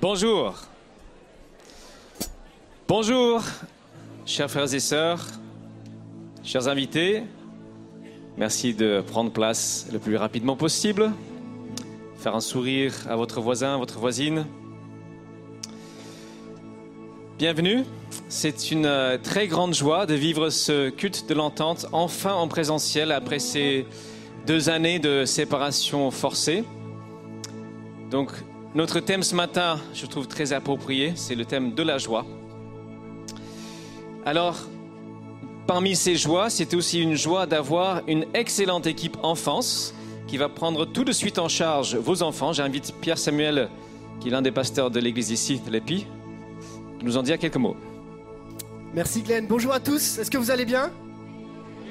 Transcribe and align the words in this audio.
Bonjour. 0.00 0.54
Bonjour, 2.88 3.42
chers 4.24 4.50
frères 4.50 4.72
et 4.72 4.80
sœurs, 4.80 5.26
chers 6.42 6.68
invités. 6.68 7.24
Merci 8.38 8.72
de 8.72 9.04
prendre 9.06 9.30
place 9.30 9.88
le 9.92 9.98
plus 9.98 10.16
rapidement 10.16 10.56
possible. 10.56 11.12
Faire 12.16 12.34
un 12.34 12.40
sourire 12.40 12.94
à 13.10 13.16
votre 13.16 13.42
voisin, 13.42 13.76
votre 13.76 13.98
voisine. 13.98 14.46
Bienvenue. 17.38 17.84
C'est 18.30 18.70
une 18.70 18.86
euh, 18.86 19.18
très 19.18 19.48
grande 19.48 19.74
joie 19.74 20.06
de 20.06 20.14
vivre 20.14 20.48
ce 20.48 20.88
culte 20.88 21.28
de 21.28 21.34
l'entente 21.34 21.84
enfin 21.92 22.32
en 22.32 22.48
présentiel 22.48 23.12
après 23.12 23.38
ces 23.38 23.84
deux 24.46 24.70
années 24.70 24.98
de 24.98 25.26
séparation 25.26 26.10
forcée. 26.10 26.64
Donc, 28.10 28.30
notre 28.74 29.00
thème 29.00 29.22
ce 29.22 29.34
matin, 29.34 29.78
je 29.94 30.06
trouve 30.06 30.28
très 30.28 30.52
approprié, 30.52 31.12
c'est 31.16 31.34
le 31.34 31.44
thème 31.44 31.74
de 31.74 31.82
la 31.82 31.98
joie. 31.98 32.24
Alors, 34.24 34.56
parmi 35.66 35.96
ces 35.96 36.16
joies, 36.16 36.50
c'est 36.50 36.74
aussi 36.74 37.00
une 37.00 37.14
joie 37.14 37.46
d'avoir 37.46 38.02
une 38.06 38.26
excellente 38.34 38.86
équipe 38.86 39.16
enfance 39.22 39.94
qui 40.26 40.36
va 40.36 40.48
prendre 40.48 40.84
tout 40.84 41.04
de 41.04 41.12
suite 41.12 41.38
en 41.38 41.48
charge 41.48 41.96
vos 41.96 42.22
enfants. 42.22 42.52
J'invite 42.52 42.94
Pierre 43.00 43.18
Samuel, 43.18 43.68
qui 44.20 44.28
est 44.28 44.30
l'un 44.30 44.42
des 44.42 44.52
pasteurs 44.52 44.90
de 44.90 45.00
l'église 45.00 45.30
ici, 45.30 45.60
de 45.64 45.70
l'EPI, 45.70 46.06
nous 47.02 47.16
en 47.16 47.22
dire 47.22 47.38
quelques 47.38 47.56
mots. 47.56 47.76
Merci 48.94 49.22
Glenn. 49.22 49.46
Bonjour 49.48 49.72
à 49.72 49.80
tous. 49.80 50.18
Est-ce 50.18 50.30
que 50.30 50.38
vous 50.38 50.50
allez 50.50 50.64
bien? 50.64 50.90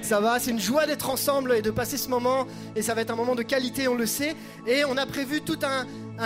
Ça 0.02 0.20
va, 0.20 0.40
c'est 0.40 0.52
une 0.52 0.60
joie 0.60 0.86
d'être 0.86 1.10
ensemble 1.10 1.54
et 1.54 1.62
de 1.62 1.72
passer 1.72 1.98
ce 1.98 2.10
moment. 2.10 2.48
Et 2.76 2.82
ça 2.82 2.94
va 2.94 3.02
être 3.02 3.12
un 3.12 3.16
moment 3.16 3.36
de 3.36 3.44
qualité, 3.44 3.88
on 3.88 3.96
le 3.96 4.06
sait. 4.06 4.36
Et 4.66 4.86
on 4.86 4.98
a 4.98 5.06
prévu 5.06 5.42
tout 5.42 5.60
un, 5.64 5.86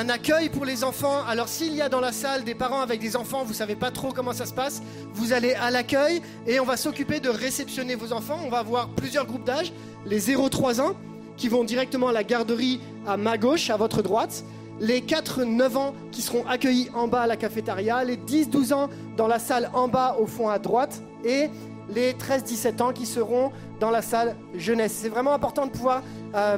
accueil 0.09 0.49
pour 0.49 0.65
les 0.65 0.83
enfants. 0.83 1.23
Alors 1.27 1.47
s'il 1.47 1.73
y 1.73 1.81
a 1.81 1.89
dans 1.89 1.99
la 1.99 2.11
salle 2.11 2.43
des 2.43 2.55
parents 2.55 2.81
avec 2.81 2.99
des 2.99 3.15
enfants, 3.15 3.43
vous 3.43 3.53
savez 3.53 3.75
pas 3.75 3.91
trop 3.91 4.11
comment 4.11 4.33
ça 4.33 4.45
se 4.45 4.53
passe, 4.53 4.81
vous 5.13 5.33
allez 5.33 5.53
à 5.53 5.69
l'accueil 5.69 6.21
et 6.47 6.59
on 6.59 6.65
va 6.65 6.77
s'occuper 6.77 7.19
de 7.19 7.29
réceptionner 7.29 7.95
vos 7.95 8.11
enfants. 8.11 8.39
On 8.43 8.49
va 8.49 8.59
avoir 8.59 8.89
plusieurs 8.89 9.25
groupes 9.25 9.45
d'âge, 9.45 9.71
les 10.05 10.19
0-3 10.19 10.81
ans 10.81 10.95
qui 11.37 11.47
vont 11.47 11.63
directement 11.63 12.07
à 12.07 12.11
la 12.11 12.23
garderie 12.23 12.79
à 13.05 13.17
ma 13.17 13.37
gauche, 13.37 13.69
à 13.69 13.77
votre 13.77 14.01
droite 14.01 14.43
les 14.79 15.01
4-9 15.01 15.77
ans 15.77 15.93
qui 16.11 16.21
seront 16.21 16.45
accueillis 16.47 16.89
en 16.93 17.07
bas 17.07 17.21
à 17.21 17.27
la 17.27 17.37
cafétéria, 17.37 18.03
les 18.03 18.17
10-12 18.17 18.73
ans 18.73 18.89
dans 19.17 19.27
la 19.27 19.39
salle 19.39 19.69
en 19.73 19.87
bas 19.87 20.17
au 20.19 20.25
fond 20.25 20.49
à 20.49 20.59
droite 20.59 21.01
et 21.23 21.49
les 21.89 22.13
13-17 22.13 22.81
ans 22.81 22.93
qui 22.93 23.05
seront 23.05 23.51
dans 23.79 23.91
la 23.91 24.01
salle 24.01 24.35
jeunesse. 24.55 24.93
C'est 25.01 25.09
vraiment 25.09 25.33
important 25.33 25.65
de 25.65 25.71
pouvoir 25.71 26.01
euh, 26.35 26.57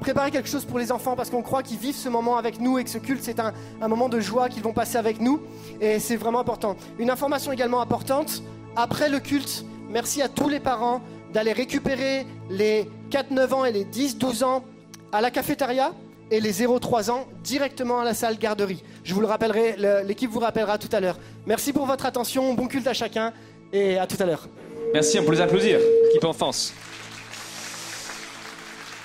préparer 0.00 0.30
quelque 0.30 0.48
chose 0.48 0.64
pour 0.64 0.78
les 0.78 0.90
enfants 0.92 1.16
parce 1.16 1.30
qu'on 1.30 1.42
croit 1.42 1.62
qu'ils 1.62 1.78
vivent 1.78 1.96
ce 1.96 2.08
moment 2.08 2.36
avec 2.36 2.60
nous 2.60 2.78
et 2.78 2.84
que 2.84 2.90
ce 2.90 2.98
culte 2.98 3.22
c'est 3.22 3.40
un, 3.40 3.52
un 3.80 3.88
moment 3.88 4.08
de 4.08 4.20
joie 4.20 4.48
qu'ils 4.48 4.62
vont 4.62 4.72
passer 4.72 4.98
avec 4.98 5.20
nous 5.20 5.40
et 5.80 5.98
c'est 5.98 6.16
vraiment 6.16 6.40
important. 6.40 6.76
Une 6.98 7.10
information 7.10 7.52
également 7.52 7.80
importante, 7.80 8.42
après 8.76 9.08
le 9.08 9.20
culte, 9.20 9.64
merci 9.90 10.22
à 10.22 10.28
tous 10.28 10.48
les 10.48 10.60
parents 10.60 11.00
d'aller 11.32 11.52
récupérer 11.52 12.26
les 12.50 12.88
4-9 13.10 13.54
ans 13.54 13.64
et 13.64 13.72
les 13.72 13.84
10-12 13.84 14.44
ans 14.44 14.64
à 15.12 15.20
la 15.20 15.30
cafétéria 15.30 15.92
et 16.30 16.40
les 16.40 16.52
0-3 16.52 17.10
ans 17.10 17.26
directement 17.44 18.00
à 18.00 18.04
la 18.04 18.14
salle 18.14 18.38
garderie. 18.38 18.82
Je 19.04 19.14
vous 19.14 19.20
le 19.20 19.26
rappellerai, 19.26 19.76
l'équipe 20.04 20.30
vous 20.30 20.40
rappellera 20.40 20.78
tout 20.78 20.88
à 20.92 21.00
l'heure. 21.00 21.18
Merci 21.46 21.72
pour 21.72 21.84
votre 21.84 22.06
attention, 22.06 22.54
bon 22.54 22.68
culte 22.68 22.86
à 22.86 22.94
chacun 22.94 23.32
et 23.72 23.98
à 23.98 24.06
tout 24.06 24.16
à 24.20 24.26
l'heure. 24.26 24.48
Merci, 24.92 25.18
on 25.18 25.24
peut 25.24 25.32
les 25.32 25.40
applaudir, 25.40 25.78
équipe 26.10 26.24
enfance. 26.24 26.74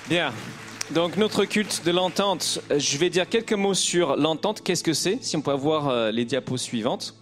Bien, 0.08 0.32
donc 0.90 1.16
notre 1.16 1.44
culte 1.44 1.82
de 1.84 1.90
l'entente, 1.90 2.60
je 2.76 2.98
vais 2.98 3.10
dire 3.10 3.28
quelques 3.28 3.52
mots 3.52 3.74
sur 3.74 4.16
l'entente, 4.16 4.62
qu'est-ce 4.62 4.84
que 4.84 4.92
c'est, 4.92 5.18
si 5.22 5.36
on 5.36 5.40
peut 5.40 5.50
avoir 5.50 5.88
euh, 5.88 6.10
les 6.10 6.24
diapos 6.24 6.56
suivantes? 6.56 7.14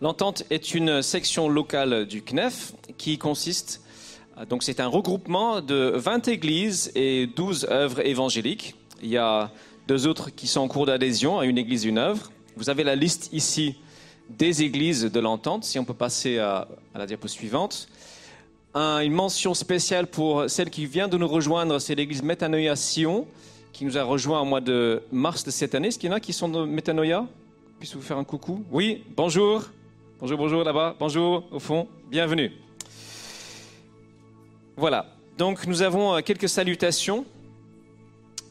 L'entente 0.00 0.44
est 0.50 0.74
une 0.74 1.02
section 1.02 1.48
locale 1.48 2.06
du 2.06 2.22
CNEF 2.22 2.72
qui 2.98 3.18
consiste 3.18 3.80
donc 4.48 4.64
c'est 4.64 4.80
un 4.80 4.88
regroupement 4.88 5.60
de 5.60 5.92
20 5.94 6.28
églises 6.28 6.90
et 6.96 7.28
12 7.28 7.68
œuvres 7.70 8.04
évangéliques. 8.04 8.74
Il 9.00 9.08
y 9.08 9.16
a 9.16 9.52
deux 9.86 10.08
autres 10.08 10.30
qui 10.30 10.48
sont 10.48 10.60
en 10.60 10.68
cours 10.68 10.86
d'adhésion 10.86 11.38
à 11.38 11.46
une 11.46 11.56
église, 11.56 11.84
une 11.84 11.98
œuvre. 11.98 12.32
Vous 12.56 12.68
avez 12.68 12.82
la 12.82 12.96
liste 12.96 13.30
ici 13.32 13.76
des 14.28 14.62
églises 14.62 15.04
de 15.04 15.20
l'entente, 15.20 15.64
si 15.64 15.78
on 15.78 15.84
peut 15.84 15.94
passer 15.94 16.38
à, 16.38 16.68
la 16.94 17.06
diapo 17.06 17.28
suivante. 17.28 17.88
une 18.74 19.12
mention 19.12 19.54
spéciale 19.54 20.06
pour 20.06 20.48
celle 20.48 20.70
qui 20.70 20.86
vient 20.86 21.08
de 21.08 21.16
nous 21.16 21.28
rejoindre, 21.28 21.78
c'est 21.78 21.94
l'église 21.94 22.22
Metanoia 22.22 22.76
Sion, 22.76 23.26
qui 23.72 23.84
nous 23.84 23.98
a 23.98 24.02
rejoint 24.02 24.40
au 24.40 24.44
mois 24.44 24.60
de 24.60 25.02
mars 25.12 25.44
de 25.44 25.50
cette 25.50 25.74
année. 25.74 25.88
Est-ce 25.88 25.98
qu'il 25.98 26.08
y 26.08 26.12
en 26.12 26.16
a 26.16 26.20
qui 26.20 26.32
sont 26.32 26.48
de 26.48 26.64
Metanoia 26.64 27.26
Puisse 27.78 27.94
vous 27.94 28.02
faire 28.02 28.18
un 28.18 28.24
coucou? 28.24 28.64
Oui, 28.70 29.02
bonjour. 29.16 29.64
Bonjour, 30.20 30.38
bonjour 30.38 30.64
là-bas. 30.64 30.94
Bonjour 30.98 31.44
au 31.50 31.58
fond. 31.58 31.88
Bienvenue. 32.08 32.52
Voilà. 34.76 35.06
Donc 35.36 35.66
nous 35.66 35.82
avons 35.82 36.14
euh, 36.14 36.20
quelques 36.20 36.48
salutations 36.48 37.24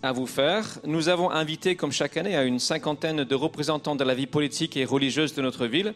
à 0.03 0.11
vous 0.11 0.27
faire. 0.27 0.79
Nous 0.83 1.07
avons 1.07 1.31
invité, 1.31 1.77
comme 1.77 1.93
chaque 1.93 2.17
année, 2.17 2.35
à 2.35 2.43
une 2.43 2.59
cinquantaine 2.59 3.23
de 3.23 3.35
représentants 3.35 3.95
de 3.95 4.03
la 4.03 4.13
vie 4.13 4.27
politique 4.27 4.75
et 4.75 4.83
religieuse 4.83 5.33
de 5.33 5.41
notre 5.41 5.65
ville. 5.65 5.93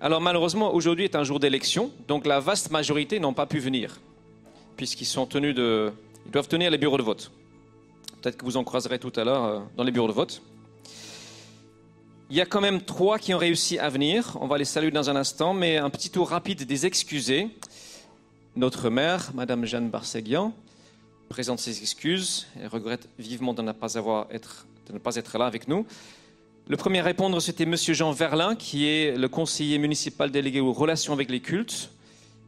Alors 0.00 0.20
malheureusement, 0.20 0.74
aujourd'hui 0.74 1.04
est 1.04 1.14
un 1.14 1.22
jour 1.22 1.38
d'élection, 1.38 1.92
donc 2.08 2.26
la 2.26 2.40
vaste 2.40 2.72
majorité 2.72 3.20
n'ont 3.20 3.32
pas 3.32 3.46
pu 3.46 3.60
venir, 3.60 4.00
puisqu'ils 4.76 5.06
sont 5.06 5.26
tenus 5.26 5.54
de... 5.54 5.92
Ils 6.26 6.32
doivent 6.32 6.48
tenir 6.48 6.70
les 6.70 6.78
bureaux 6.78 6.98
de 6.98 7.02
vote. 7.02 7.30
Peut-être 8.20 8.36
que 8.36 8.44
vous 8.44 8.56
en 8.56 8.64
croiserez 8.64 8.98
tout 8.98 9.12
à 9.14 9.24
l'heure 9.24 9.44
euh, 9.44 9.60
dans 9.76 9.84
les 9.84 9.92
bureaux 9.92 10.08
de 10.08 10.12
vote. 10.12 10.42
Il 12.30 12.36
y 12.36 12.40
a 12.40 12.46
quand 12.46 12.60
même 12.60 12.82
trois 12.82 13.18
qui 13.18 13.32
ont 13.32 13.38
réussi 13.38 13.78
à 13.78 13.88
venir. 13.88 14.36
On 14.40 14.46
va 14.46 14.58
les 14.58 14.64
saluer 14.64 14.90
dans 14.90 15.08
un 15.08 15.16
instant, 15.16 15.54
mais 15.54 15.78
un 15.78 15.90
petit 15.90 16.10
tour 16.10 16.30
rapide 16.30 16.64
des 16.64 16.84
excusés. 16.84 17.48
Notre 18.56 18.90
mère, 18.90 19.30
Madame 19.34 19.64
Jeanne 19.64 19.88
Barseguian, 19.88 20.52
présente 21.30 21.60
ses 21.60 21.80
excuses 21.80 22.48
et 22.60 22.66
regrette 22.66 23.08
vivement 23.16 23.54
de 23.54 23.62
ne 23.62 23.70
pas, 23.70 23.94
être, 23.94 25.38
là 25.38 25.46
avec 25.46 25.68
nous. 25.68 25.86
Le 26.66 26.76
premier 26.76 26.98
à 26.98 27.04
répondre, 27.04 27.40
c'était 27.40 27.66
Monsieur 27.66 27.94
Jean 27.94 28.10
Verlin, 28.10 28.56
qui 28.56 28.88
est 28.88 29.16
le 29.16 29.28
conseiller 29.28 29.78
municipal 29.78 30.32
délégué 30.32 30.58
aux 30.58 30.72
relations 30.72 31.12
avec 31.12 31.30
les 31.30 31.38
cultes. 31.38 31.90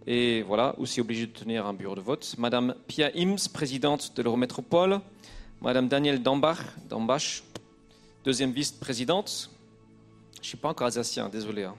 Et 0.09 0.43
voilà, 0.43 0.75
aussi 0.79 1.01
obligé 1.01 1.27
de 1.27 1.33
tenir 1.33 1.65
un 1.65 1.73
bureau 1.75 1.95
de 1.95 2.01
vote. 2.01 2.35
Madame 2.39 2.75
Pia 2.89 3.13
Ims, 3.15 3.49
présidente 3.53 4.17
de 4.17 4.23
l'Eurométropole. 4.23 4.99
Madame 5.61 5.87
Danielle 5.87 6.21
Dambach, 6.21 6.59
Dambach 6.89 7.45
deuxième 8.25 8.51
vice-présidente. 8.51 9.49
Je 10.35 10.41
ne 10.41 10.45
suis 10.45 10.57
pas 10.57 10.71
encore 10.71 10.89
alsacien, 10.89 11.29
désolé. 11.29 11.63
Hein. 11.63 11.77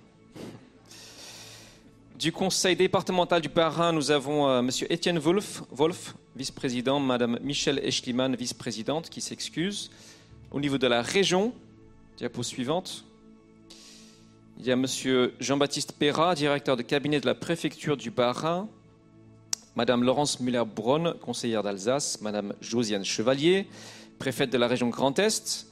Du 2.19 2.31
conseil 2.31 2.75
départemental 2.75 3.41
du 3.41 3.49
Bas-Rhin, 3.49 3.91
nous 3.91 4.11
avons 4.11 4.47
euh, 4.47 4.59
M. 4.59 4.69
Étienne 4.91 5.17
Wolf, 5.17 6.15
vice-président, 6.35 6.99
Mme 6.99 7.39
Michelle 7.41 7.79
Eschliman, 7.83 8.35
vice-présidente, 8.35 9.09
qui 9.09 9.19
s'excuse. 9.19 9.89
Au 10.51 10.59
niveau 10.59 10.77
de 10.77 10.85
la 10.85 11.01
région, 11.01 11.53
diapo 12.17 12.43
suivante, 12.43 13.03
il 14.59 14.65
y 14.67 14.71
a 14.71 14.73
M. 14.73 14.85
Jean-Baptiste 15.39 15.93
Perra, 15.93 16.35
directeur 16.35 16.77
de 16.77 16.83
cabinet 16.83 17.19
de 17.19 17.25
la 17.25 17.33
préfecture 17.33 17.97
du 17.97 18.11
Bas-Rhin, 18.11 18.67
Mme 19.75 20.03
Laurence 20.03 20.39
Müller-Bronn, 20.39 21.15
conseillère 21.19 21.63
d'Alsace, 21.63 22.21
Mme 22.21 22.53
Josiane 22.61 23.03
Chevalier, 23.03 23.67
préfète 24.19 24.51
de 24.51 24.59
la 24.59 24.67
région 24.67 24.89
Grand 24.89 25.17
Est. 25.17 25.65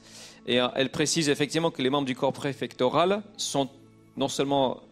Et 0.48 0.60
euh, 0.60 0.66
elle 0.74 0.90
précise 0.90 1.28
effectivement 1.28 1.70
que 1.70 1.82
les 1.82 1.88
membres 1.88 2.06
du 2.06 2.16
corps 2.16 2.32
préfectoral 2.32 3.22
sont 3.36 3.68
non 4.16 4.26
seulement 4.26 4.82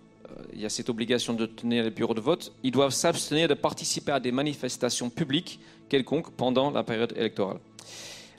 il 0.53 0.61
y 0.61 0.67
a 0.67 0.69
cette 0.69 0.89
obligation 0.89 1.35
de 1.35 1.47
tenir 1.47 1.85
les 1.85 1.91
bureaux 1.91 2.15
de 2.15 2.21
vote, 2.21 2.53
ils 2.63 2.71
doivent 2.71 2.93
s'abstenir 2.93 3.49
de 3.49 3.55
participer 3.55 4.13
à 4.13 4.21
des 4.21 4.33
manifestations 4.33 5.11
publiques 5.11 5.61
quelconques 5.89 6.31
pendant 6.31 6.71
la 6.71 6.83
période 6.83 7.13
électorale. 7.17 7.59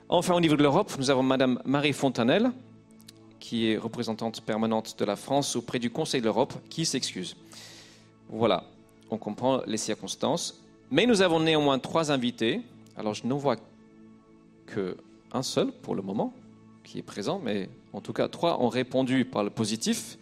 Enfin, 0.08 0.34
au 0.34 0.40
niveau 0.40 0.56
de 0.56 0.62
l'Europe, 0.62 0.92
nous 0.98 1.10
avons 1.10 1.22
Madame 1.22 1.60
Marie 1.64 1.92
Fontanelle, 1.92 2.50
qui 3.40 3.70
est 3.70 3.76
représentante 3.76 4.40
permanente 4.42 4.98
de 4.98 5.04
la 5.04 5.16
France 5.16 5.56
auprès 5.56 5.78
du 5.78 5.90
Conseil 5.90 6.20
de 6.20 6.26
l'Europe, 6.26 6.54
qui 6.68 6.84
s'excuse. 6.84 7.36
Voilà, 8.28 8.64
on 9.10 9.18
comprend 9.18 9.62
les 9.66 9.78
circonstances. 9.78 10.62
Mais 10.90 11.06
nous 11.06 11.22
avons 11.22 11.40
néanmoins 11.40 11.78
trois 11.78 12.12
invités. 12.12 12.60
Alors, 12.96 13.14
je 13.14 13.26
ne 13.26 13.32
vois 13.32 13.56
qu'un 14.66 15.42
seul 15.42 15.72
pour 15.72 15.94
le 15.94 16.02
moment 16.02 16.34
qui 16.84 16.98
est 16.98 17.02
présent, 17.02 17.40
mais 17.42 17.68
en 17.92 18.00
tout 18.00 18.12
cas, 18.12 18.28
trois 18.28 18.60
ont 18.62 18.68
répondu 18.68 19.24
par 19.24 19.44
le 19.44 19.50
positif 19.50 20.18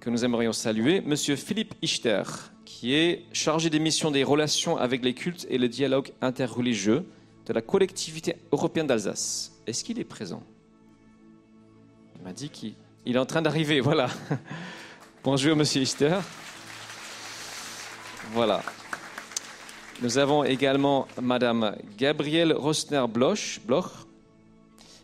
que 0.00 0.08
nous 0.08 0.24
aimerions 0.24 0.52
saluer, 0.52 1.02
Monsieur 1.02 1.36
Philippe 1.36 1.74
Ichter, 1.82 2.22
qui 2.64 2.94
est 2.94 3.24
chargé 3.32 3.68
des 3.68 3.78
missions 3.78 4.10
des 4.10 4.24
relations 4.24 4.78
avec 4.78 5.04
les 5.04 5.12
cultes 5.12 5.46
et 5.50 5.58
le 5.58 5.68
dialogue 5.68 6.10
interreligieux 6.22 7.04
de 7.46 7.52
la 7.52 7.60
collectivité 7.60 8.36
européenne 8.50 8.86
d'Alsace. 8.86 9.52
Est-ce 9.66 9.84
qu'il 9.84 9.98
est 9.98 10.04
présent? 10.04 10.42
Il 12.16 12.22
m'a 12.24 12.32
dit 12.32 12.48
qu'il 12.48 12.74
est 13.04 13.18
en 13.18 13.26
train 13.26 13.42
d'arriver, 13.42 13.80
voilà. 13.80 14.08
Bonjour 15.24 15.54
Monsieur 15.54 15.82
Ichter. 15.82 16.18
Voilà. 18.32 18.62
Nous 20.00 20.16
avons 20.16 20.44
également 20.44 21.08
Madame 21.20 21.76
Gabrielle 21.98 22.54
Rosner-Bloch, 22.54 23.58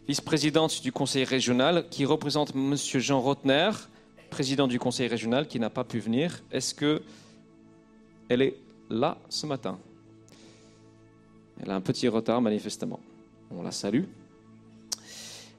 vice-présidente 0.08 0.80
du 0.82 0.90
conseil 0.90 1.24
régional, 1.24 1.84
qui 1.90 2.06
représente 2.06 2.54
M. 2.54 2.74
Jean 2.76 3.20
Rotner, 3.20 3.70
président 4.36 4.68
du 4.68 4.78
conseil 4.78 5.08
régional, 5.08 5.48
qui 5.48 5.58
n'a 5.58 5.70
pas 5.70 5.82
pu 5.82 5.98
venir. 5.98 6.42
Est-ce 6.52 6.74
que 6.74 7.00
elle 8.28 8.42
est 8.42 8.54
là 8.90 9.16
ce 9.30 9.46
matin? 9.46 9.78
Elle 11.58 11.70
a 11.70 11.74
un 11.74 11.80
petit 11.80 12.06
retard, 12.06 12.42
manifestement. 12.42 13.00
On 13.50 13.62
la 13.62 13.72
salue. 13.72 14.04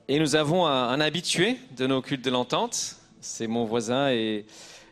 Et 0.07 0.19
nous 0.19 0.35
avons 0.35 0.67
un, 0.67 0.99
habitué 0.99 1.57
de 1.75 1.87
nos 1.87 2.03
cultes 2.03 2.23
de 2.23 2.29
l'entente. 2.29 2.97
C'est 3.19 3.47
mon 3.47 3.65
voisin 3.65 4.11
et 4.11 4.45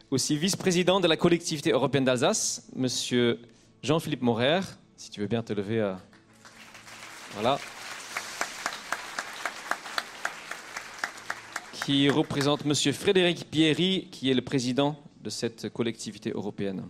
aussi 0.10 0.36
vice-président 0.36 1.00
de 1.00 1.08
la 1.08 1.16
collectivité 1.16 1.70
européenne 1.70 2.06
d'Alsace, 2.06 2.68
Monsieur 2.76 3.40
Jean-Philippe 3.84 4.24
Morer. 4.24 4.62
Si 4.98 5.12
tu 5.12 5.20
veux 5.20 5.28
bien 5.28 5.44
te 5.44 5.54
lever. 5.54 5.80
euh, 5.80 5.94
Voilà. 7.36 7.60
Qui 11.86 12.10
représente 12.10 12.66
Monsieur 12.66 12.92
Frédéric 12.94 13.46
Pierry, 13.52 14.08
qui 14.10 14.32
est 14.32 14.34
le 14.34 14.42
président 14.42 14.96
de 15.22 15.30
cette 15.30 15.70
collectivité 15.70 16.32
européenne. 16.32 16.88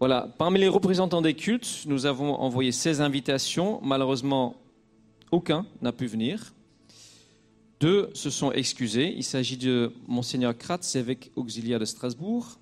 Voilà. 0.00 0.34
Parmi 0.36 0.58
les 0.58 0.66
représentants 0.66 1.22
des 1.22 1.34
cultes, 1.34 1.84
nous 1.86 2.06
avons 2.06 2.34
envoyé 2.34 2.72
16 2.72 3.00
invitations. 3.00 3.80
Malheureusement, 3.84 4.56
aucun 5.30 5.64
n'a 5.80 5.92
pu 5.92 6.06
venir. 6.06 6.54
Deux 7.78 8.10
se 8.14 8.30
sont 8.30 8.50
excusés. 8.50 9.14
Il 9.16 9.22
s'agit 9.22 9.56
de 9.56 9.92
Monseigneur 10.08 10.58
Kratz, 10.58 10.96
évêque 10.96 11.30
auxiliaire 11.36 11.78
de 11.78 11.84
Strasbourg. 11.84 12.58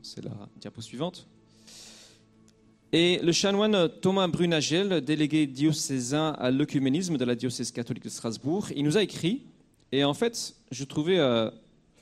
C'est 0.00 0.24
la 0.24 0.48
diapo 0.58 0.80
suivante. 0.80 1.26
Et 2.94 3.20
le 3.22 3.32
chanoine 3.32 3.88
Thomas 4.02 4.28
Brunagel, 4.28 5.00
délégué 5.00 5.46
diocésain 5.46 6.36
à 6.38 6.50
l'œcuménisme 6.50 7.16
de 7.16 7.24
la 7.24 7.34
diocèse 7.34 7.72
catholique 7.72 8.04
de 8.04 8.10
Strasbourg, 8.10 8.68
il 8.76 8.84
nous 8.84 8.98
a 8.98 9.02
écrit. 9.02 9.44
Et 9.92 10.04
en 10.04 10.12
fait, 10.12 10.54
je 10.70 10.84
trouvais 10.84 11.18
euh, 11.18 11.50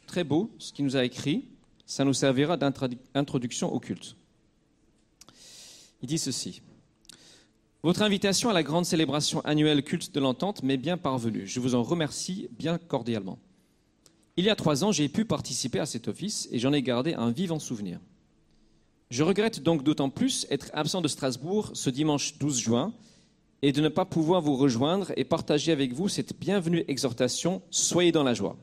très 0.08 0.24
beau 0.24 0.50
ce 0.58 0.72
qu'il 0.72 0.84
nous 0.84 0.96
a 0.96 1.04
écrit. 1.04 1.44
Ça 1.86 2.04
nous 2.04 2.12
servira 2.12 2.56
d'introduction 2.56 3.72
au 3.72 3.78
culte. 3.78 4.16
Il 6.02 6.08
dit 6.08 6.18
ceci. 6.18 6.60
Votre 7.84 8.02
invitation 8.02 8.50
à 8.50 8.52
la 8.52 8.64
grande 8.64 8.84
célébration 8.84 9.40
annuelle 9.42 9.84
culte 9.84 10.12
de 10.12 10.18
l'entente 10.18 10.64
m'est 10.64 10.76
bien 10.76 10.98
parvenue. 10.98 11.46
Je 11.46 11.60
vous 11.60 11.76
en 11.76 11.84
remercie 11.84 12.48
bien 12.58 12.78
cordialement. 12.78 13.38
Il 14.36 14.44
y 14.44 14.50
a 14.50 14.56
trois 14.56 14.82
ans, 14.82 14.90
j'ai 14.90 15.08
pu 15.08 15.24
participer 15.24 15.78
à 15.78 15.86
cet 15.86 16.08
office 16.08 16.48
et 16.50 16.58
j'en 16.58 16.72
ai 16.72 16.82
gardé 16.82 17.14
un 17.14 17.30
vivant 17.30 17.60
souvenir. 17.60 18.00
Je 19.10 19.24
regrette 19.24 19.60
donc 19.60 19.82
d'autant 19.82 20.08
plus 20.08 20.46
être 20.50 20.70
absent 20.72 21.00
de 21.00 21.08
Strasbourg 21.08 21.72
ce 21.74 21.90
dimanche 21.90 22.38
12 22.38 22.58
juin 22.60 22.92
et 23.60 23.72
de 23.72 23.80
ne 23.80 23.88
pas 23.88 24.04
pouvoir 24.04 24.40
vous 24.40 24.54
rejoindre 24.56 25.12
et 25.16 25.24
partager 25.24 25.72
avec 25.72 25.92
vous 25.92 26.08
cette 26.08 26.38
bienvenue 26.38 26.84
exhortation 26.86 27.60
Soyez 27.70 28.12
dans 28.12 28.22
la 28.22 28.34
joie. 28.34 28.56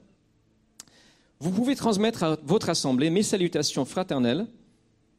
Vous 1.42 1.52
pouvez 1.52 1.76
transmettre 1.76 2.24
à 2.24 2.38
votre 2.44 2.70
assemblée 2.70 3.10
mes 3.10 3.24
salutations 3.24 3.84
fraternelles 3.84 4.48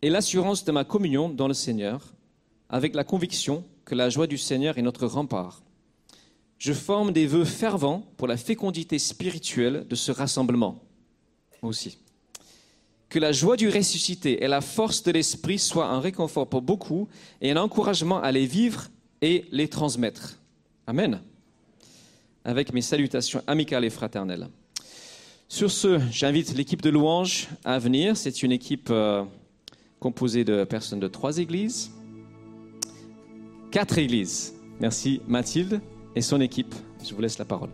et 0.00 0.08
l'assurance 0.08 0.64
de 0.64 0.72
ma 0.72 0.84
communion 0.84 1.28
dans 1.28 1.46
le 1.46 1.54
Seigneur, 1.54 2.14
avec 2.70 2.94
la 2.94 3.04
conviction 3.04 3.64
que 3.84 3.94
la 3.94 4.08
joie 4.08 4.26
du 4.26 4.38
Seigneur 4.38 4.78
est 4.78 4.82
notre 4.82 5.06
rempart. 5.06 5.62
Je 6.56 6.72
forme 6.72 7.12
des 7.12 7.26
vœux 7.26 7.44
fervents 7.44 8.02
pour 8.16 8.28
la 8.28 8.38
fécondité 8.38 8.98
spirituelle 8.98 9.86
de 9.88 9.94
ce 9.94 10.10
rassemblement. 10.10 10.80
Moi 11.62 11.68
aussi. 11.68 11.98
Que 13.08 13.18
la 13.18 13.32
joie 13.32 13.56
du 13.56 13.68
ressuscité 13.68 14.44
et 14.44 14.48
la 14.48 14.60
force 14.60 15.02
de 15.02 15.10
l'esprit 15.12 15.58
soient 15.58 15.88
un 15.88 16.00
réconfort 16.00 16.46
pour 16.46 16.62
beaucoup 16.62 17.08
et 17.40 17.50
un 17.50 17.56
encouragement 17.56 18.20
à 18.20 18.32
les 18.32 18.46
vivre 18.46 18.88
et 19.22 19.46
les 19.50 19.68
transmettre. 19.68 20.38
Amen. 20.86 21.20
Avec 22.44 22.72
mes 22.72 22.82
salutations 22.82 23.42
amicales 23.46 23.84
et 23.84 23.90
fraternelles. 23.90 24.48
Sur 25.48 25.70
ce, 25.70 25.98
j'invite 26.10 26.54
l'équipe 26.54 26.82
de 26.82 26.90
louanges 26.90 27.48
à 27.64 27.78
venir. 27.78 28.16
C'est 28.16 28.42
une 28.42 28.52
équipe 28.52 28.88
euh, 28.90 29.24
composée 29.98 30.44
de 30.44 30.64
personnes 30.64 31.00
de 31.00 31.08
trois 31.08 31.38
églises. 31.38 31.90
Quatre 33.70 33.96
églises. 33.96 34.54
Merci 34.80 35.20
Mathilde 35.26 35.80
et 36.14 36.20
son 36.20 36.40
équipe. 36.40 36.74
Je 37.02 37.14
vous 37.14 37.20
laisse 37.20 37.38
la 37.38 37.44
parole. 37.46 37.70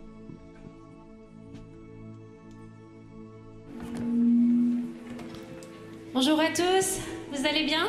Bonjour 6.15 6.39
à 6.39 6.47
tous, 6.47 6.99
vous 7.33 7.45
allez 7.45 7.65
bien? 7.65 7.87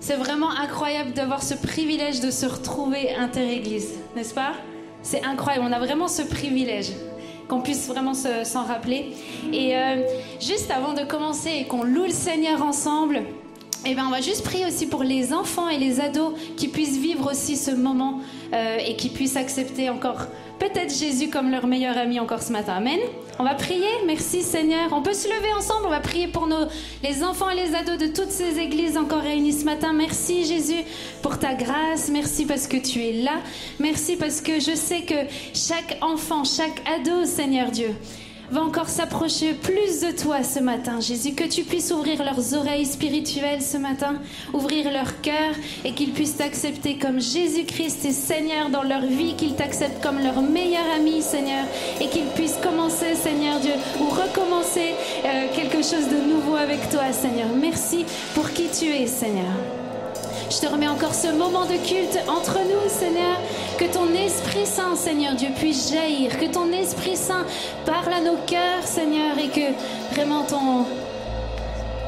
C'est 0.00 0.16
vraiment 0.16 0.50
incroyable 0.50 1.12
d'avoir 1.12 1.44
ce 1.44 1.54
privilège 1.54 2.18
de 2.20 2.32
se 2.32 2.44
retrouver 2.46 3.14
inter-église, 3.14 3.94
n'est-ce 4.16 4.34
pas? 4.34 4.54
C'est 5.02 5.22
incroyable, 5.24 5.64
on 5.68 5.72
a 5.72 5.78
vraiment 5.78 6.08
ce 6.08 6.22
privilège 6.22 6.90
qu'on 7.48 7.60
puisse 7.60 7.86
vraiment 7.86 8.14
se- 8.14 8.42
s'en 8.42 8.64
rappeler. 8.64 9.12
Et 9.52 9.76
euh, 9.76 10.02
juste 10.40 10.72
avant 10.72 10.92
de 10.92 11.04
commencer 11.04 11.50
et 11.60 11.66
qu'on 11.68 11.84
loue 11.84 12.06
le 12.06 12.10
Seigneur 12.10 12.62
ensemble, 12.64 13.22
eh 13.86 13.94
ben, 13.94 14.04
on 14.06 14.10
va 14.10 14.20
juste 14.20 14.44
prier 14.44 14.66
aussi 14.66 14.86
pour 14.86 15.02
les 15.02 15.32
enfants 15.32 15.68
et 15.68 15.78
les 15.78 16.00
ados 16.00 16.32
qui 16.56 16.68
puissent 16.68 16.98
vivre 16.98 17.30
aussi 17.30 17.56
ce 17.56 17.70
moment 17.70 18.20
euh, 18.52 18.78
et 18.78 18.96
qui 18.96 19.08
puissent 19.08 19.36
accepter 19.36 19.90
encore 19.90 20.26
peut-être 20.58 20.96
Jésus 20.96 21.28
comme 21.28 21.50
leur 21.50 21.66
meilleur 21.66 21.98
ami 21.98 22.20
encore 22.20 22.42
ce 22.42 22.52
matin. 22.52 22.74
Amen. 22.74 22.98
On 23.38 23.44
va 23.44 23.54
prier. 23.54 23.88
Merci 24.06 24.42
Seigneur. 24.42 24.92
On 24.92 25.02
peut 25.02 25.12
se 25.12 25.28
lever 25.28 25.52
ensemble. 25.52 25.86
On 25.86 25.90
va 25.90 26.00
prier 26.00 26.28
pour 26.28 26.46
nos, 26.46 26.66
les 27.02 27.22
enfants 27.22 27.50
et 27.50 27.56
les 27.56 27.74
ados 27.74 27.98
de 27.98 28.06
toutes 28.06 28.30
ces 28.30 28.58
églises 28.58 28.96
encore 28.96 29.22
réunies 29.22 29.52
ce 29.52 29.64
matin. 29.64 29.92
Merci 29.92 30.44
Jésus 30.44 30.84
pour 31.22 31.38
ta 31.38 31.54
grâce. 31.54 32.08
Merci 32.10 32.46
parce 32.46 32.66
que 32.66 32.76
tu 32.76 33.02
es 33.04 33.12
là. 33.12 33.40
Merci 33.78 34.16
parce 34.16 34.40
que 34.40 34.60
je 34.60 34.74
sais 34.74 35.02
que 35.02 35.14
chaque 35.52 35.98
enfant, 36.00 36.44
chaque 36.44 36.82
ado, 36.88 37.24
Seigneur 37.24 37.70
Dieu, 37.70 37.94
va 38.54 38.62
encore 38.62 38.88
s'approcher 38.88 39.52
plus 39.52 40.00
de 40.00 40.16
toi 40.16 40.44
ce 40.44 40.60
matin, 40.60 41.00
Jésus, 41.00 41.34
que 41.34 41.42
tu 41.42 41.64
puisses 41.64 41.90
ouvrir 41.90 42.22
leurs 42.22 42.54
oreilles 42.54 42.86
spirituelles 42.86 43.60
ce 43.60 43.76
matin, 43.76 44.14
ouvrir 44.52 44.92
leur 44.92 45.20
cœur 45.22 45.54
et 45.84 45.90
qu'ils 45.90 46.12
puissent 46.12 46.36
t'accepter 46.36 46.96
comme 46.96 47.20
Jésus-Christ 47.20 48.04
et 48.04 48.12
Seigneur 48.12 48.70
dans 48.70 48.84
leur 48.84 49.00
vie, 49.00 49.34
qu'ils 49.34 49.56
t'acceptent 49.56 50.00
comme 50.00 50.22
leur 50.22 50.40
meilleur 50.40 50.84
ami, 50.96 51.20
Seigneur, 51.20 51.64
et 52.00 52.06
qu'ils 52.06 52.28
puissent 52.36 52.60
commencer, 52.62 53.16
Seigneur 53.16 53.58
Dieu, 53.58 53.74
ou 54.00 54.04
recommencer 54.04 54.94
euh, 55.24 55.46
quelque 55.52 55.78
chose 55.78 56.08
de 56.08 56.32
nouveau 56.32 56.54
avec 56.54 56.88
toi, 56.90 57.12
Seigneur. 57.12 57.48
Merci 57.60 58.04
pour 58.36 58.48
qui 58.52 58.68
tu 58.68 58.86
es, 58.86 59.08
Seigneur. 59.08 59.83
Je 60.50 60.58
te 60.60 60.66
remets 60.66 60.88
encore 60.88 61.14
ce 61.14 61.28
moment 61.28 61.64
de 61.64 61.76
culte 61.86 62.18
entre 62.28 62.58
nous, 62.58 62.88
Seigneur. 62.88 63.36
Que 63.78 63.86
ton 63.86 64.12
Esprit 64.14 64.66
Saint, 64.66 64.94
Seigneur 64.94 65.34
Dieu, 65.34 65.48
puisse 65.58 65.90
jaillir. 65.90 66.38
Que 66.38 66.46
ton 66.46 66.70
Esprit 66.72 67.16
Saint 67.16 67.44
parle 67.84 68.12
à 68.12 68.20
nos 68.20 68.36
cœurs, 68.46 68.84
Seigneur, 68.84 69.36
et 69.38 69.48
que 69.48 69.72
vraiment 70.14 70.44
ton. 70.44 70.84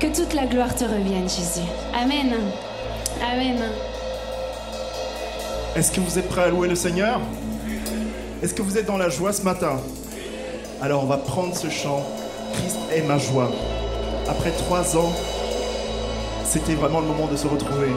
Que 0.00 0.06
toute 0.14 0.34
la 0.34 0.46
gloire 0.46 0.74
te 0.74 0.84
revienne, 0.84 1.28
Jésus. 1.28 1.66
Amen. 1.94 2.34
Amen. 3.22 3.58
Est-ce 5.74 5.90
que 5.90 6.00
vous 6.00 6.18
êtes 6.18 6.28
prêts 6.28 6.44
à 6.44 6.48
louer 6.48 6.68
le 6.68 6.74
Seigneur? 6.74 7.20
Est-ce 8.42 8.54
que 8.54 8.62
vous 8.62 8.76
êtes 8.78 8.86
dans 8.86 8.98
la 8.98 9.08
joie 9.08 9.32
ce 9.32 9.42
matin? 9.42 9.80
Alors 10.82 11.02
on 11.02 11.06
va 11.06 11.16
prendre 11.16 11.56
ce 11.56 11.70
chant, 11.70 12.02
Christ 12.52 12.76
est 12.94 13.02
ma 13.02 13.18
joie. 13.18 13.50
Après 14.28 14.50
trois 14.50 14.96
ans, 14.96 15.12
c'était 16.44 16.74
vraiment 16.74 17.00
le 17.00 17.06
moment 17.06 17.26
de 17.26 17.36
se 17.36 17.46
retrouver. 17.46 17.88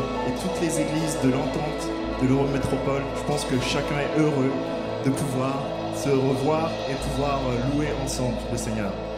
Toutes 0.41 0.61
les 0.61 0.79
églises 0.79 1.17
de 1.21 1.31
l'entente 1.31 1.89
de 2.21 2.27
l'Europe 2.27 2.51
Métropole, 2.53 3.03
je 3.17 3.23
pense 3.23 3.43
que 3.43 3.59
chacun 3.59 3.99
est 3.99 4.19
heureux 4.19 4.51
de 5.03 5.09
pouvoir 5.09 5.65
se 5.95 6.09
revoir 6.09 6.71
et 6.89 6.93
pouvoir 6.93 7.41
louer 7.73 7.89
ensemble 8.01 8.37
le 8.49 8.57
Seigneur. 8.57 9.08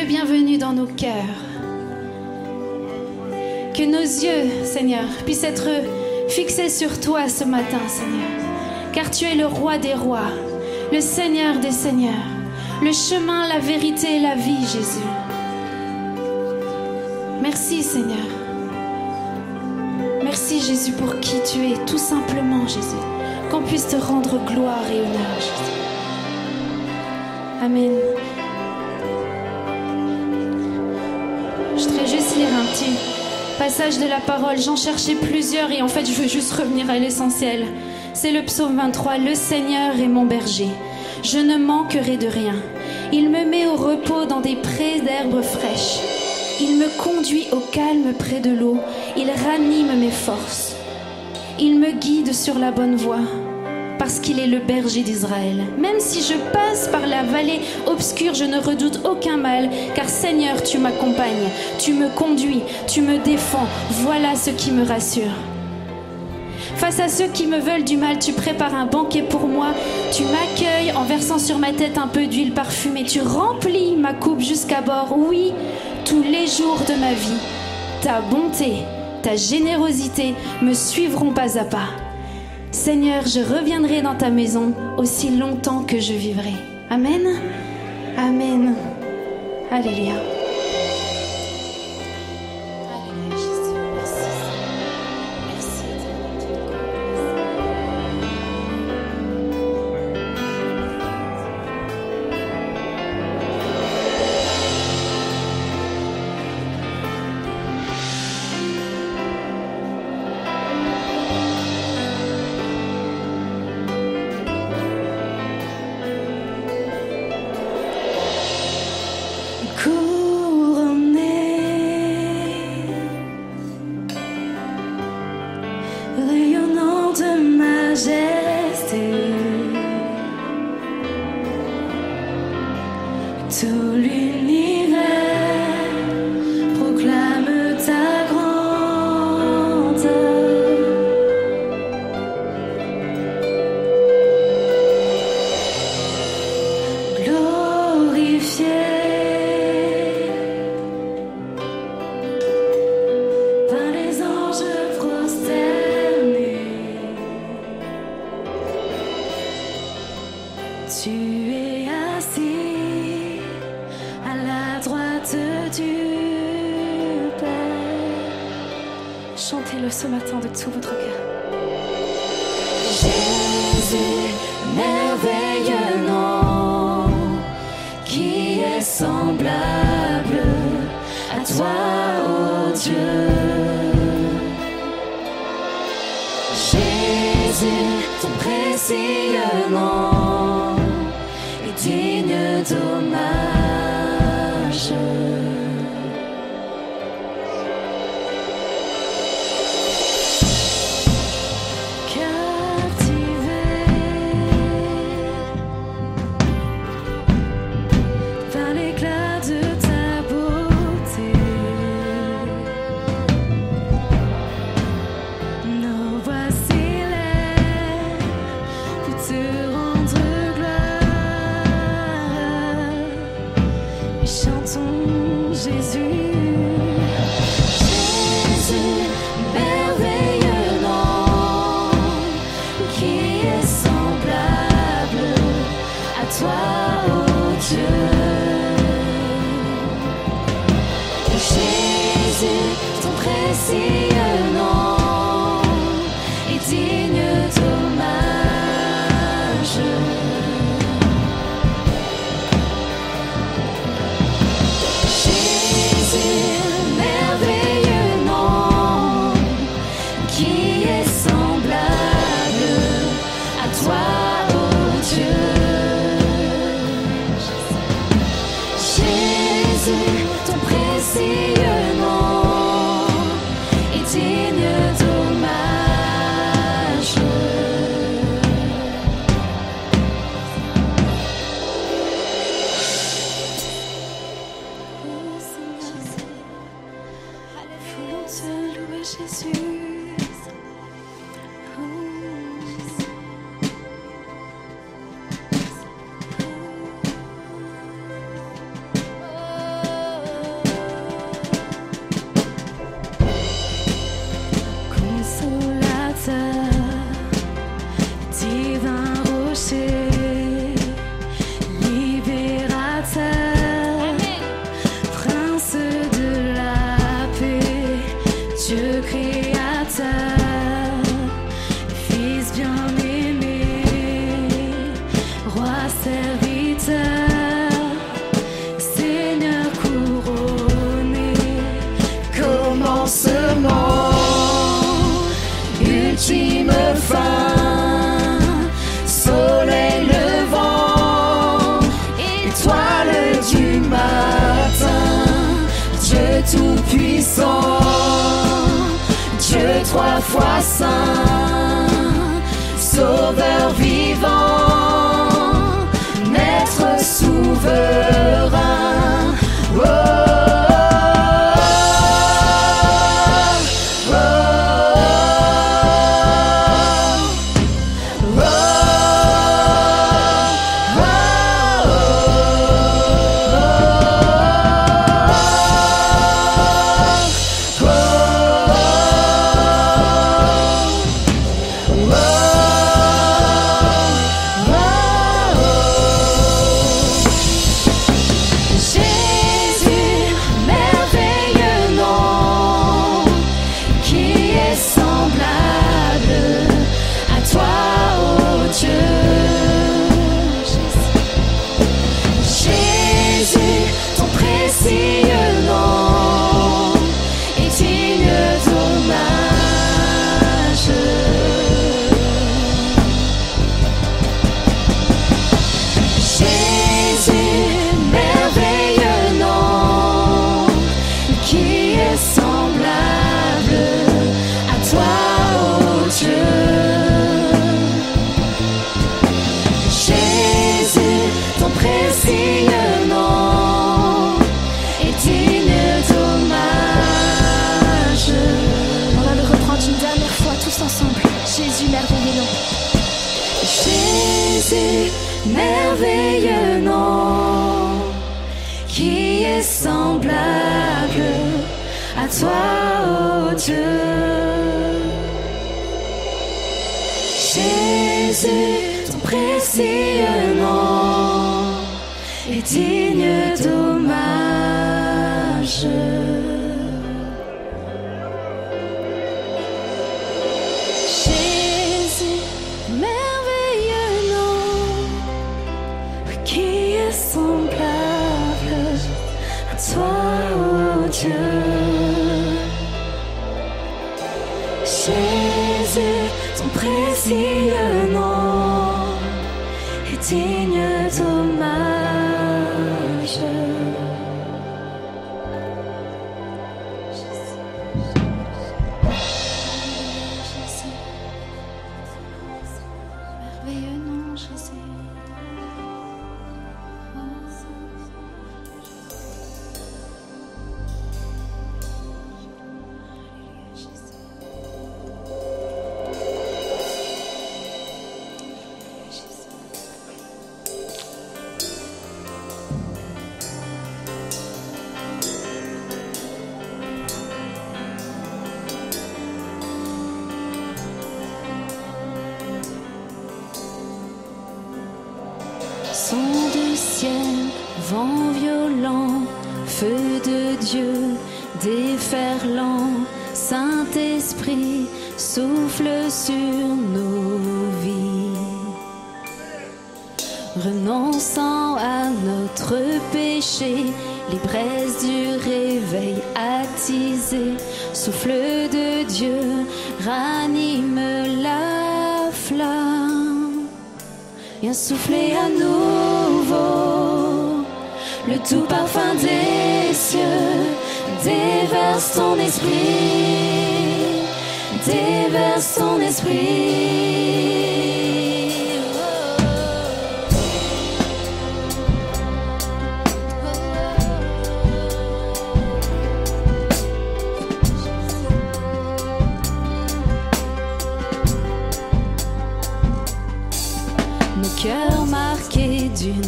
Le 0.00 0.06
bienvenu 0.06 0.58
dans 0.58 0.72
nos 0.72 0.86
cœurs. 0.86 1.12
Que 3.74 3.84
nos 3.84 3.98
yeux, 3.98 4.64
Seigneur, 4.64 5.04
puissent 5.24 5.44
être 5.44 5.68
fixés 6.28 6.68
sur 6.68 7.00
toi 7.00 7.28
ce 7.28 7.44
matin, 7.44 7.80
Seigneur. 7.88 8.28
Car 8.92 9.10
tu 9.10 9.24
es 9.24 9.34
le 9.34 9.46
roi 9.46 9.78
des 9.78 9.94
rois, 9.94 10.30
le 10.92 11.00
Seigneur 11.00 11.58
des 11.58 11.72
seigneurs, 11.72 12.12
le 12.82 12.92
chemin, 12.92 13.48
la 13.48 13.58
vérité 13.58 14.16
et 14.16 14.20
la 14.20 14.36
vie, 14.36 14.60
Jésus. 14.60 15.08
Merci, 17.42 17.82
Seigneur. 17.82 18.28
Merci, 20.22 20.60
Jésus, 20.60 20.92
pour 20.92 21.18
qui 21.18 21.36
tu 21.50 21.72
es, 21.72 21.84
tout 21.86 21.98
simplement, 21.98 22.68
Jésus. 22.68 23.02
Qu'on 23.50 23.62
puisse 23.62 23.88
te 23.88 23.96
rendre 23.96 24.38
gloire 24.46 24.84
et 24.92 25.00
honneur. 25.00 25.38
Amen. 27.62 28.17
Passage 33.58 33.98
de 33.98 34.06
la 34.06 34.20
parole. 34.20 34.58
J'en 34.58 34.76
cherchais 34.76 35.14
plusieurs 35.14 35.70
et 35.70 35.82
en 35.82 35.88
fait, 35.88 36.06
je 36.06 36.12
veux 36.12 36.28
juste 36.28 36.52
revenir 36.52 36.90
à 36.90 36.98
l'essentiel. 36.98 37.66
C'est 38.14 38.30
le 38.30 38.42
psaume 38.44 38.76
23. 38.76 39.18
Le 39.18 39.34
Seigneur 39.34 39.98
est 39.98 40.08
mon 40.08 40.24
berger. 40.24 40.68
Je 41.22 41.38
ne 41.38 41.56
manquerai 41.56 42.16
de 42.16 42.26
rien. 42.26 42.54
Il 43.12 43.30
me 43.30 43.44
met 43.44 43.66
au 43.66 43.74
repos 43.74 44.26
dans 44.26 44.40
des 44.40 44.56
prés 44.56 45.00
d'herbes 45.00 45.42
fraîches. 45.42 45.98
Il 46.60 46.78
me 46.78 46.88
conduit 47.02 47.46
au 47.52 47.60
calme 47.60 48.12
près 48.18 48.40
de 48.40 48.50
l'eau. 48.50 48.78
Il 49.16 49.30
ranime 49.30 49.98
mes 49.98 50.10
forces. 50.10 50.74
Il 51.58 51.78
me 51.78 51.92
guide 51.92 52.34
sur 52.34 52.58
la 52.58 52.70
bonne 52.70 52.96
voie 52.96 53.20
parce 54.08 54.20
qu'il 54.20 54.40
est 54.40 54.46
le 54.46 54.60
berger 54.60 55.02
d'Israël. 55.02 55.66
Même 55.76 56.00
si 56.00 56.22
je 56.22 56.32
passe 56.50 56.88
par 56.88 57.06
la 57.06 57.24
vallée 57.24 57.60
obscure, 57.86 58.32
je 58.32 58.44
ne 58.44 58.58
redoute 58.58 59.02
aucun 59.04 59.36
mal, 59.36 59.68
car 59.94 60.08
Seigneur, 60.08 60.62
tu 60.62 60.78
m'accompagnes, 60.78 61.50
tu 61.78 61.92
me 61.92 62.08
conduis, 62.08 62.62
tu 62.86 63.02
me 63.02 63.18
défends. 63.18 63.66
Voilà 63.90 64.34
ce 64.34 64.48
qui 64.48 64.72
me 64.72 64.82
rassure. 64.82 65.36
Face 66.76 67.00
à 67.00 67.08
ceux 67.08 67.26
qui 67.26 67.46
me 67.46 67.58
veulent 67.58 67.84
du 67.84 67.98
mal, 67.98 68.18
tu 68.18 68.32
prépares 68.32 68.74
un 68.74 68.86
banquet 68.86 69.24
pour 69.24 69.46
moi. 69.46 69.74
Tu 70.10 70.22
m'accueilles 70.22 70.92
en 70.96 71.04
versant 71.04 71.38
sur 71.38 71.58
ma 71.58 71.72
tête 71.72 71.98
un 71.98 72.08
peu 72.08 72.26
d'huile 72.26 72.54
parfumée. 72.54 73.04
Tu 73.04 73.20
remplis 73.20 73.94
ma 73.94 74.14
coupe 74.14 74.40
jusqu'à 74.40 74.80
bord. 74.80 75.18
Oui, 75.18 75.52
tous 76.06 76.22
les 76.22 76.46
jours 76.46 76.80
de 76.88 76.94
ma 76.94 77.12
vie. 77.12 77.42
Ta 78.00 78.22
bonté, 78.22 78.84
ta 79.22 79.36
générosité 79.36 80.34
me 80.62 80.72
suivront 80.72 81.32
pas 81.32 81.58
à 81.58 81.64
pas. 81.64 82.07
Seigneur, 82.70 83.26
je 83.26 83.40
reviendrai 83.40 84.02
dans 84.02 84.14
ta 84.14 84.30
maison 84.30 84.74
aussi 84.98 85.30
longtemps 85.30 85.84
que 85.84 86.00
je 86.00 86.12
vivrai. 86.12 86.54
Amen. 86.90 87.26
Amen. 88.16 88.74
Alléluia. 89.70 90.37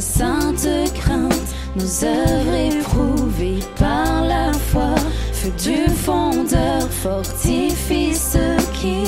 sainte 0.01 0.67
crainte, 0.95 1.55
nos 1.77 2.05
œuvres 2.05 2.55
éprouvées 2.55 3.61
par 3.79 4.25
la 4.25 4.53
foi, 4.53 4.95
feu 5.33 5.51
du 5.63 5.91
fondeur 5.95 6.89
fortifie 6.91 8.15
ce 8.15 8.57
qui 8.73 9.03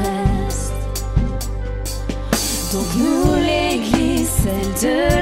reste. 0.00 0.72
Donc 2.72 2.86
nous 2.96 3.34
l'Église, 3.34 4.28
celle 4.28 4.72
de 4.88 5.17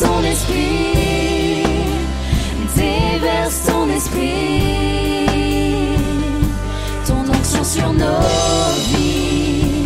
ton 0.00 0.22
esprit, 0.24 1.62
déverse 2.74 3.66
ton 3.66 3.88
esprit, 3.90 5.26
ton 7.06 7.30
onction 7.30 7.64
sur 7.64 7.92
nos 7.92 8.20
vies, 8.94 9.84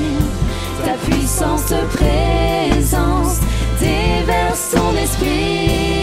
ta 0.85 0.95
puissance 1.11 1.67
de 1.67 1.81
présence, 1.97 3.41
déverse 3.81 4.71
ton 4.71 4.97
esprit. 4.97 5.94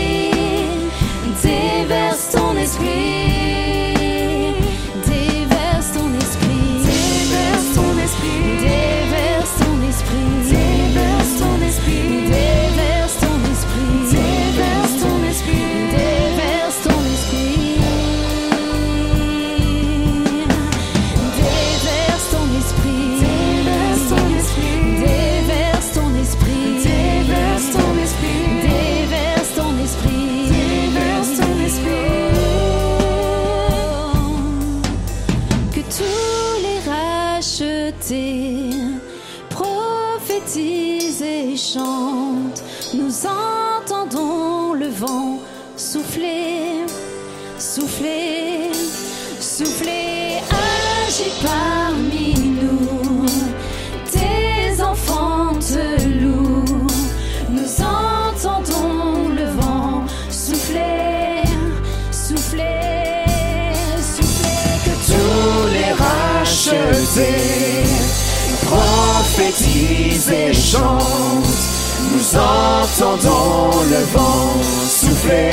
nous 70.80 72.38
entendons 72.38 73.78
le 73.90 74.04
vent 74.14 74.54
souffler, 74.88 75.52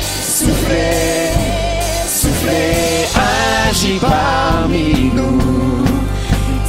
souffler, 0.00 1.30
souffler, 2.06 3.08
agis 3.68 3.98
parmi 4.00 5.10
nous, 5.14 5.84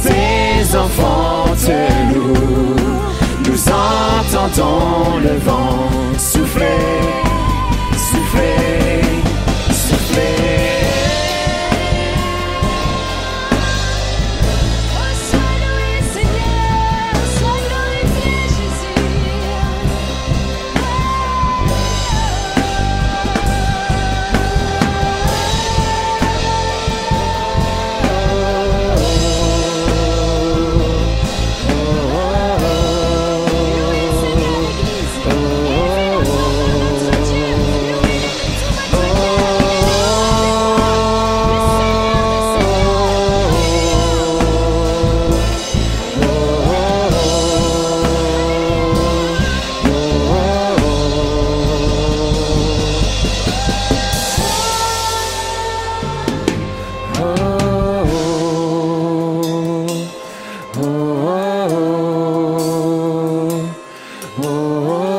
tes 0.02 0.76
enfants 0.76 1.54
te 1.54 2.14
louent, 2.14 2.74
nous 3.46 3.68
entendons 3.68 5.18
le 5.22 5.38
vent 5.38 5.88
souffler, 6.18 6.66
souffler. 7.96 8.81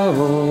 славу. 0.04 0.43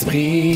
Esprit. 0.00 0.49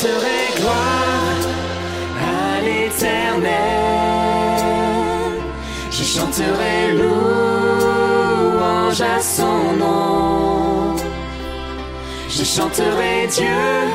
porterai 0.00 0.40
gloire 0.56 1.44
à 2.16 2.60
l'éternel. 2.62 3.52
Je 5.90 6.04
chanterai 6.04 6.92
louange 7.00 9.00
à 9.00 9.20
son 9.20 9.74
nom. 9.76 10.96
Je 12.28 12.44
chanterai 12.44 13.26
Dieu, 13.26 13.88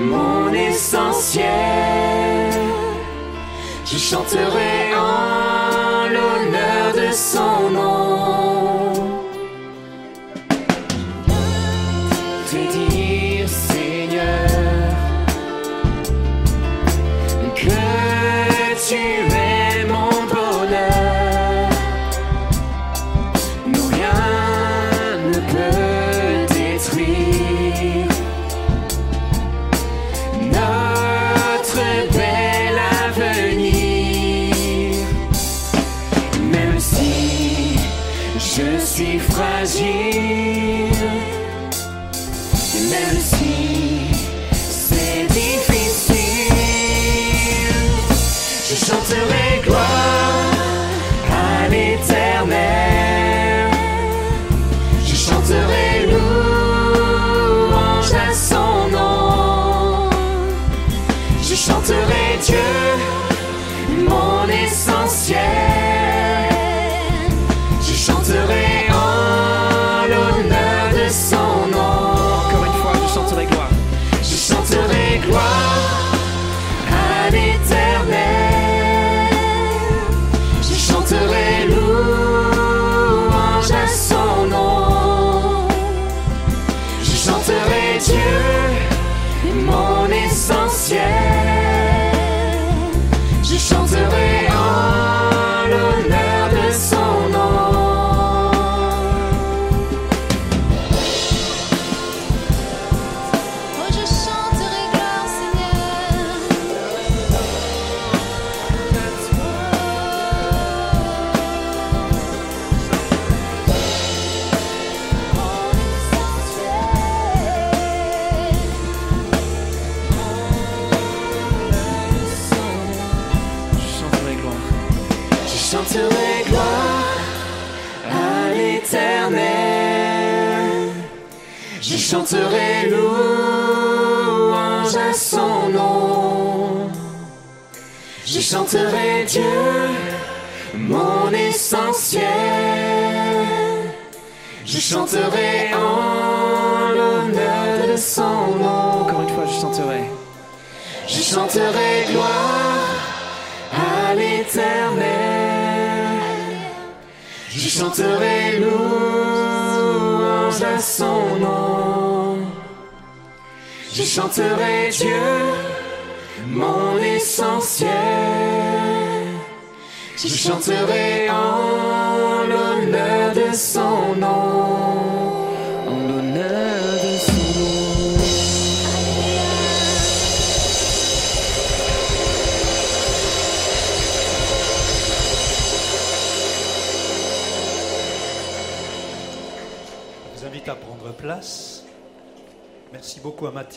mon 0.00 0.50
essentiel. 0.52 1.44
Je 3.84 3.98
chanterai 3.98 4.94
en 4.96 5.33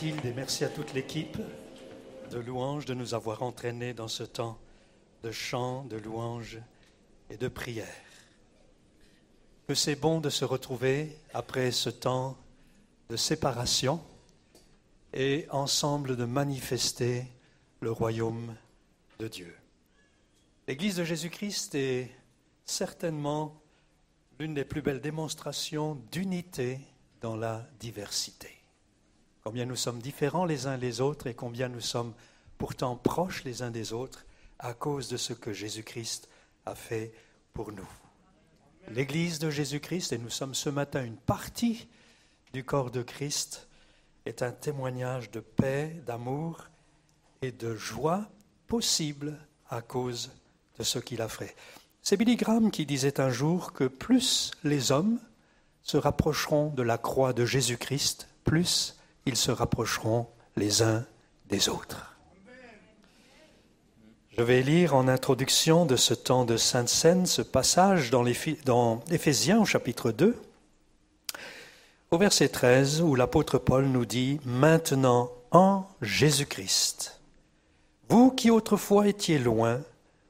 Merci 0.00 0.64
à 0.64 0.68
toute 0.68 0.92
l'équipe 0.92 1.38
de 2.30 2.38
louanges 2.38 2.84
de 2.84 2.94
nous 2.94 3.14
avoir 3.14 3.42
entraînés 3.42 3.94
dans 3.94 4.06
ce 4.06 4.22
temps 4.22 4.56
de 5.24 5.32
chant, 5.32 5.82
de 5.86 5.96
louange 5.96 6.60
et 7.30 7.36
de 7.36 7.48
prière. 7.48 7.88
Que 9.66 9.74
c'est 9.74 9.96
bon 9.96 10.20
de 10.20 10.30
se 10.30 10.44
retrouver 10.44 11.18
après 11.34 11.72
ce 11.72 11.90
temps 11.90 12.36
de 13.08 13.16
séparation 13.16 14.00
et 15.14 15.46
ensemble 15.50 16.16
de 16.16 16.24
manifester 16.24 17.24
le 17.80 17.90
royaume 17.90 18.54
de 19.18 19.26
Dieu. 19.26 19.56
L'Église 20.68 20.94
de 20.94 21.04
Jésus-Christ 21.04 21.74
est 21.74 22.08
certainement 22.64 23.60
l'une 24.38 24.54
des 24.54 24.64
plus 24.64 24.82
belles 24.82 25.00
démonstrations 25.00 25.96
d'unité 26.12 26.78
dans 27.20 27.34
la 27.34 27.66
diversité. 27.80 28.57
Combien 29.48 29.64
nous 29.64 29.76
sommes 29.76 30.02
différents 30.02 30.44
les 30.44 30.66
uns 30.66 30.76
les 30.76 31.00
autres 31.00 31.26
et 31.26 31.32
combien 31.32 31.70
nous 31.70 31.80
sommes 31.80 32.12
pourtant 32.58 32.96
proches 32.96 33.44
les 33.44 33.62
uns 33.62 33.70
des 33.70 33.94
autres 33.94 34.26
à 34.58 34.74
cause 34.74 35.08
de 35.08 35.16
ce 35.16 35.32
que 35.32 35.54
Jésus-Christ 35.54 36.28
a 36.66 36.74
fait 36.74 37.14
pour 37.54 37.72
nous. 37.72 37.88
L'Église 38.90 39.38
de 39.38 39.48
Jésus-Christ, 39.48 40.12
et 40.12 40.18
nous 40.18 40.28
sommes 40.28 40.54
ce 40.54 40.68
matin 40.68 41.02
une 41.02 41.16
partie 41.16 41.88
du 42.52 42.62
corps 42.62 42.90
de 42.90 43.00
Christ, 43.00 43.68
est 44.26 44.42
un 44.42 44.52
témoignage 44.52 45.30
de 45.30 45.40
paix, 45.40 45.96
d'amour 46.04 46.66
et 47.40 47.50
de 47.50 47.74
joie 47.74 48.28
possible 48.66 49.38
à 49.70 49.80
cause 49.80 50.30
de 50.78 50.84
ce 50.84 50.98
qu'il 50.98 51.22
a 51.22 51.28
fait. 51.28 51.56
C'est 52.02 52.18
Billy 52.18 52.36
Graham 52.36 52.70
qui 52.70 52.84
disait 52.84 53.18
un 53.18 53.30
jour 53.30 53.72
que 53.72 53.84
plus 53.84 54.50
les 54.62 54.92
hommes 54.92 55.18
se 55.82 55.96
rapprocheront 55.96 56.68
de 56.68 56.82
la 56.82 56.98
croix 56.98 57.32
de 57.32 57.46
Jésus-Christ, 57.46 58.28
plus 58.44 58.97
ils 59.28 59.36
se 59.36 59.50
rapprocheront 59.50 60.26
les 60.56 60.82
uns 60.82 61.04
des 61.48 61.68
autres. 61.68 62.16
Je 64.36 64.42
vais 64.42 64.62
lire 64.62 64.94
en 64.94 65.08
introduction 65.08 65.84
de 65.84 65.96
ce 65.96 66.14
temps 66.14 66.44
de 66.44 66.56
Sainte 66.56 66.88
Seine 66.88 67.26
ce 67.26 67.42
passage 67.42 68.10
dans, 68.10 68.24
dans 68.64 69.00
Éphésiens 69.10 69.60
au 69.60 69.64
chapitre 69.64 70.12
2, 70.12 70.40
au 72.10 72.18
verset 72.18 72.48
13, 72.48 73.02
où 73.02 73.14
l'apôtre 73.14 73.58
Paul 73.58 73.86
nous 73.86 74.06
dit 74.06 74.40
Maintenant 74.44 75.30
en 75.50 75.84
Jésus-Christ, 76.00 77.20
vous 78.08 78.30
qui 78.30 78.50
autrefois 78.50 79.08
étiez 79.08 79.38
loin, 79.38 79.80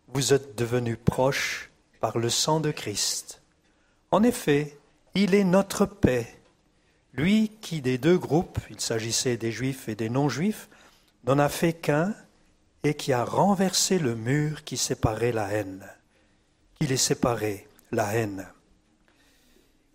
vous 0.08 0.32
êtes 0.32 0.56
devenus 0.56 0.98
proches 1.04 1.70
par 2.00 2.18
le 2.18 2.30
sang 2.30 2.61
de 2.61 2.70
Christ. 2.70 3.42
En 4.11 4.22
effet, 4.22 4.76
il 5.14 5.34
est 5.34 5.44
notre 5.44 5.84
paix, 5.84 6.38
lui 7.18 7.50
qui 7.61 7.81
des 7.81 7.98
deux 7.98 8.16
groupes, 8.16 8.61
il 8.70 8.81
s'agissait 8.81 9.37
des 9.37 9.50
juifs 9.50 9.88
et 9.88 9.96
des 9.96 10.09
non-juifs, 10.09 10.68
n'en 11.24 11.38
a 11.38 11.48
fait 11.48 11.72
qu'un 11.72 12.14
et 12.85 12.94
qui 12.94 13.12
a 13.12 13.25
renversé 13.25 13.98
le 13.98 14.14
mur 14.14 14.62
qui 14.64 14.77
séparait 14.77 15.33
la 15.33 15.52
haine, 15.52 15.85
qui 16.79 16.87
les 16.87 16.96
séparait, 16.96 17.66
la 17.90 18.14
haine? 18.14 18.46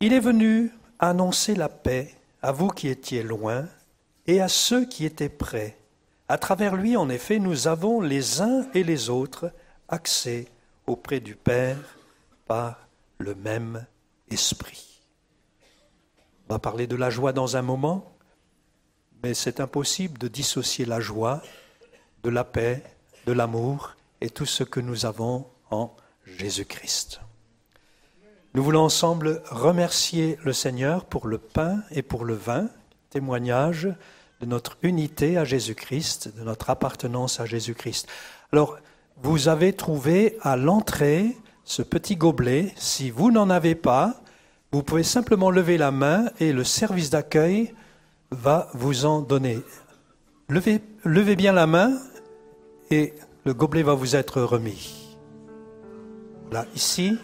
Il 0.01 0.11
est 0.11 0.19
venu 0.19 0.71
annoncer 0.99 1.55
la 1.55 1.69
paix 1.69 2.13
à 2.41 2.51
vous 2.51 2.67
qui 2.67 2.89
étiez 2.89 3.23
loin 3.23 3.67
et 4.27 4.41
à 4.41 4.49
ceux 4.49 4.85
qui 4.85 5.05
étaient 5.05 5.29
près. 5.29 5.77
À 6.27 6.37
travers 6.37 6.75
lui, 6.75 6.97
en 6.97 7.09
effet, 7.09 7.39
nous 7.39 7.67
avons 7.67 8.01
les 8.01 8.41
uns 8.41 8.67
et 8.73 8.83
les 8.83 9.09
autres 9.09 9.51
accès 9.87 10.49
auprès 10.87 11.21
du 11.21 11.35
Père 11.35 11.77
par 12.47 12.87
le 13.17 13.33
même 13.33 13.85
esprit. 14.29 14.92
On 16.53 16.57
va 16.57 16.59
parler 16.59 16.85
de 16.85 16.95
la 16.95 17.09
joie 17.09 17.33
dans 17.33 17.57
un 17.57 17.63
moment, 17.63 18.13
mais 19.23 19.33
c'est 19.33 19.59
impossible 19.59 20.19
de 20.19 20.27
dissocier 20.27 20.85
la 20.85 20.99
joie 20.99 21.41
de 22.23 22.29
la 22.29 22.43
paix, 22.43 22.83
de 23.25 23.31
l'amour 23.31 23.95
et 24.21 24.29
tout 24.29 24.45
ce 24.45 24.63
que 24.63 24.79
nous 24.79 25.07
avons 25.07 25.47
en 25.71 25.95
Jésus-Christ. 26.27 27.21
Nous 28.53 28.63
voulons 28.63 28.83
ensemble 28.83 29.41
remercier 29.49 30.37
le 30.43 30.53
Seigneur 30.53 31.05
pour 31.05 31.25
le 31.25 31.39
pain 31.39 31.81
et 31.89 32.03
pour 32.03 32.23
le 32.23 32.35
vin, 32.35 32.69
témoignage 33.09 33.89
de 34.39 34.45
notre 34.45 34.77
unité 34.83 35.39
à 35.39 35.45
Jésus-Christ, 35.45 36.37
de 36.37 36.43
notre 36.43 36.69
appartenance 36.69 37.39
à 37.39 37.47
Jésus-Christ. 37.47 38.07
Alors, 38.51 38.77
vous 39.23 39.47
avez 39.47 39.73
trouvé 39.73 40.37
à 40.43 40.55
l'entrée 40.55 41.35
ce 41.63 41.81
petit 41.81 42.15
gobelet. 42.15 42.71
Si 42.75 43.09
vous 43.09 43.31
n'en 43.31 43.49
avez 43.49 43.73
pas, 43.73 44.22
vous 44.73 44.81
pouvez 44.81 45.03
simplement 45.03 45.51
lever 45.51 45.77
la 45.77 45.91
main 45.91 46.25
et 46.39 46.51
le 46.51 46.63
service 46.63 47.11
d'accueil 47.11 47.75
va 48.31 48.69
vous 48.73 49.05
en 49.05 49.21
donner. 49.21 49.59
Levez, 50.49 51.35
bien 51.35 51.53
la 51.53 51.67
main 51.67 51.93
et 52.89 53.13
le 53.45 53.53
gobelet 53.53 53.83
va 53.83 53.93
vous 53.93 54.15
être 54.15 54.41
remis. 54.41 55.15
Là, 56.51 56.65
ici. 56.75 57.15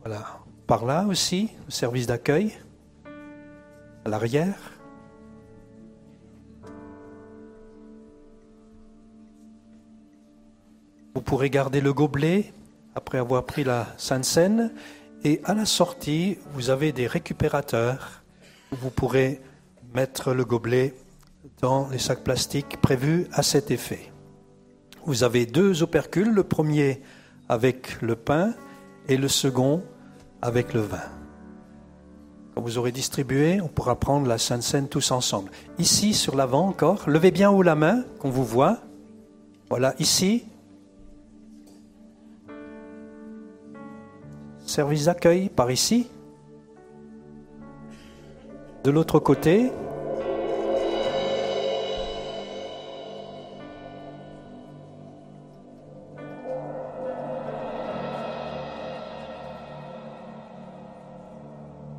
Voilà. 0.00 0.40
Par 0.66 0.84
là 0.84 1.06
aussi, 1.08 1.50
le 1.66 1.70
service 1.70 2.08
d'accueil, 2.08 2.52
à 4.04 4.08
l'arrière. 4.08 4.71
Vous 11.14 11.20
pourrez 11.20 11.50
garder 11.50 11.80
le 11.80 11.92
gobelet 11.92 12.52
après 12.94 13.18
avoir 13.18 13.44
pris 13.44 13.64
la 13.64 13.86
Sainte 13.98 14.24
Seine. 14.24 14.72
Et 15.24 15.40
à 15.44 15.54
la 15.54 15.66
sortie, 15.66 16.38
vous 16.54 16.70
avez 16.70 16.92
des 16.92 17.06
récupérateurs 17.06 18.22
où 18.72 18.76
vous 18.76 18.90
pourrez 18.90 19.40
mettre 19.94 20.32
le 20.32 20.44
gobelet 20.44 20.94
dans 21.60 21.88
les 21.90 21.98
sacs 21.98 22.24
plastiques 22.24 22.80
prévus 22.80 23.26
à 23.32 23.42
cet 23.42 23.70
effet. 23.70 24.10
Vous 25.04 25.22
avez 25.22 25.46
deux 25.46 25.82
opercules, 25.82 26.30
le 26.30 26.44
premier 26.44 27.02
avec 27.48 28.00
le 28.00 28.16
pain 28.16 28.54
et 29.08 29.16
le 29.16 29.28
second 29.28 29.82
avec 30.40 30.72
le 30.72 30.80
vin. 30.80 31.02
Quand 32.54 32.62
vous 32.62 32.78
aurez 32.78 32.92
distribué, 32.92 33.60
on 33.60 33.68
pourra 33.68 33.96
prendre 33.96 34.26
la 34.26 34.38
Sainte 34.38 34.62
Seine 34.62 34.88
tous 34.88 35.10
ensemble. 35.10 35.50
Ici, 35.78 36.14
sur 36.14 36.36
l'avant 36.36 36.66
encore, 36.68 37.08
levez 37.08 37.30
bien 37.30 37.50
haut 37.50 37.62
la 37.62 37.74
main, 37.74 38.04
qu'on 38.18 38.30
vous 38.30 38.44
voit. 38.44 38.78
Voilà, 39.70 39.94
ici. 39.98 40.44
Service 44.72 45.04
d'accueil 45.04 45.50
par 45.50 45.70
ici. 45.70 46.08
De 48.84 48.90
l'autre 48.90 49.18
côté. 49.18 49.70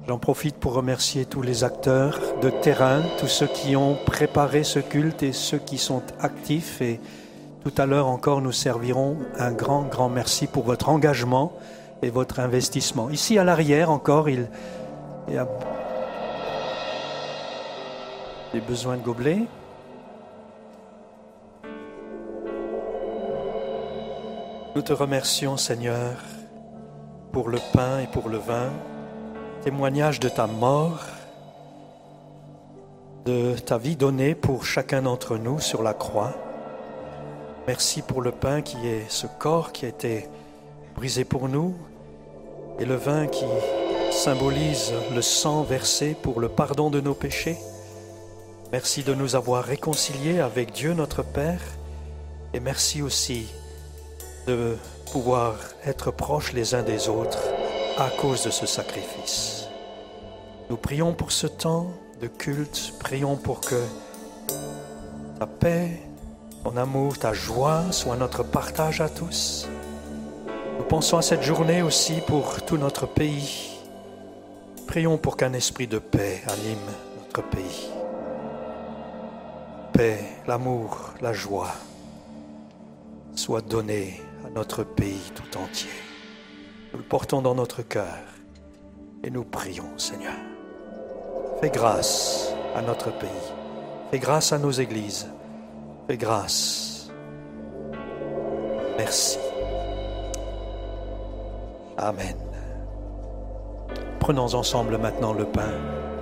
J'en 0.07 0.17
profite 0.17 0.55
pour 0.55 0.73
remercier 0.73 1.25
tous 1.25 1.43
les 1.43 1.63
acteurs 1.63 2.19
de 2.41 2.49
terrain, 2.49 3.03
tous 3.19 3.27
ceux 3.27 3.45
qui 3.45 3.75
ont 3.75 3.95
préparé 4.03 4.63
ce 4.63 4.79
culte 4.79 5.21
et 5.21 5.31
ceux 5.31 5.59
qui 5.59 5.77
sont 5.77 6.01
actifs. 6.19 6.81
Et 6.81 6.99
tout 7.63 7.73
à 7.77 7.85
l'heure 7.85 8.07
encore, 8.07 8.41
nous 8.41 8.51
servirons 8.51 9.17
un 9.37 9.51
grand, 9.51 9.83
grand 9.83 10.09
merci 10.09 10.47
pour 10.47 10.63
votre 10.63 10.89
engagement 10.89 11.53
et 12.03 12.09
votre 12.09 12.39
investissement. 12.39 13.09
Ici 13.09 13.37
à 13.37 13.43
l'arrière 13.43 13.89
encore, 13.89 14.29
il 14.29 14.47
y 15.29 15.37
a 15.37 15.47
des 18.53 18.61
besoins 18.61 18.97
de 18.97 19.01
gobelets. 19.01 19.43
Nous 24.75 24.81
te 24.81 24.93
remercions, 24.93 25.57
Seigneur, 25.57 26.17
pour 27.31 27.49
le 27.49 27.59
pain 27.73 27.99
et 27.99 28.07
pour 28.07 28.29
le 28.29 28.37
vin 28.37 28.69
témoignage 29.63 30.19
de 30.19 30.27
ta 30.27 30.45
mort 30.45 30.99
de 33.25 33.57
ta 33.57 33.77
vie 33.77 33.95
donnée 33.95 34.35
pour 34.35 34.65
chacun 34.65 35.03
d'entre 35.03 35.37
nous 35.37 35.59
sur 35.59 35.81
la 35.81 35.93
croix. 35.93 36.33
Merci 37.67 38.01
pour 38.01 38.21
le 38.21 38.31
pain 38.31 38.61
qui 38.61 38.85
est 38.85 39.09
ce 39.09 39.27
corps 39.27 39.71
qui 39.71 39.85
a 39.85 39.87
été 39.87 40.27
brisé 40.95 41.23
pour 41.23 41.47
nous 41.47 41.73
et 42.79 42.85
le 42.85 42.95
vin 42.95 43.27
qui 43.27 43.45
symbolise 44.11 44.93
le 45.13 45.21
sang 45.21 45.63
versé 45.63 46.15
pour 46.21 46.39
le 46.39 46.49
pardon 46.49 46.89
de 46.89 47.01
nos 47.01 47.13
péchés. 47.13 47.57
Merci 48.71 49.03
de 49.03 49.13
nous 49.13 49.35
avoir 49.35 49.63
réconciliés 49.63 50.39
avec 50.39 50.71
Dieu 50.71 50.93
notre 50.93 51.23
Père 51.23 51.61
et 52.53 52.59
merci 52.59 53.01
aussi 53.01 53.47
de 54.47 54.77
pouvoir 55.11 55.55
être 55.85 56.11
proches 56.11 56.53
les 56.53 56.75
uns 56.75 56.83
des 56.83 57.09
autres 57.09 57.39
à 57.97 58.09
cause 58.09 58.43
de 58.43 58.49
ce 58.49 58.65
sacrifice. 58.65 59.67
Nous 60.69 60.77
prions 60.77 61.13
pour 61.13 61.31
ce 61.31 61.47
temps 61.47 61.91
de 62.21 62.27
culte, 62.27 62.93
prions 62.99 63.35
pour 63.35 63.61
que 63.61 63.81
ta 65.39 65.45
paix, 65.45 66.01
ton 66.63 66.77
amour, 66.77 67.17
ta 67.17 67.33
joie 67.33 67.91
soient 67.91 68.15
notre 68.15 68.43
partage 68.43 69.01
à 69.01 69.09
tous. 69.09 69.67
Nous 70.77 70.85
pensons 70.85 71.17
à 71.17 71.21
cette 71.21 71.43
journée 71.43 71.81
aussi 71.81 72.21
pour 72.25 72.63
tout 72.63 72.77
notre 72.77 73.07
pays. 73.07 73.79
Prions 74.87 75.17
pour 75.17 75.37
qu'un 75.37 75.53
esprit 75.53 75.87
de 75.87 75.99
paix 75.99 76.41
anime 76.47 76.77
notre 77.19 77.41
pays. 77.49 77.89
Paix, 79.93 80.19
l'amour, 80.47 81.13
la 81.21 81.33
joie 81.33 81.71
soient 83.35 83.61
donnés 83.61 84.21
à 84.45 84.49
notre 84.49 84.83
pays 84.83 85.31
tout 85.35 85.57
entier. 85.57 85.89
Nous 86.91 86.99
le 86.99 87.05
portons 87.05 87.41
dans 87.41 87.55
notre 87.55 87.81
cœur 87.81 88.19
et 89.23 89.29
nous 89.29 89.43
prions, 89.43 89.97
Seigneur. 89.97 90.33
Fais 91.61 91.69
grâce 91.69 92.53
à 92.75 92.81
notre 92.81 93.11
pays. 93.17 93.29
Fais 94.11 94.19
grâce 94.19 94.51
à 94.51 94.57
nos 94.57 94.71
églises. 94.71 95.27
Fais 96.07 96.17
grâce. 96.17 97.09
Merci. 98.97 99.39
Amen. 101.97 102.35
Prenons 104.19 104.53
ensemble 104.55 104.97
maintenant 104.97 105.33
le 105.33 105.45
pain 105.45 105.71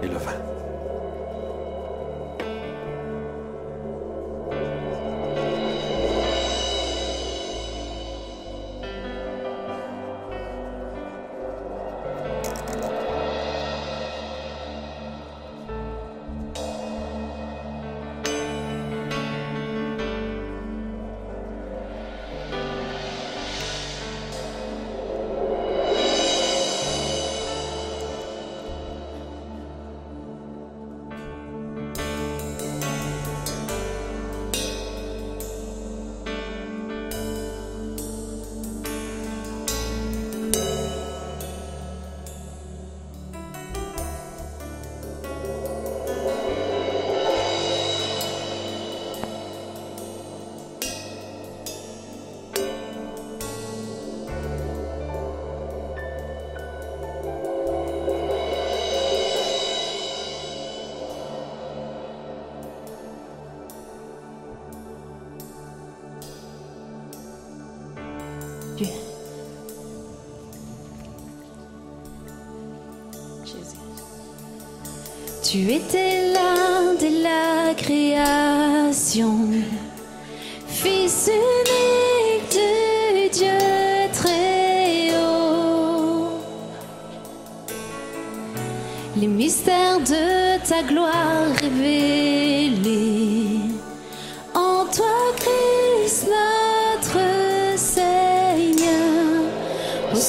et 0.02 0.08
le 0.08 0.18
vin. 0.18 0.61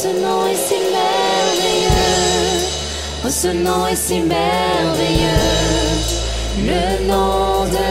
Ce 0.02 0.08
nom 0.08 0.46
est 0.48 0.56
si 0.56 0.74
merveilleux. 0.74 1.92
Oh, 3.24 3.30
ce 3.30 3.48
nom 3.48 3.86
est 3.86 3.94
si 3.94 4.18
merveilleux. 4.18 5.28
Le 6.58 7.06
nom 7.06 7.64
de 7.76 7.88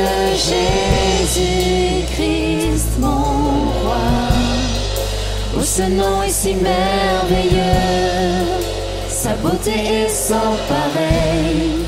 Jésus-Christ, 1.30 2.90
mon 3.00 3.24
roi. 3.84 4.08
Oh, 5.58 5.64
ce 5.64 5.84
nom 5.84 6.22
est 6.24 6.30
si 6.42 6.54
merveilleux. 6.56 7.62
Sa 9.08 9.34
beauté 9.36 9.72
est 9.72 10.10
sans 10.10 10.58
pareil. 10.68 11.86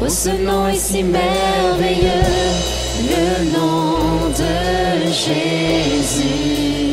Oh, 0.00 0.08
ce 0.08 0.30
nom 0.30 0.68
est 0.68 0.78
si 0.78 1.02
merveilleux. 1.02 2.30
Le 3.10 3.26
nom 3.56 4.28
de 4.38 4.54
Jésus. 5.10 6.83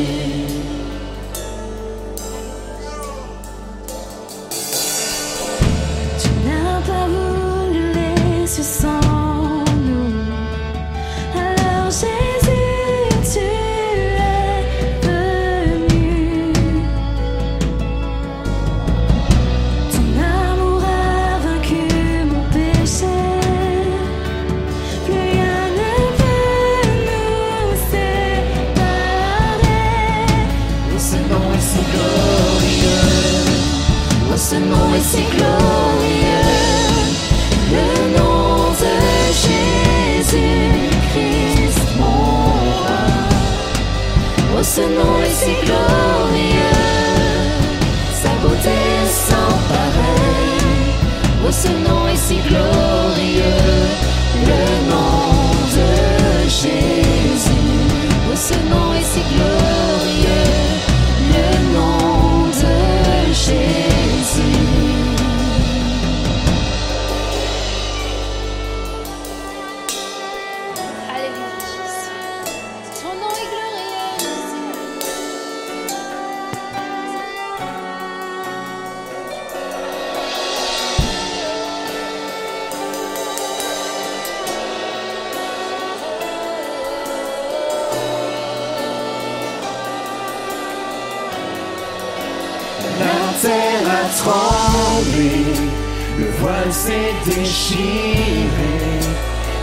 Déchiré, 97.24 98.98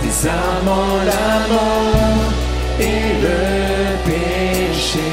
désarmant 0.01 0.97
la 1.05 1.27
mort 1.53 2.31
et 2.79 3.03
le 3.23 3.41
péché. 4.05 5.11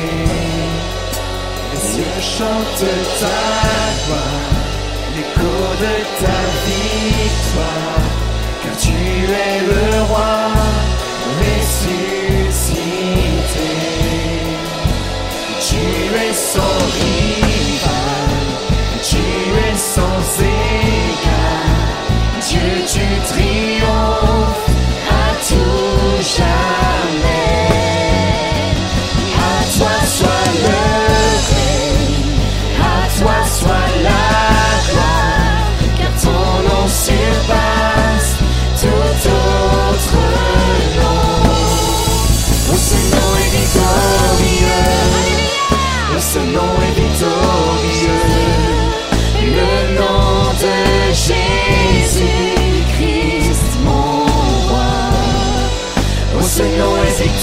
Les 1.72 1.99
yeux 1.99 2.20
chantent 2.20 2.94
ta 3.20 3.40
gloire, 4.07 4.62
l'écho 5.14 5.57
de 5.82 5.94
ta 6.20 6.38
victoire, 6.66 8.07
car 8.62 8.74
tu 8.78 8.97
es 9.24 9.57
le 9.70 10.03
roi 10.03 10.36
ressuscité. 11.40 12.11
Tu 15.68 15.82
es 16.14 16.32
sans 16.32 16.78
rival, 16.97 17.65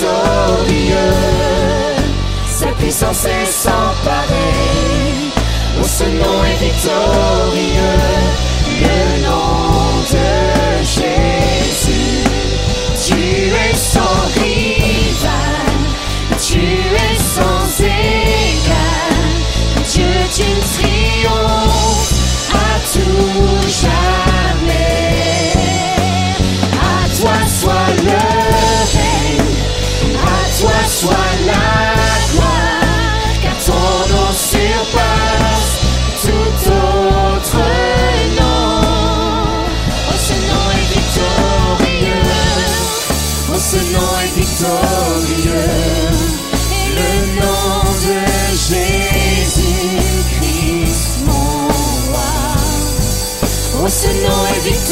victorieux. 0.03 1.13
Sa 2.47 2.67
puissance 2.79 3.25
est 3.25 3.45
sans 3.45 3.93
pareil. 4.03 5.31
Oh, 5.79 5.85
ce 5.85 6.03
nom 6.03 6.43
est 6.43 6.59
victorieux. 6.63 7.99
Le 8.81 9.23
nom 9.25 10.03
de 10.11 10.83
Jésus. 10.83 12.23
Tu 13.05 13.15
es 13.15 13.75
sans 13.75 14.22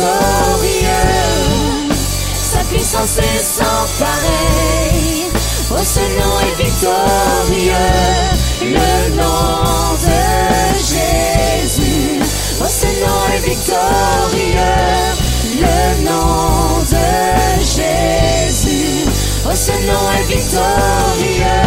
victorieux. 0.01 1.93
Sa 2.33 2.59
puissance 2.65 3.17
est 3.17 3.43
sans 3.43 3.85
pareil. 3.99 5.31
Oh, 5.71 5.83
ce 5.83 5.99
nom 5.99 6.33
est 6.47 6.57
victorieux. 6.63 7.91
Le 8.61 9.15
nom 9.15 9.93
de 10.05 10.21
Jésus. 10.77 12.19
Oh, 12.61 12.67
ce 12.67 12.87
nom 13.03 13.19
est 13.35 13.43
victorieux. 13.49 14.77
Le 15.61 16.03
nom 16.03 16.79
de 16.91 17.07
Jésus. 17.61 19.05
Oh, 19.45 19.55
ce 19.55 19.71
nom 19.87 20.03
est 20.19 20.27
victorieux. 20.33 21.61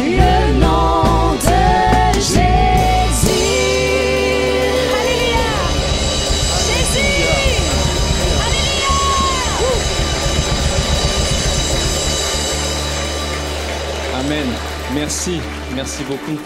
Le 0.00 0.52
nom 0.60 1.11
Merci. 15.02 15.40
Merci 15.74 16.04
beaucoup. 16.04 16.40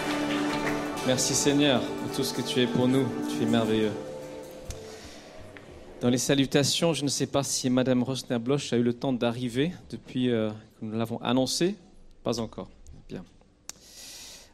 Merci 1.07 1.35
Seigneur 1.35 1.83
pour 1.83 2.17
tout 2.17 2.25
ce 2.25 2.33
que 2.33 2.41
tu 2.41 2.59
es 2.63 2.67
pour 2.67 2.89
nous. 2.89 3.05
Tu 3.29 3.43
es 3.43 3.47
merveilleux. 3.47 3.93
Dans 6.01 6.09
les 6.09 6.17
salutations, 6.17 6.95
je 6.95 7.05
ne 7.05 7.11
sais 7.11 7.27
pas 7.27 7.43
si 7.43 7.69
Madame 7.69 8.03
Rosner-Bloch 8.03 8.73
a 8.73 8.79
eu 8.79 8.83
le 8.83 8.95
temps 8.95 9.13
d'arriver 9.13 9.73
depuis 9.91 10.31
euh, 10.31 10.49
que 10.81 10.87
nous 10.87 10.97
l'avons 10.97 11.19
annoncé. 11.19 11.75
Pas 12.25 12.41
encore. 12.41 12.71
Bien. 13.11 13.23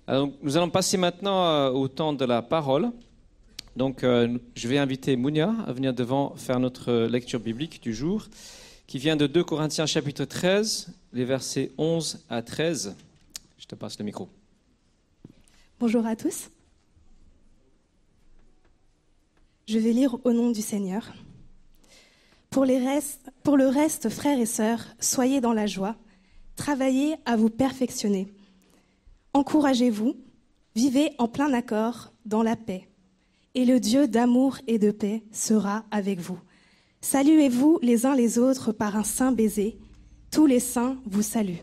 Alors, 0.08 0.30
nous 0.42 0.56
allons 0.56 0.70
passer 0.70 0.96
maintenant 0.96 1.44
euh, 1.44 1.70
au 1.70 1.86
temps 1.86 2.12
de 2.12 2.24
la 2.24 2.42
parole. 2.42 2.90
Donc, 3.76 4.02
euh, 4.02 4.36
je 4.56 4.66
vais 4.66 4.78
inviter 4.78 5.14
Mounia 5.14 5.54
à 5.64 5.72
venir 5.72 5.94
devant 5.94 6.34
faire 6.34 6.58
notre 6.58 6.92
lecture 7.06 7.38
biblique 7.38 7.80
du 7.80 7.94
jour, 7.94 8.26
qui 8.88 8.98
vient 8.98 9.14
de 9.14 9.28
2 9.28 9.44
Corinthiens 9.44 9.86
chapitre 9.86 10.24
13, 10.24 10.88
les 11.12 11.24
versets 11.24 11.70
11 11.78 12.24
à 12.28 12.42
13. 12.42 12.96
Je 13.62 13.68
te 13.68 13.76
passe 13.76 13.96
le 14.00 14.04
micro. 14.04 14.28
Bonjour 15.78 16.04
à 16.04 16.16
tous. 16.16 16.50
Je 19.68 19.78
vais 19.78 19.92
lire 19.92 20.18
au 20.24 20.32
nom 20.32 20.50
du 20.50 20.60
Seigneur. 20.60 21.12
Pour, 22.50 22.66
le 22.66 23.68
reste, 23.68 24.08
frères 24.08 24.40
et 24.40 24.46
sœurs, 24.46 24.84
soyez 24.98 25.40
dans 25.40 25.52
la 25.52 25.66
joie, 25.66 25.94
travaillez 26.56 27.14
à 27.24 27.36
vous 27.36 27.50
perfectionner. 27.50 28.34
Encouragez-vous, 29.32 30.16
vivez 30.74 31.12
en 31.18 31.28
plein 31.28 31.52
accord 31.52 32.12
dans 32.26 32.42
la 32.42 32.56
paix. 32.56 32.88
Et 33.54 33.64
le 33.64 33.78
Dieu 33.78 34.08
d'amour 34.08 34.58
et 34.66 34.80
de 34.80 34.90
paix 34.90 35.22
sera 35.30 35.84
avec 35.92 36.18
vous. 36.18 36.38
Saluez-vous 37.00 37.78
les 37.80 38.06
uns 38.06 38.16
les 38.16 38.40
autres 38.40 38.72
par 38.72 38.96
un 38.96 39.04
saint 39.04 39.30
baiser. 39.30 39.78
Tous 40.32 40.46
les 40.46 40.60
saints 40.60 41.00
vous 41.06 41.22
saluent. 41.22 41.62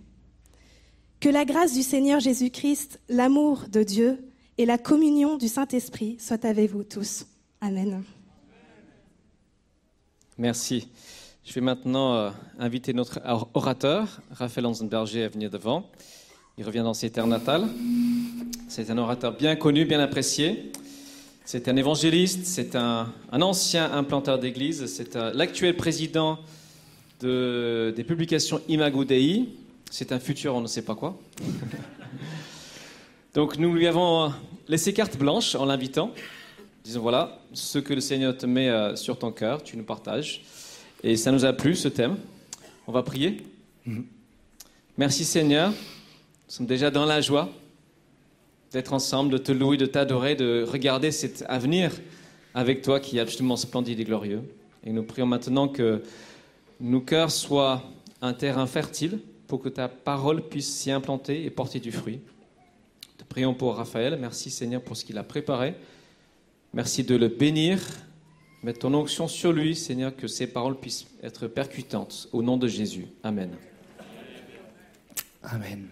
Que 1.20 1.30
la 1.30 1.43
grâce 1.45 1.74
du 1.74 1.84
Seigneur 1.84 2.20
Jésus-Christ, 2.20 2.99
l'amour 3.09 3.65
de 3.70 3.84
Dieu 3.84 4.20
et 4.57 4.65
la 4.65 4.78
communion 4.78 5.38
du 5.38 5.47
Saint-Esprit 5.47 6.17
soient 6.20 6.45
avec 6.45 6.72
vous 6.72 6.84
tous. 6.84 7.26
Amen. 7.61 8.03
Merci. 10.38 10.88
Je 11.43 11.53
vais 11.53 11.61
maintenant 11.61 12.13
euh, 12.15 12.30
inviter 12.57 12.93
notre 12.93 13.20
or- 13.26 13.49
orateur, 13.53 14.22
Raphaël 14.32 14.65
Hansenberger, 14.67 15.24
à 15.26 15.30
venir 15.30 15.49
devant. 15.49 15.89
Il 16.57 16.65
revient 16.65 16.80
dans 16.84 16.93
ses 16.93 17.09
terres 17.09 17.28
natales. 17.28 17.67
C'est 18.70 18.89
un 18.89 18.97
orateur 18.97 19.36
bien 19.36 19.55
connu, 19.55 19.84
bien 19.86 19.99
apprécié. 19.99 20.72
C'est 21.43 21.67
un 21.67 21.76
évangéliste, 21.76 22.45
c'est 22.45 22.76
un, 22.76 23.11
ancien 23.32 23.91
implanteur 23.91 24.38
d'église, 24.39 24.86
c'est 24.86 25.15
un- 25.15 25.32
l'actuel 25.34 25.76
président 25.76 26.38
de- 27.22 27.91
des 27.95 28.03
publications 28.03 28.61
Imago 28.70 29.03
Dei. 29.03 29.49
C'est 29.91 30.11
un 30.11 30.19
futur, 30.19 30.53
on 30.53 30.61
ne 30.61 30.67
sait 30.67 30.83
pas 30.83 30.93
quoi. 30.93 31.19
Donc 33.33 33.57
nous 33.57 33.73
lui 33.73 33.87
avons 33.87 34.31
laissé 34.67 34.93
carte 34.93 35.17
blanche 35.17 35.55
en 35.55 35.65
l'invitant. 35.65 36.11
Disons 36.83 37.01
voilà, 37.01 37.39
ce 37.53 37.79
que 37.79 37.93
le 37.93 38.01
Seigneur 38.01 38.37
te 38.37 38.45
met 38.45 38.69
euh, 38.69 38.95
sur 38.95 39.17
ton 39.17 39.31
cœur, 39.31 39.63
tu 39.63 39.77
nous 39.77 39.83
partages. 39.83 40.41
Et 41.03 41.15
ça 41.15 41.31
nous 41.31 41.43
a 41.43 41.53
plu, 41.53 41.75
ce 41.75 41.87
thème. 41.87 42.17
On 42.87 42.91
va 42.91 43.01
prier. 43.01 43.43
Merci 44.97 45.25
Seigneur. 45.25 45.69
Nous 45.69 45.75
sommes 46.47 46.67
déjà 46.67 46.91
dans 46.91 47.05
la 47.05 47.21
joie 47.21 47.49
d'être 48.71 48.93
ensemble, 48.93 49.31
de 49.31 49.37
te 49.39 49.51
louer, 49.51 49.77
de 49.77 49.87
t'adorer, 49.87 50.35
de 50.35 50.65
regarder 50.67 51.11
cet 51.11 51.43
avenir 51.47 51.91
avec 52.53 52.83
toi 52.83 52.99
qui 52.99 53.17
est 53.17 53.21
absolument 53.21 53.55
splendide 53.55 53.99
et 53.99 54.03
glorieux. 54.03 54.41
Et 54.85 54.91
nous 54.91 55.03
prions 55.03 55.25
maintenant 55.25 55.67
que 55.67 56.03
nos 56.79 57.01
cœurs 57.01 57.31
soient 57.31 57.83
un 58.21 58.33
terrain 58.33 58.67
fertile 58.67 59.19
pour 59.49 59.59
que 59.59 59.67
ta 59.67 59.87
parole 59.89 60.47
puisse 60.47 60.71
s'y 60.71 60.91
implanter 60.91 61.43
et 61.43 61.49
porter 61.49 61.79
du 61.79 61.91
fruit. 61.91 62.19
Te 63.17 63.23
prions 63.23 63.55
pour 63.55 63.75
Raphaël. 63.75 64.15
Merci 64.21 64.51
Seigneur 64.51 64.79
pour 64.83 64.95
ce 64.95 65.03
qu'il 65.03 65.17
a 65.17 65.23
préparé. 65.23 65.73
Merci 66.71 67.03
de 67.03 67.15
le 67.15 67.29
bénir. 67.29 67.79
Mets 68.61 68.73
ton 68.73 68.93
onction 68.93 69.27
sur 69.27 69.51
lui, 69.51 69.75
Seigneur, 69.75 70.15
que 70.15 70.27
ses 70.27 70.45
paroles 70.45 70.79
puissent 70.79 71.07
être 71.23 71.47
percutantes. 71.47 72.29
Au 72.31 72.43
nom 72.43 72.57
de 72.57 72.67
Jésus. 72.67 73.07
Amen. 73.23 73.49
Amen. 75.41 75.87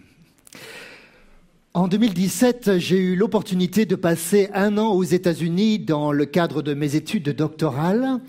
En 1.74 1.88
2017, 1.88 2.78
j'ai 2.78 2.98
eu 2.98 3.16
l'opportunité 3.16 3.86
de 3.86 3.96
passer 3.96 4.50
un 4.54 4.78
an 4.78 4.92
aux 4.92 5.02
États-Unis 5.02 5.80
dans 5.80 6.12
le 6.12 6.26
cadre 6.26 6.62
de 6.62 6.74
mes 6.74 6.94
études 6.94 7.30
doctorales. 7.30 8.20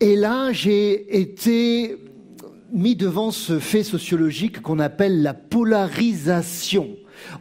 Et 0.00 0.16
là, 0.16 0.52
j'ai 0.52 1.20
été 1.20 1.96
mis 2.72 2.96
devant 2.96 3.30
ce 3.30 3.58
fait 3.58 3.82
sociologique 3.82 4.60
qu'on 4.60 4.78
appelle 4.78 5.22
la 5.22 5.34
polarisation. 5.34 6.88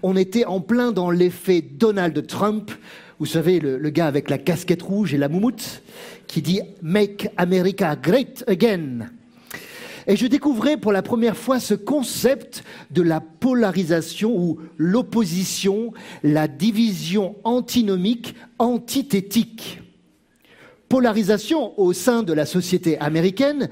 On 0.04 0.16
était 0.16 0.46
en 0.46 0.62
plein 0.62 0.92
dans 0.92 1.12
l'effet 1.12 1.62
Donald 1.62 2.26
Trump, 2.28 2.72
vous 3.20 3.26
savez, 3.26 3.60
le, 3.60 3.90
gars 3.90 4.08
avec 4.08 4.30
la 4.30 4.38
casquette 4.38 4.82
rouge 4.82 5.14
et 5.14 5.18
la 5.18 5.30
moumoute, 5.30 5.82
qui 6.28 6.42
dit 6.42 6.62
Make 6.82 7.30
America 7.38 7.96
Great 7.96 8.44
Again. 8.48 9.10
Et 10.06 10.16
je 10.16 10.28
découvrais 10.28 10.78
pour 10.78 10.92
la 10.92 11.02
première 11.02 11.36
fois 11.36 11.60
ce 11.60 11.74
concept 11.74 12.64
de 12.92 13.02
la 13.02 13.20
polarisation 13.20 14.38
ou 14.38 14.60
l'opposition, 14.78 15.94
la 16.24 16.48
division 16.48 17.36
antinomique, 17.44 18.36
antithétique. 18.60 19.82
Polarisation 20.88 21.78
au 21.78 21.92
sein 21.92 22.24
de 22.24 22.32
la 22.32 22.46
société 22.46 22.98
américaine, 23.00 23.68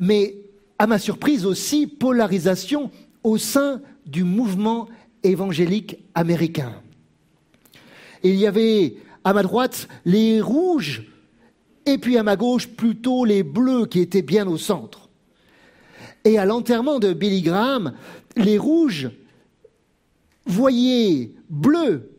mais 0.00 0.36
à 0.78 0.86
ma 0.86 0.98
surprise 0.98 1.46
aussi, 1.46 1.86
polarisation 1.86 2.90
au 3.22 3.38
sein 3.38 3.80
du 4.06 4.24
mouvement 4.24 4.88
évangélique 5.22 5.98
américain. 6.14 6.72
Il 8.22 8.36
y 8.36 8.46
avait 8.46 8.96
à 9.24 9.32
ma 9.32 9.42
droite 9.42 9.88
les 10.04 10.40
rouges 10.40 11.04
et 11.86 11.98
puis 11.98 12.16
à 12.16 12.22
ma 12.22 12.36
gauche 12.36 12.68
plutôt 12.68 13.24
les 13.24 13.42
bleus 13.42 13.86
qui 13.86 14.00
étaient 14.00 14.22
bien 14.22 14.46
au 14.46 14.56
centre. 14.56 15.08
Et 16.24 16.38
à 16.38 16.46
l'enterrement 16.46 16.98
de 16.98 17.12
Billy 17.12 17.42
Graham, 17.42 17.92
les 18.36 18.58
rouges 18.58 19.10
voyaient 20.46 21.32
bleu 21.50 22.10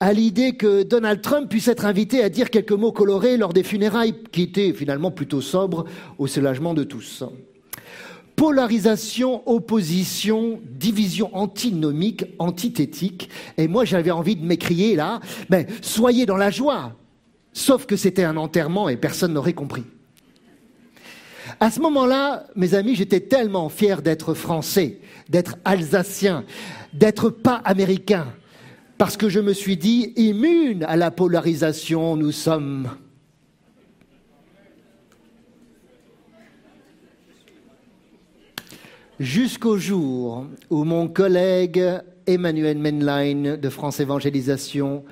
à 0.00 0.12
l'idée 0.12 0.56
que 0.56 0.82
Donald 0.82 1.22
Trump 1.22 1.48
puisse 1.48 1.68
être 1.68 1.86
invité 1.86 2.22
à 2.22 2.28
dire 2.28 2.50
quelques 2.50 2.72
mots 2.72 2.92
colorés 2.92 3.36
lors 3.36 3.52
des 3.52 3.62
funérailles 3.62 4.14
qui 4.32 4.42
étaient 4.42 4.72
finalement 4.72 5.10
plutôt 5.10 5.40
sobres 5.40 5.86
au 6.18 6.26
soulagement 6.26 6.74
de 6.74 6.84
tous. 6.84 7.24
Polarisation, 8.36 9.42
opposition, 9.48 10.60
division 10.70 11.34
antinomique, 11.34 12.24
antithétique. 12.38 13.30
Et 13.56 13.66
moi, 13.66 13.84
j'avais 13.84 14.10
envie 14.10 14.36
de 14.36 14.44
m'écrier 14.44 14.94
là, 14.94 15.20
ben, 15.48 15.66
soyez 15.80 16.26
dans 16.26 16.36
la 16.36 16.50
joie. 16.50 16.92
Sauf 17.52 17.86
que 17.86 17.96
c'était 17.96 18.24
un 18.24 18.36
enterrement 18.36 18.90
et 18.90 18.98
personne 18.98 19.32
n'aurait 19.32 19.54
compris. 19.54 19.84
À 21.60 21.70
ce 21.70 21.80
moment-là, 21.80 22.44
mes 22.54 22.74
amis, 22.74 22.94
j'étais 22.94 23.20
tellement 23.20 23.70
fier 23.70 24.02
d'être 24.02 24.34
français, 24.34 24.98
d'être 25.30 25.56
alsacien, 25.64 26.44
d'être 26.92 27.30
pas 27.30 27.62
américain, 27.64 28.26
parce 28.98 29.16
que 29.16 29.28
je 29.28 29.40
me 29.40 29.52
suis 29.52 29.76
dit, 29.76 30.12
immune 30.16 30.84
à 30.84 30.96
la 30.96 31.10
polarisation, 31.10 32.16
nous 32.16 32.32
sommes. 32.32 32.90
Jusqu'au 39.18 39.78
jour 39.78 40.44
où 40.68 40.84
mon 40.84 41.08
collègue 41.08 41.82
Emmanuel 42.26 42.76
Menlein 42.76 43.56
de 43.56 43.68
France 43.70 43.98
Évangélisation 43.98 45.04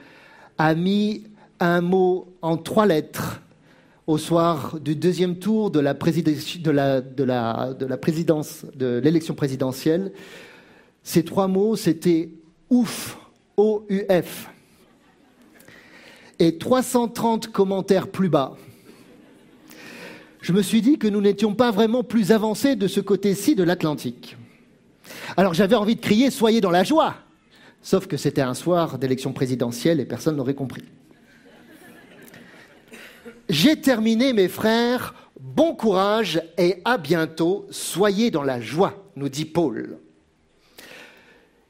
a 0.59 0.75
mis 0.75 1.25
un 1.59 1.81
mot 1.81 2.29
en 2.43 2.59
trois 2.59 2.85
lettres 2.85 3.41
au 4.07 4.19
soir 4.19 4.79
du 4.79 4.95
deuxième 4.95 5.39
tour 5.39 5.71
de 5.71 5.81
la, 5.81 5.95
de 5.95 7.25
de 8.77 9.01
l'élection 9.03 9.35
présidentielle. 9.35 10.13
Ces 11.03 11.25
trois 11.25 11.49
mots, 11.49 11.75
c'était 11.75 12.29
ouf, 12.69 13.17
O-U-F. 13.57 14.51
Et 16.39 16.59
330 16.59 17.47
commentaires 17.53 18.09
plus 18.09 18.29
bas. 18.29 18.55
Je 20.45 20.53
me 20.53 20.61
suis 20.61 20.83
dit 20.83 20.99
que 20.99 21.09
nous 21.09 21.23
n'étions 21.23 21.55
pas 21.55 21.71
vraiment 21.71 22.05
plus 22.05 22.31
avancés 22.31 22.77
de 22.77 22.87
ce 22.87 23.01
côté-ci 23.01 23.55
de 23.55 23.63
l'Atlantique. 23.63 24.37
Alors 25.39 25.55
j'avais 25.55 25.75
envie 25.75 25.97
de 25.97 26.03
crier 26.03 26.31
Soyez 26.31 26.61
dans 26.61 26.71
la 26.71 26.85
joie 26.85 27.15
Sauf 27.81 28.07
que 28.07 28.19
c'était 28.19 28.43
un 28.43 28.53
soir 28.53 28.99
d'élection 28.99 29.33
présidentielle 29.33 30.01
et 30.01 30.05
personne 30.05 30.37
n'aurait 30.37 30.53
compris. 30.53 30.85
J'ai 33.49 33.81
terminé, 33.81 34.35
mes 34.35 34.49
frères. 34.49 35.15
Bon 35.41 35.75
courage 35.75 36.43
et 36.59 36.83
à 36.85 36.99
bientôt. 36.99 37.67
Soyez 37.71 38.31
dans 38.31 38.43
la 38.43 38.61
joie, 38.61 39.03
nous 39.17 39.31
dit 39.31 39.47
Paul. 39.47 39.97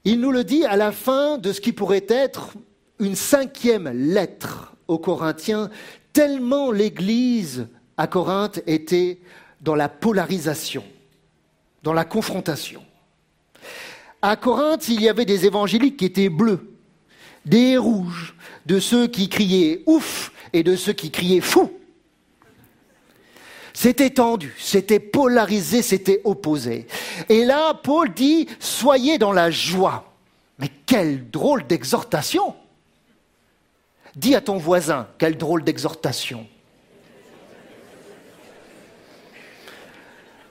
Il 0.05 0.19
nous 0.19 0.33
le 0.33 0.43
dit 0.43 0.65
à 0.65 0.77
la 0.77 0.91
fin 0.91 1.39
de 1.39 1.53
ce 1.53 1.61
qui 1.61 1.73
pourrait 1.73 2.07
être 2.09 2.55
une 2.99 3.15
cinquième 3.15 3.89
lettre 3.89 4.75
aux 4.89 4.99
Corinthiens, 4.99 5.71
tellement 6.13 6.73
l'Église 6.73 7.69
à 7.97 8.07
Corinthe 8.07 8.61
était 8.67 9.19
dans 9.61 9.75
la 9.75 9.89
polarisation, 9.89 10.85
dans 11.83 11.93
la 11.93 12.05
confrontation. 12.05 12.85
À 14.23 14.37
Corinthe, 14.37 14.89
il 14.89 15.03
y 15.03 15.09
avait 15.09 15.25
des 15.25 15.47
évangéliques 15.47 15.99
qui 15.99 16.07
étaient 16.07 16.29
bleus, 16.29 16.75
des 17.45 17.77
rouges, 17.77 18.35
de 18.67 18.81
ceux 18.81 19.07
qui 19.07 19.29
criaient 19.29 19.83
ouf 19.87 20.33
et 20.53 20.63
de 20.63 20.77
ceux 20.77 20.93
qui 20.93 21.11
criaient 21.11 21.41
fou. 21.41 21.71
C'était 23.75 24.11
tendu, 24.11 24.55
c'était 24.59 25.01
polarisé, 25.01 25.83
c'était 25.83 26.21
opposé. 26.25 26.87
Et 27.29 27.45
là, 27.45 27.75
Paul 27.75 28.15
dit, 28.15 28.47
soyez 28.61 29.19
dans 29.19 29.33
la 29.33 29.51
joie. 29.51 30.13
Mais 30.59 30.71
quelle 30.87 31.29
drôle 31.31 31.67
d'exhortation 31.67 32.55
Dis 34.15 34.37
à 34.37 34.41
ton 34.41 34.59
voisin, 34.59 35.09
quelle 35.19 35.37
drôle 35.37 35.65
d'exhortation. 35.65 36.47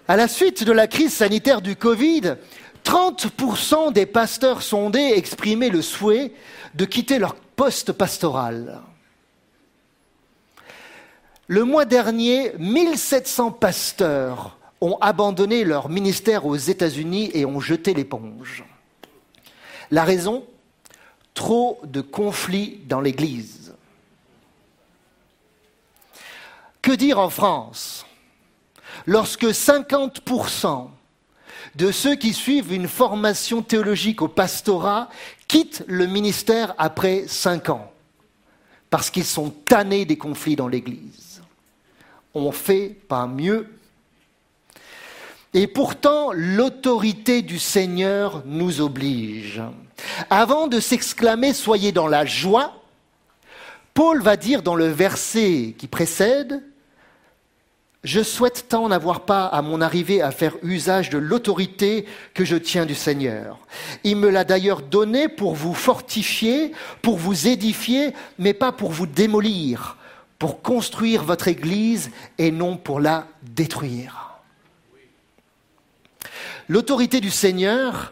À 0.06 0.18
la 0.18 0.28
suite 0.28 0.66
de 0.66 0.74
la 0.74 0.88
crise 0.88 1.14
sanitaire 1.14 1.62
du 1.62 1.78
Covid, 1.78 2.36
30% 2.84 3.94
des 3.94 4.06
pasteurs 4.06 4.62
sondés 4.62 5.14
exprimaient 5.16 5.70
le 5.70 5.82
souhait 5.82 6.34
de 6.74 6.84
quitter 6.84 7.20
leur 7.20 7.36
poste 7.36 7.94
pastoral. 7.94 8.82
Le 11.48 11.64
mois 11.64 11.86
dernier, 11.86 12.52
1700 12.58 13.52
pasteurs 13.52 14.58
ont 14.82 14.98
abandonné 15.00 15.64
leur 15.64 15.88
ministère 15.88 16.46
aux 16.46 16.58
États-Unis 16.58 17.32
et 17.34 17.46
ont 17.46 17.62
jeté 17.62 17.94
l'éponge. 17.94 18.66
La 19.90 20.04
raison? 20.04 20.46
Trop 21.34 21.80
de 21.86 22.02
conflits 22.02 22.82
dans 22.88 23.00
l'Église. 23.00 23.74
Que 26.82 26.92
dire 26.92 27.20
en 27.20 27.30
France? 27.30 28.06
Lorsque 29.06 29.46
50% 29.46 30.90
de 31.76 31.92
ceux 31.92 32.16
qui 32.16 32.34
suivent 32.34 32.72
une 32.72 32.88
formation 32.88 33.62
théologique 33.62 34.22
au 34.22 34.28
pastorat 34.28 35.10
quittent 35.48 35.84
le 35.88 36.06
ministère 36.08 36.76
après 36.78 37.26
cinq 37.28 37.70
ans 37.70 37.92
parce 38.90 39.10
qu'ils 39.10 39.26
sont 39.26 39.50
tannés 39.50 40.06
des 40.06 40.18
conflits 40.18 40.56
dans 40.56 40.68
l'Église 40.68 41.34
on 42.34 42.52
fait 42.52 42.90
pas 43.08 43.28
mieux. 43.28 43.68
Et 45.54 45.68
pourtant, 45.68 46.32
l'autorité 46.34 47.42
du 47.42 47.60
Seigneur 47.60 48.44
nous 48.46 48.82
oblige. 48.82 49.62
Avant 50.30 50.68
de 50.68 50.80
s'exclamer 50.80 51.54
Soyez 51.54 51.92
dans 51.92 52.08
la 52.08 52.26
joie, 52.26 52.82
Paul 53.94 54.22
va 54.22 54.36
dire 54.36 54.64
dans 54.64 54.76
le 54.76 54.88
verset 54.88 55.76
qui 55.78 55.88
précède, 55.88 56.64
Je 58.04 58.22
souhaite 58.22 58.66
tant 58.68 58.90
n'avoir 58.90 59.22
pas 59.22 59.46
à 59.46 59.62
mon 59.62 59.80
arrivée 59.80 60.22
à 60.22 60.32
faire 60.32 60.56
usage 60.62 61.10
de 61.10 61.18
l'autorité 61.18 62.06
que 62.34 62.44
je 62.44 62.58
tiens 62.58 62.86
du 62.86 62.96
Seigneur. 62.96 63.60
Il 64.04 64.18
me 64.18 64.30
l'a 64.30 64.44
d'ailleurs 64.44 64.82
donnée 64.82 65.30
pour 65.30 65.56
vous 65.56 65.74
fortifier, 65.74 66.74
pour 67.02 67.18
vous 67.18 67.48
édifier, 67.48 68.14
mais 68.38 68.54
pas 68.54 68.74
pour 68.74 68.92
vous 68.92 69.08
démolir 69.08 69.98
pour 70.44 70.62
construire 70.62 71.24
votre 71.24 71.48
Église 71.48 72.12
et 72.38 72.52
non 72.52 72.76
pour 72.76 73.00
la 73.00 73.28
détruire. 73.44 74.42
L'autorité 76.68 77.22
du 77.22 77.32
Seigneur 77.32 78.12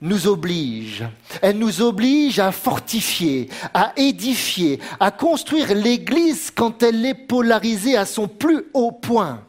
nous 0.00 0.26
oblige. 0.26 1.04
Elle 1.42 1.58
nous 1.58 1.82
oblige 1.82 2.38
à 2.38 2.52
fortifier, 2.52 3.48
à 3.74 3.92
édifier, 3.96 4.80
à 4.98 5.10
construire 5.10 5.74
l'Église 5.74 6.50
quand 6.50 6.82
elle 6.82 7.04
est 7.04 7.14
polarisée 7.14 7.96
à 7.96 8.06
son 8.06 8.28
plus 8.28 8.64
haut 8.72 8.92
point, 8.92 9.42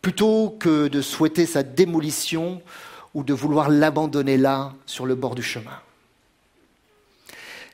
plutôt 0.00 0.56
que 0.58 0.88
de 0.88 1.00
souhaiter 1.00 1.46
sa 1.46 1.62
démolition 1.62 2.62
ou 3.14 3.24
de 3.24 3.34
vouloir 3.34 3.68
l'abandonner 3.68 4.36
là, 4.36 4.74
sur 4.84 5.06
le 5.06 5.14
bord 5.14 5.34
du 5.34 5.42
chemin. 5.42 5.80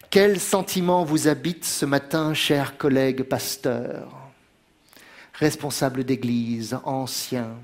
Quel 0.09 0.38
sentiment 0.40 1.05
vous 1.05 1.26
habite 1.26 1.64
ce 1.64 1.86
matin, 1.86 2.34
chers 2.34 2.76
collègues 2.76 3.22
pasteurs, 3.22 4.09
responsables 5.34 6.05
d'église, 6.05 6.78
anciens 6.84 7.57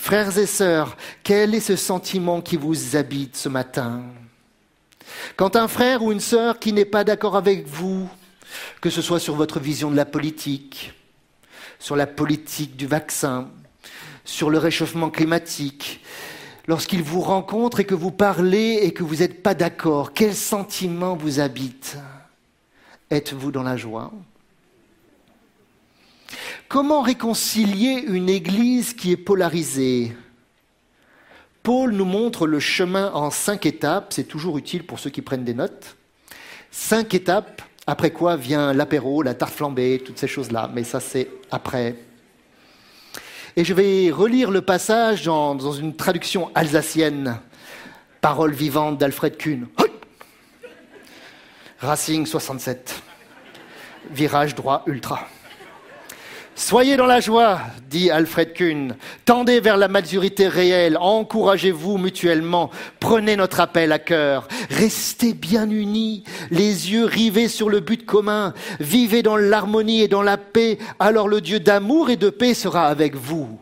Frères 0.00 0.38
et 0.38 0.46
sœurs, 0.46 0.96
quel 1.22 1.54
est 1.54 1.60
ce 1.60 1.76
sentiment 1.76 2.40
qui 2.40 2.56
vous 2.56 2.96
habite 2.96 3.36
ce 3.36 3.50
matin? 3.50 4.04
Quand 5.36 5.54
un 5.54 5.68
frère 5.68 6.02
ou 6.02 6.12
une 6.12 6.20
sœur 6.20 6.60
qui 6.60 6.72
n'est 6.72 6.86
pas 6.86 7.04
d'accord 7.04 7.36
avec 7.36 7.66
vous, 7.66 8.08
que 8.80 8.88
ce 8.88 9.02
soit 9.02 9.18
sur 9.18 9.34
votre 9.34 9.60
vision 9.60 9.90
de 9.90 9.96
la 9.96 10.06
politique, 10.06 10.94
sur 11.78 11.94
la 11.94 12.06
politique 12.06 12.74
du 12.76 12.86
vaccin, 12.86 13.50
sur 14.24 14.48
le 14.48 14.56
réchauffement 14.56 15.10
climatique, 15.10 16.02
lorsqu'il 16.68 17.02
vous 17.02 17.20
rencontre 17.20 17.80
et 17.80 17.84
que 17.84 17.96
vous 17.96 18.12
parlez 18.12 18.78
et 18.82 18.94
que 18.94 19.02
vous 19.02 19.16
n'êtes 19.16 19.42
pas 19.42 19.54
d'accord, 19.54 20.14
quel 20.14 20.34
sentiment 20.34 21.16
vous 21.16 21.40
habite? 21.40 21.98
Êtes-vous 23.10 23.50
dans 23.50 23.64
la 23.64 23.76
joie? 23.76 24.10
Comment 26.68 27.00
réconcilier 27.00 28.04
une 28.06 28.28
Église 28.28 28.94
qui 28.94 29.12
est 29.12 29.16
polarisée? 29.16 30.14
Paul 31.62 31.92
nous 31.92 32.04
montre 32.04 32.46
le 32.46 32.60
chemin 32.60 33.12
en 33.12 33.30
cinq 33.30 33.66
étapes, 33.66 34.12
c'est 34.12 34.24
toujours 34.24 34.58
utile 34.58 34.86
pour 34.86 34.98
ceux 34.98 35.10
qui 35.10 35.22
prennent 35.22 35.44
des 35.44 35.54
notes. 35.54 35.96
Cinq 36.70 37.14
étapes, 37.14 37.62
après 37.86 38.10
quoi 38.10 38.36
vient 38.36 38.72
l'apéro, 38.72 39.22
la 39.22 39.34
tarte 39.34 39.54
flambée, 39.54 40.02
toutes 40.04 40.18
ces 40.18 40.28
choses-là, 40.28 40.70
mais 40.72 40.84
ça 40.84 41.00
c'est 41.00 41.28
après. 41.50 41.96
Et 43.56 43.64
je 43.64 43.74
vais 43.74 44.10
relire 44.10 44.50
le 44.50 44.60
passage 44.60 45.24
dans, 45.24 45.54
dans 45.54 45.72
une 45.72 45.96
traduction 45.96 46.50
alsacienne, 46.54 47.40
parole 48.20 48.52
vivante 48.52 48.98
d'Alfred 48.98 49.36
Kuhn. 49.36 49.66
Racing 51.80 52.26
67, 52.26 53.02
virage 54.10 54.54
droit 54.54 54.82
ultra. 54.86 55.28
Soyez 56.58 56.96
dans 56.96 57.06
la 57.06 57.20
joie, 57.20 57.60
dit 57.88 58.10
Alfred 58.10 58.52
Kuhn. 58.52 58.96
Tendez 59.24 59.60
vers 59.60 59.76
la 59.76 59.86
maturité 59.86 60.48
réelle, 60.48 60.98
encouragez-vous 61.00 61.98
mutuellement, 61.98 62.70
prenez 62.98 63.36
notre 63.36 63.60
appel 63.60 63.92
à 63.92 64.00
cœur, 64.00 64.48
restez 64.68 65.34
bien 65.34 65.70
unis, 65.70 66.24
les 66.50 66.90
yeux 66.90 67.04
rivés 67.04 67.46
sur 67.46 67.70
le 67.70 67.78
but 67.78 68.04
commun, 68.04 68.54
vivez 68.80 69.22
dans 69.22 69.36
l'harmonie 69.36 70.02
et 70.02 70.08
dans 70.08 70.20
la 70.20 70.36
paix, 70.36 70.78
alors 70.98 71.28
le 71.28 71.40
Dieu 71.40 71.60
d'amour 71.60 72.10
et 72.10 72.16
de 72.16 72.28
paix 72.28 72.54
sera 72.54 72.88
avec 72.88 73.14
vous. 73.14 73.60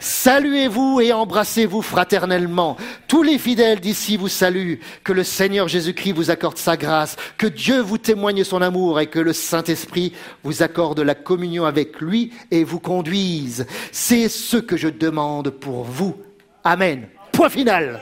Saluez-vous 0.00 1.02
et 1.02 1.12
embrassez-vous 1.12 1.82
fraternellement. 1.82 2.78
Tous 3.06 3.22
les 3.22 3.38
fidèles 3.38 3.80
d'ici 3.80 4.16
vous 4.16 4.28
saluent. 4.28 4.80
Que 5.04 5.12
le 5.12 5.22
Seigneur 5.22 5.68
Jésus-Christ 5.68 6.12
vous 6.12 6.30
accorde 6.30 6.56
sa 6.56 6.78
grâce. 6.78 7.16
Que 7.36 7.46
Dieu 7.46 7.80
vous 7.80 7.98
témoigne 7.98 8.42
son 8.42 8.62
amour 8.62 8.98
et 8.98 9.08
que 9.08 9.18
le 9.18 9.34
Saint-Esprit 9.34 10.14
vous 10.42 10.62
accorde 10.62 11.00
la 11.00 11.14
communion 11.14 11.66
avec 11.66 12.00
lui 12.00 12.32
et 12.50 12.64
vous 12.64 12.80
conduise. 12.80 13.66
C'est 13.92 14.30
ce 14.30 14.56
que 14.56 14.78
je 14.78 14.88
demande 14.88 15.50
pour 15.50 15.84
vous. 15.84 16.16
Amen. 16.64 17.06
Point 17.30 17.50
final. 17.50 18.00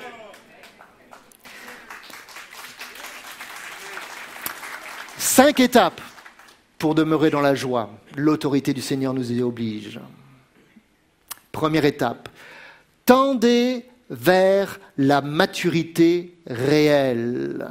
Cinq 5.17 5.59
étapes 5.59 6.01
pour 6.79 6.95
demeurer 6.95 7.31
dans 7.31 7.41
la 7.41 7.57
joie. 7.57 7.91
L'autorité 8.17 8.73
du 8.73 8.81
Seigneur 8.81 9.15
nous 9.15 9.33
y 9.33 9.43
oblige. 9.43 10.01
Première 11.59 11.87
étape, 11.87 12.29
tendez 13.05 13.85
vers 14.11 14.79
la 14.97 15.21
maturité 15.21 16.39
réelle. 16.47 17.69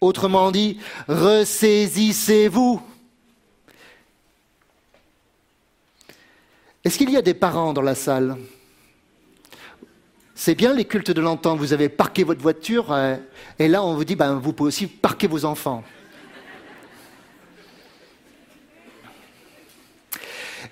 Autrement 0.00 0.50
dit, 0.50 0.80
ressaisissez-vous. 1.06 2.82
Est-ce 6.82 6.98
qu'il 6.98 7.10
y 7.10 7.16
a 7.16 7.22
des 7.22 7.34
parents 7.34 7.72
dans 7.72 7.82
la 7.82 7.94
salle? 7.94 8.36
C'est 10.34 10.56
bien 10.56 10.74
les 10.74 10.84
cultes 10.84 11.12
de 11.12 11.20
l'entente. 11.20 11.60
Vous 11.60 11.72
avez 11.72 11.88
parqué 11.88 12.24
votre 12.24 12.42
voiture 12.42 12.92
euh, 12.92 13.14
et 13.60 13.68
là 13.68 13.84
on 13.84 13.94
vous 13.94 14.04
dit, 14.04 14.16
ben, 14.16 14.40
vous 14.40 14.52
pouvez 14.52 14.66
aussi 14.66 14.88
parquer 14.88 15.28
vos 15.28 15.44
enfants. 15.44 15.84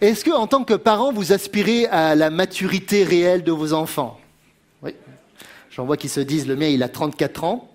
Est-ce 0.00 0.24
que, 0.24 0.30
en 0.30 0.46
tant 0.46 0.64
que 0.64 0.72
parent, 0.72 1.12
vous 1.12 1.32
aspirez 1.32 1.86
à 1.86 2.14
la 2.14 2.30
maturité 2.30 3.04
réelle 3.04 3.44
de 3.44 3.52
vos 3.52 3.74
enfants? 3.74 4.18
Oui. 4.82 4.94
J'en 5.70 5.84
vois 5.84 5.98
qui 5.98 6.08
se 6.08 6.20
disent, 6.20 6.46
le 6.46 6.56
mien, 6.56 6.68
il 6.68 6.82
a 6.82 6.88
34 6.88 7.44
ans. 7.44 7.70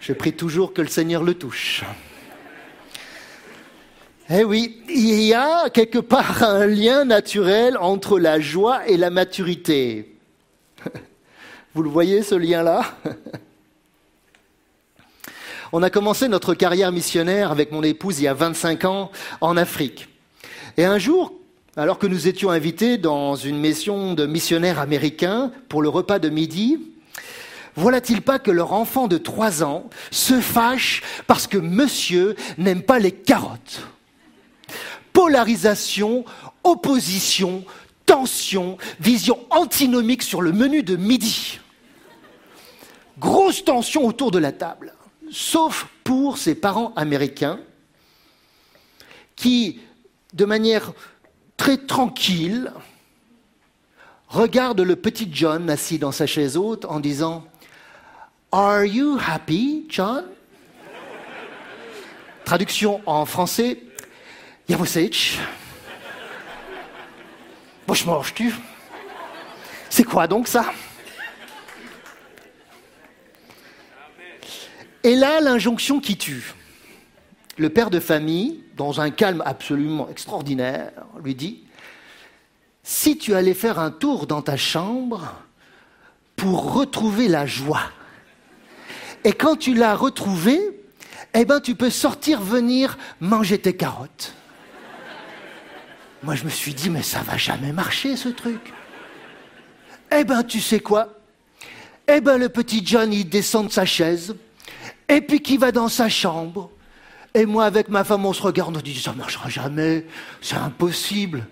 Je 0.00 0.12
prie 0.12 0.32
toujours 0.32 0.72
que 0.72 0.80
le 0.80 0.88
Seigneur 0.88 1.24
le 1.24 1.34
touche. 1.34 1.82
Eh 4.30 4.44
oui, 4.44 4.80
il 4.88 5.22
y 5.22 5.34
a 5.34 5.68
quelque 5.70 5.98
part 5.98 6.44
un 6.44 6.66
lien 6.66 7.04
naturel 7.04 7.76
entre 7.76 8.20
la 8.20 8.38
joie 8.38 8.86
et 8.86 8.96
la 8.96 9.10
maturité. 9.10 10.14
Vous 11.74 11.82
le 11.82 11.90
voyez, 11.90 12.22
ce 12.22 12.36
lien-là? 12.36 12.94
On 15.72 15.82
a 15.82 15.90
commencé 15.90 16.28
notre 16.28 16.54
carrière 16.54 16.92
missionnaire 16.92 17.50
avec 17.50 17.72
mon 17.72 17.82
épouse 17.82 18.20
il 18.20 18.24
y 18.24 18.28
a 18.28 18.34
25 18.34 18.84
ans 18.84 19.10
en 19.40 19.56
Afrique. 19.56 20.08
Et 20.76 20.84
un 20.84 20.98
jour, 20.98 21.32
alors 21.76 21.98
que 21.98 22.06
nous 22.06 22.26
étions 22.26 22.50
invités 22.50 22.98
dans 22.98 23.36
une 23.36 23.58
mission 23.58 24.14
de 24.14 24.26
missionnaires 24.26 24.80
américains 24.80 25.52
pour 25.68 25.82
le 25.82 25.88
repas 25.88 26.18
de 26.18 26.28
midi, 26.28 26.78
voilà-t-il 27.76 28.22
pas 28.22 28.38
que 28.38 28.50
leur 28.50 28.72
enfant 28.72 29.06
de 29.06 29.18
trois 29.18 29.62
ans 29.62 29.88
se 30.10 30.40
fâche 30.40 31.02
parce 31.26 31.46
que 31.46 31.58
monsieur 31.58 32.34
n'aime 32.58 32.82
pas 32.82 32.98
les 32.98 33.12
carottes? 33.12 33.82
Polarisation, 35.12 36.24
opposition, 36.64 37.64
tension, 38.04 38.76
vision 38.98 39.38
antinomique 39.50 40.22
sur 40.22 40.42
le 40.42 40.52
menu 40.52 40.82
de 40.82 40.96
midi. 40.96 41.60
Grosse 43.18 43.64
tension 43.64 44.06
autour 44.06 44.30
de 44.30 44.38
la 44.38 44.50
table, 44.50 44.94
sauf 45.30 45.86
pour 46.02 46.38
ces 46.38 46.54
parents 46.54 46.92
américains 46.96 47.60
qui, 49.36 49.80
de 50.32 50.44
manière 50.44 50.92
très 51.60 51.76
tranquille, 51.76 52.72
regarde 54.28 54.80
le 54.80 54.96
petit 54.96 55.28
John 55.30 55.68
assis 55.68 55.98
dans 55.98 56.10
sa 56.10 56.26
chaise 56.26 56.56
haute 56.56 56.86
en 56.86 57.00
disant 57.00 57.44
Are 58.50 58.86
you 58.86 59.18
happy, 59.28 59.84
John? 59.90 60.24
Traduction 62.46 63.02
en 63.04 63.26
français 63.26 63.82
Yavosech. 64.70 65.38
tu 68.34 68.54
C'est 69.90 70.04
quoi 70.04 70.26
donc 70.26 70.48
ça? 70.48 70.72
Et 75.04 75.14
là, 75.14 75.42
l'injonction 75.42 76.00
qui 76.00 76.16
tue. 76.16 76.54
Le 77.58 77.68
père 77.68 77.90
de 77.90 78.00
famille, 78.00 78.64
dans 78.80 78.98
un 79.02 79.10
calme 79.10 79.42
absolument 79.44 80.08
extraordinaire, 80.08 80.90
lui 81.22 81.34
dit, 81.34 81.64
si 82.82 83.18
tu 83.18 83.34
allais 83.34 83.52
faire 83.52 83.78
un 83.78 83.90
tour 83.90 84.26
dans 84.26 84.40
ta 84.40 84.56
chambre 84.56 85.34
pour 86.34 86.72
retrouver 86.72 87.28
la 87.28 87.44
joie, 87.44 87.82
et 89.22 89.34
quand 89.34 89.56
tu 89.56 89.74
l'as 89.74 89.94
retrouvée, 89.94 90.62
eh 91.34 91.44
ben 91.44 91.60
tu 91.60 91.74
peux 91.74 91.90
sortir 91.90 92.40
venir 92.40 92.96
manger 93.20 93.58
tes 93.58 93.76
carottes. 93.76 94.32
Moi 96.22 96.34
je 96.34 96.44
me 96.44 96.50
suis 96.50 96.72
dit 96.72 96.88
mais 96.88 97.02
ça 97.02 97.20
va 97.20 97.36
jamais 97.36 97.72
marcher 97.72 98.16
ce 98.16 98.30
truc. 98.30 98.72
Eh 100.10 100.24
ben 100.24 100.42
tu 100.42 100.62
sais 100.62 100.80
quoi? 100.80 101.18
Eh 102.08 102.22
ben 102.22 102.38
le 102.38 102.48
petit 102.48 102.80
John 102.82 103.12
il 103.12 103.28
descend 103.28 103.66
de 103.66 103.72
sa 103.72 103.84
chaise 103.84 104.34
et 105.06 105.20
puis 105.20 105.42
qui 105.42 105.58
va 105.58 105.70
dans 105.70 105.88
sa 105.88 106.08
chambre 106.08 106.70
et 107.34 107.46
moi, 107.46 107.64
avec 107.64 107.88
ma 107.88 108.04
femme, 108.04 108.26
on 108.26 108.32
se 108.32 108.42
regarde, 108.42 108.76
on 108.76 108.80
dit 108.80 109.00
ça 109.00 109.12
marchera 109.12 109.48
jamais, 109.48 110.06
c'est 110.40 110.56
impossible. 110.56 111.46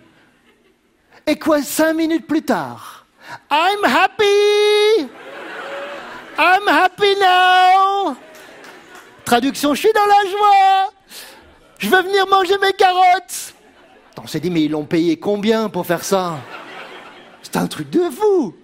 Et 1.27 1.39
quoi, 1.39 1.63
cinq 1.63 1.95
minutes 1.95 2.27
plus 2.27 2.43
tard, 2.43 3.07
I'm 3.51 3.85
happy! 3.85 5.09
I'm 6.39 6.69
happy 6.69 7.15
now! 7.21 8.17
Traduction, 9.25 9.75
je 9.75 9.81
suis 9.81 9.93
dans 9.93 10.07
la 10.07 10.31
joie! 10.31 10.93
Je 11.79 11.89
veux 11.89 12.03
venir 12.03 12.27
manger 12.29 12.57
mes 12.59 12.73
carottes! 12.73 13.55
On 14.23 14.27
s'est 14.27 14.41
dit, 14.41 14.51
mais 14.51 14.63
ils 14.63 14.71
l'ont 14.71 14.85
payé 14.85 15.19
combien 15.19 15.69
pour 15.69 15.87
faire 15.87 16.05
ça? 16.05 16.39
C'est 17.43 17.57
un 17.57 17.67
truc 17.67 17.91
de 17.91 18.11
fou! 18.11 18.55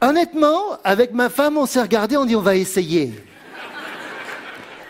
Honnêtement, 0.00 0.78
avec 0.84 1.12
ma 1.12 1.30
femme, 1.30 1.56
on 1.56 1.66
s'est 1.66 1.80
regardé, 1.80 2.16
on 2.16 2.26
dit, 2.26 2.36
on 2.36 2.42
va 2.42 2.56
essayer. 2.56 3.12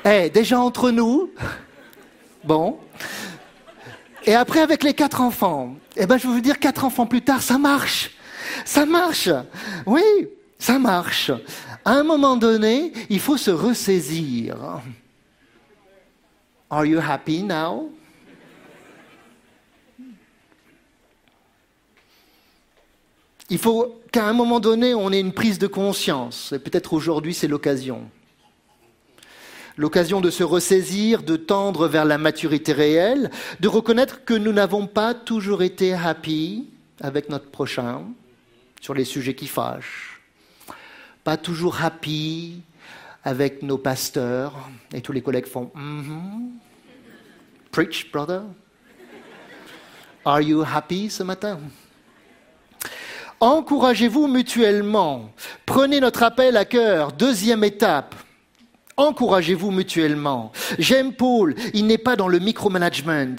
Eh, 0.08 0.30
déjà 0.30 0.60
entre 0.60 0.92
nous, 0.92 1.32
bon. 2.44 2.78
Et 4.24 4.36
après 4.36 4.60
avec 4.60 4.84
les 4.84 4.94
quatre 4.94 5.20
enfants, 5.20 5.74
eh 5.96 6.06
ben 6.06 6.16
je 6.16 6.28
vais 6.28 6.32
vous 6.32 6.40
dire 6.40 6.60
quatre 6.60 6.84
enfants 6.84 7.06
plus 7.06 7.22
tard, 7.22 7.42
ça 7.42 7.58
marche, 7.58 8.12
ça 8.64 8.86
marche. 8.86 9.28
Oui, 9.84 10.02
ça 10.60 10.78
marche. 10.78 11.32
À 11.84 11.94
un 11.94 12.04
moment 12.04 12.36
donné, 12.36 12.92
il 13.10 13.18
faut 13.18 13.36
se 13.36 13.50
ressaisir. 13.50 14.80
Are 16.70 16.86
you 16.86 17.00
happy 17.00 17.42
now? 17.42 17.90
Il 23.50 23.58
faut 23.58 24.00
qu'à 24.12 24.24
un 24.24 24.32
moment 24.32 24.60
donné, 24.60 24.94
on 24.94 25.10
ait 25.10 25.20
une 25.20 25.32
prise 25.32 25.58
de 25.58 25.66
conscience. 25.66 26.52
Et 26.52 26.60
peut-être 26.60 26.92
aujourd'hui, 26.92 27.34
c'est 27.34 27.48
l'occasion. 27.48 28.08
L'occasion 29.78 30.20
de 30.22 30.30
se 30.30 30.42
ressaisir, 30.42 31.22
de 31.22 31.36
tendre 31.36 31.86
vers 31.86 32.06
la 32.06 32.16
maturité 32.16 32.72
réelle, 32.72 33.30
de 33.60 33.68
reconnaître 33.68 34.24
que 34.24 34.32
nous 34.32 34.52
n'avons 34.52 34.86
pas 34.86 35.12
toujours 35.12 35.62
été 35.62 35.92
happy 35.92 36.68
avec 37.00 37.28
notre 37.28 37.50
prochain 37.50 38.02
sur 38.80 38.94
les 38.94 39.04
sujets 39.04 39.34
qui 39.34 39.46
fâchent, 39.46 40.20
pas 41.24 41.36
toujours 41.36 41.82
happy 41.82 42.62
avec 43.22 43.62
nos 43.62 43.76
pasteurs, 43.76 44.54
et 44.94 45.02
tous 45.02 45.12
les 45.12 45.20
collègues 45.20 45.46
font 45.46 45.70
Mhm. 45.74 46.52
Preach, 47.70 48.10
brother. 48.10 48.42
Are 50.24 50.40
you 50.40 50.62
happy 50.62 51.10
ce 51.10 51.22
matin? 51.22 51.60
Encouragez-vous 53.40 54.26
mutuellement. 54.28 55.30
Prenez 55.66 56.00
notre 56.00 56.22
appel 56.22 56.56
à 56.56 56.64
cœur. 56.64 57.12
Deuxième 57.12 57.62
étape. 57.64 58.14
Encouragez-vous 58.96 59.70
mutuellement. 59.70 60.52
J'aime 60.78 61.12
Paul. 61.12 61.54
Il 61.74 61.86
n'est 61.86 61.98
pas 61.98 62.16
dans 62.16 62.28
le 62.28 62.38
micromanagement. 62.38 63.36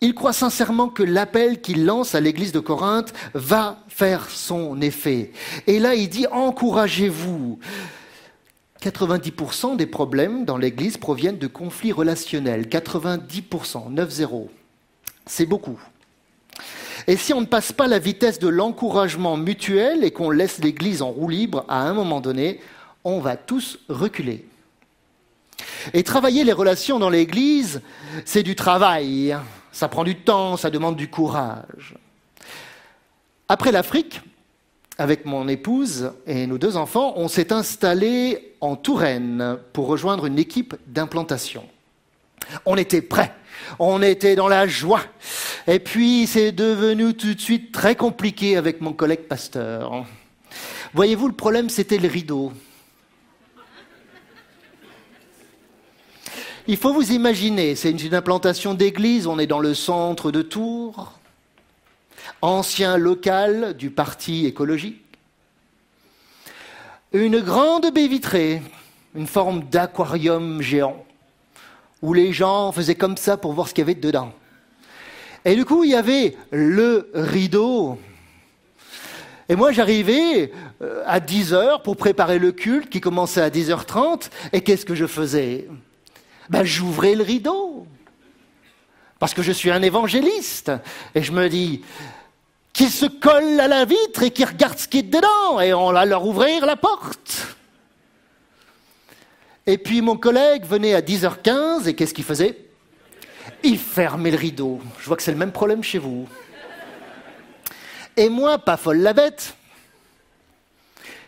Il 0.00 0.14
croit 0.14 0.32
sincèrement 0.32 0.88
que 0.88 1.02
l'appel 1.02 1.60
qu'il 1.60 1.84
lance 1.84 2.14
à 2.14 2.20
l'église 2.20 2.52
de 2.52 2.60
Corinthe 2.60 3.12
va 3.34 3.78
faire 3.88 4.30
son 4.30 4.80
effet. 4.80 5.32
Et 5.66 5.78
là, 5.78 5.94
il 5.94 6.08
dit 6.08 6.26
encouragez-vous. 6.30 7.58
90% 8.82 9.76
des 9.76 9.86
problèmes 9.86 10.44
dans 10.44 10.58
l'église 10.58 10.96
proviennent 10.96 11.38
de 11.38 11.46
conflits 11.46 11.92
relationnels. 11.92 12.66
90%, 12.66 13.92
9-0. 13.92 14.48
C'est 15.26 15.46
beaucoup. 15.46 15.80
Et 17.06 17.16
si 17.16 17.32
on 17.32 17.40
ne 17.40 17.46
passe 17.46 17.72
pas 17.72 17.86
la 17.86 17.98
vitesse 17.98 18.38
de 18.38 18.48
l'encouragement 18.48 19.36
mutuel 19.36 20.04
et 20.04 20.10
qu'on 20.10 20.30
laisse 20.30 20.58
l'Église 20.58 21.02
en 21.02 21.10
roue 21.10 21.28
libre, 21.28 21.64
à 21.68 21.82
un 21.82 21.94
moment 21.94 22.20
donné, 22.20 22.60
on 23.04 23.20
va 23.20 23.36
tous 23.36 23.78
reculer. 23.88 24.46
Et 25.94 26.02
travailler 26.02 26.44
les 26.44 26.52
relations 26.52 26.98
dans 26.98 27.10
l'Église, 27.10 27.80
c'est 28.24 28.42
du 28.42 28.54
travail. 28.54 29.36
Ça 29.72 29.88
prend 29.88 30.04
du 30.04 30.16
temps, 30.16 30.56
ça 30.56 30.70
demande 30.70 30.96
du 30.96 31.08
courage. 31.08 31.94
Après 33.48 33.72
l'Afrique, 33.72 34.20
avec 34.98 35.26
mon 35.26 35.46
épouse 35.48 36.12
et 36.26 36.46
nos 36.46 36.58
deux 36.58 36.76
enfants, 36.76 37.14
on 37.16 37.28
s'est 37.28 37.52
installé 37.52 38.54
en 38.60 38.76
Touraine 38.76 39.58
pour 39.72 39.86
rejoindre 39.86 40.26
une 40.26 40.38
équipe 40.38 40.74
d'implantation. 40.86 41.64
On 42.64 42.76
était 42.76 43.02
prêts, 43.02 43.34
on 43.78 44.02
était 44.02 44.36
dans 44.36 44.48
la 44.48 44.66
joie. 44.66 45.02
Et 45.66 45.78
puis 45.78 46.26
c'est 46.26 46.52
devenu 46.52 47.14
tout 47.14 47.34
de 47.34 47.40
suite 47.40 47.72
très 47.72 47.94
compliqué 47.94 48.56
avec 48.56 48.80
mon 48.80 48.92
collègue 48.92 49.28
pasteur. 49.28 50.06
Voyez-vous, 50.94 51.28
le 51.28 51.34
problème 51.34 51.68
c'était 51.68 51.98
le 51.98 52.08
rideau. 52.08 52.52
Il 56.68 56.76
faut 56.76 56.92
vous 56.92 57.12
imaginer, 57.12 57.76
c'est 57.76 57.92
une 57.92 58.14
implantation 58.14 58.74
d'église, 58.74 59.28
on 59.28 59.38
est 59.38 59.46
dans 59.46 59.60
le 59.60 59.72
centre 59.72 60.32
de 60.32 60.42
Tours, 60.42 61.12
ancien 62.42 62.96
local 62.96 63.76
du 63.76 63.90
parti 63.90 64.46
écologique. 64.46 65.00
Une 67.12 67.38
grande 67.38 67.94
baie 67.94 68.08
vitrée, 68.08 68.62
une 69.14 69.28
forme 69.28 69.62
d'aquarium 69.62 70.60
géant, 70.60 71.04
où 72.02 72.12
les 72.12 72.32
gens 72.32 72.72
faisaient 72.72 72.96
comme 72.96 73.16
ça 73.16 73.36
pour 73.36 73.52
voir 73.52 73.68
ce 73.68 73.74
qu'il 73.74 73.82
y 73.82 73.86
avait 73.86 73.94
dedans. 73.94 74.32
Et 75.44 75.54
du 75.54 75.64
coup, 75.64 75.84
il 75.84 75.90
y 75.90 75.94
avait 75.94 76.36
le 76.50 77.12
rideau. 77.14 77.96
Et 79.48 79.54
moi, 79.54 79.70
j'arrivais 79.70 80.50
euh, 80.82 81.04
à 81.06 81.20
10 81.20 81.54
heures 81.54 81.82
pour 81.84 81.96
préparer 81.96 82.40
le 82.40 82.50
culte 82.50 82.90
qui 82.90 83.00
commençait 83.00 83.40
à 83.40 83.50
10h30. 83.50 84.30
Et 84.52 84.62
qu'est-ce 84.62 84.84
que 84.84 84.96
je 84.96 85.06
faisais? 85.06 85.68
Ben, 86.48 86.64
J'ouvrais 86.64 87.14
le 87.14 87.22
rideau. 87.22 87.86
Parce 89.18 89.34
que 89.34 89.42
je 89.42 89.52
suis 89.52 89.70
un 89.70 89.82
évangéliste. 89.82 90.72
Et 91.14 91.22
je 91.22 91.32
me 91.32 91.48
dis, 91.48 91.82
qu'ils 92.72 92.90
se 92.90 93.06
collent 93.06 93.60
à 93.60 93.68
la 93.68 93.86
vitre 93.86 94.22
et 94.22 94.30
qu'ils 94.30 94.46
regardent 94.46 94.78
ce 94.78 94.88
qui 94.88 94.98
est 94.98 95.02
dedans. 95.02 95.60
Et 95.60 95.72
on 95.72 95.92
va 95.92 96.04
leur 96.04 96.26
ouvrir 96.26 96.66
la 96.66 96.76
porte. 96.76 97.56
Et 99.66 99.78
puis 99.78 100.00
mon 100.02 100.16
collègue 100.16 100.64
venait 100.64 100.94
à 100.94 101.00
10h15 101.00 101.88
et 101.88 101.94
qu'est-ce 101.94 102.14
qu'il 102.14 102.24
faisait? 102.24 102.66
Il 103.62 103.78
fermait 103.78 104.30
le 104.30 104.36
rideau. 104.36 104.80
Je 105.00 105.06
vois 105.06 105.16
que 105.16 105.22
c'est 105.22 105.32
le 105.32 105.38
même 105.38 105.52
problème 105.52 105.82
chez 105.82 105.98
vous. 105.98 106.28
Et 108.16 108.28
moi, 108.28 108.58
pas 108.58 108.76
folle 108.76 108.98
la 108.98 109.12
bête, 109.12 109.56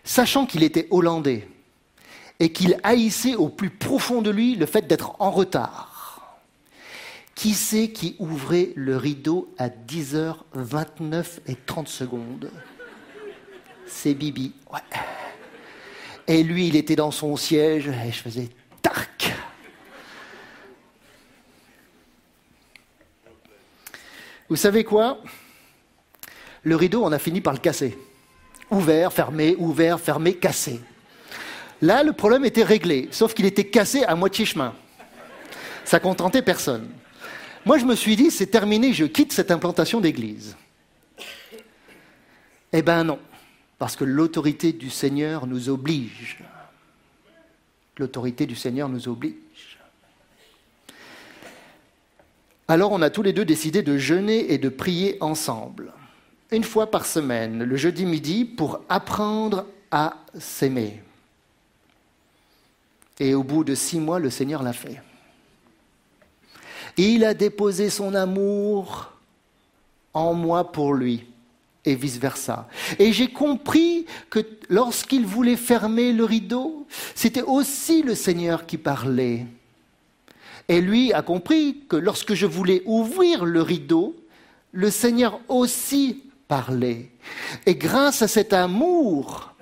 sachant 0.04 0.46
qu'il 0.46 0.62
était 0.62 0.86
hollandais 0.90 1.48
et 2.40 2.52
qu'il 2.52 2.78
haïssait 2.82 3.34
au 3.34 3.48
plus 3.48 3.70
profond 3.70 4.22
de 4.22 4.30
lui 4.30 4.54
le 4.54 4.66
fait 4.66 4.86
d'être 4.86 5.16
en 5.20 5.30
retard. 5.30 6.38
Qui 7.34 7.54
c'est 7.54 7.90
qui 7.90 8.16
ouvrait 8.18 8.70
le 8.74 8.96
rideau 8.96 9.54
à 9.58 9.68
10h29 9.68 11.24
et 11.46 11.54
30 11.54 11.88
secondes? 11.88 12.50
C'est 13.86 14.14
Bibi. 14.14 14.52
Et 16.26 16.42
lui, 16.42 16.68
il 16.68 16.76
était 16.76 16.96
dans 16.96 17.10
son 17.10 17.36
siège 17.36 17.88
et 17.88 18.12
je 18.12 18.18
faisais 18.18 18.48
tac. 18.82 19.32
Vous 24.48 24.56
savez 24.56 24.82
quoi? 24.82 25.22
Le 26.62 26.76
rideau, 26.76 27.04
on 27.04 27.12
a 27.12 27.18
fini 27.18 27.40
par 27.40 27.52
le 27.52 27.60
casser. 27.60 27.96
Ouvert, 28.70 29.12
fermé, 29.12 29.54
ouvert, 29.58 30.00
fermé, 30.00 30.34
cassé. 30.34 30.80
Là, 31.80 32.02
le 32.02 32.12
problème 32.12 32.44
était 32.44 32.64
réglé, 32.64 33.08
sauf 33.10 33.34
qu'il 33.34 33.46
était 33.46 33.66
cassé 33.66 34.02
à 34.04 34.14
moitié 34.14 34.44
chemin. 34.44 34.74
Ça 35.84 36.00
contentait 36.00 36.42
personne. 36.42 36.88
Moi, 37.64 37.78
je 37.78 37.84
me 37.84 37.94
suis 37.94 38.16
dit, 38.16 38.30
c'est 38.30 38.46
terminé, 38.46 38.92
je 38.92 39.04
quitte 39.04 39.32
cette 39.32 39.50
implantation 39.50 40.00
d'église. 40.00 40.56
Eh 42.72 42.82
ben 42.82 43.04
non. 43.04 43.18
Parce 43.78 43.94
que 43.94 44.04
l'autorité 44.04 44.72
du 44.72 44.90
Seigneur 44.90 45.46
nous 45.46 45.68
oblige. 45.68 46.42
L'autorité 47.96 48.46
du 48.46 48.56
Seigneur 48.56 48.88
nous 48.88 49.08
oblige. 49.08 49.78
Alors 52.66 52.92
on 52.92 53.00
a 53.00 53.08
tous 53.08 53.22
les 53.22 53.32
deux 53.32 53.46
décidé 53.46 53.82
de 53.82 53.96
jeûner 53.96 54.52
et 54.52 54.58
de 54.58 54.68
prier 54.68 55.16
ensemble, 55.20 55.92
une 56.50 56.64
fois 56.64 56.90
par 56.90 57.06
semaine, 57.06 57.64
le 57.64 57.76
jeudi 57.76 58.04
midi, 58.04 58.44
pour 58.44 58.82
apprendre 58.90 59.64
à 59.90 60.18
s'aimer. 60.38 61.02
Et 63.20 63.34
au 63.34 63.42
bout 63.42 63.64
de 63.64 63.74
six 63.74 63.98
mois, 63.98 64.18
le 64.18 64.30
Seigneur 64.30 64.62
l'a 64.62 64.72
fait. 64.72 65.02
Il 66.96 67.24
a 67.24 67.34
déposé 67.34 67.90
son 67.90 68.14
amour 68.14 69.12
en 70.14 70.34
moi 70.34 70.72
pour 70.72 70.94
lui 70.94 71.26
et 71.84 71.94
vice-versa. 71.94 72.68
Et 72.98 73.12
j'ai 73.12 73.28
compris 73.28 74.06
que 74.30 74.40
lorsqu'il 74.68 75.24
voulait 75.24 75.56
fermer 75.56 76.12
le 76.12 76.24
rideau, 76.24 76.86
c'était 77.14 77.42
aussi 77.42 78.02
le 78.02 78.14
Seigneur 78.14 78.66
qui 78.66 78.78
parlait. 78.78 79.46
Et 80.68 80.80
lui 80.80 81.12
a 81.12 81.22
compris 81.22 81.84
que 81.88 81.96
lorsque 81.96 82.34
je 82.34 82.46
voulais 82.46 82.82
ouvrir 82.84 83.44
le 83.44 83.62
rideau, 83.62 84.16
le 84.72 84.90
Seigneur 84.90 85.40
aussi 85.48 86.24
parlait. 86.46 87.10
Et 87.64 87.74
grâce 87.74 88.22
à 88.22 88.28
cet 88.28 88.52
amour, 88.52 89.54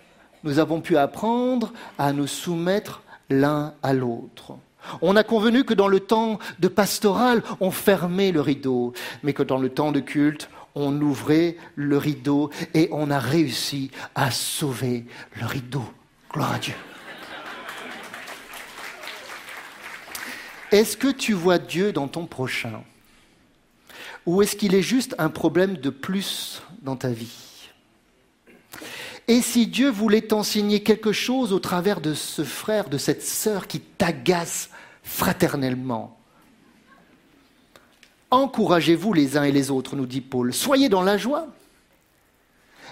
nous 0.42 0.58
avons 0.58 0.80
pu 0.80 0.96
apprendre 0.96 1.72
à 1.98 2.12
nous 2.12 2.26
soumettre 2.26 3.02
l'un 3.30 3.74
à 3.82 3.92
l'autre. 3.92 4.56
On 5.02 5.16
a 5.16 5.24
convenu 5.24 5.64
que 5.64 5.74
dans 5.74 5.88
le 5.88 6.00
temps 6.00 6.38
de 6.58 6.68
pastoral, 6.68 7.42
on 7.60 7.70
fermait 7.70 8.32
le 8.32 8.40
rideau, 8.40 8.92
mais 9.22 9.32
que 9.32 9.42
dans 9.42 9.58
le 9.58 9.68
temps 9.68 9.92
de 9.92 10.00
culte, 10.00 10.48
on 10.74 11.00
ouvrait 11.00 11.56
le 11.74 11.98
rideau 11.98 12.50
et 12.74 12.88
on 12.92 13.10
a 13.10 13.18
réussi 13.18 13.90
à 14.14 14.30
sauver 14.30 15.06
le 15.40 15.46
rideau. 15.46 15.84
Gloire 16.30 16.52
à 16.54 16.58
Dieu. 16.58 16.74
Est-ce 20.70 20.96
que 20.96 21.08
tu 21.08 21.32
vois 21.32 21.58
Dieu 21.58 21.92
dans 21.92 22.08
ton 22.08 22.26
prochain? 22.26 22.82
Ou 24.26 24.42
est-ce 24.42 24.56
qu'il 24.56 24.74
est 24.74 24.82
juste 24.82 25.14
un 25.18 25.30
problème 25.30 25.76
de 25.76 25.90
plus 25.90 26.62
dans 26.82 26.96
ta 26.96 27.08
vie? 27.08 27.45
Et 29.28 29.40
si 29.42 29.66
Dieu 29.66 29.90
voulait 29.90 30.22
t'enseigner 30.22 30.82
quelque 30.82 31.12
chose 31.12 31.52
au 31.52 31.58
travers 31.58 32.00
de 32.00 32.14
ce 32.14 32.44
frère, 32.44 32.88
de 32.88 32.98
cette 32.98 33.24
sœur 33.24 33.66
qui 33.66 33.80
t'agace 33.80 34.70
fraternellement 35.02 36.16
Encouragez-vous 38.30 39.12
les 39.12 39.36
uns 39.36 39.44
et 39.44 39.52
les 39.52 39.70
autres, 39.70 39.96
nous 39.96 40.06
dit 40.06 40.20
Paul. 40.20 40.52
Soyez 40.52 40.88
dans 40.88 41.02
la 41.02 41.16
joie. 41.16 41.46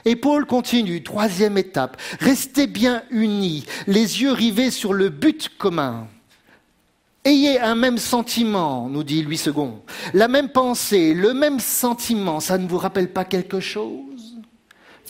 Et 0.04 0.16
Paul 0.16 0.44
continue, 0.46 1.02
troisième 1.02 1.56
étape, 1.56 2.00
restez 2.20 2.66
bien 2.66 3.02
unis, 3.10 3.64
les 3.86 4.22
yeux 4.22 4.32
rivés 4.32 4.70
sur 4.70 4.92
le 4.92 5.08
but 5.08 5.50
commun. 5.56 6.08
Ayez 7.24 7.58
un 7.58 7.74
même 7.74 7.96
sentiment, 7.96 8.88
nous 8.90 9.02
dit 9.02 9.22
Louis 9.22 9.40
II, 9.46 9.52
la 10.12 10.28
même 10.28 10.50
pensée, 10.50 11.14
le 11.14 11.32
même 11.32 11.58
sentiment, 11.58 12.40
ça 12.40 12.58
ne 12.58 12.68
vous 12.68 12.76
rappelle 12.76 13.10
pas 13.10 13.24
quelque 13.24 13.60
chose? 13.60 14.13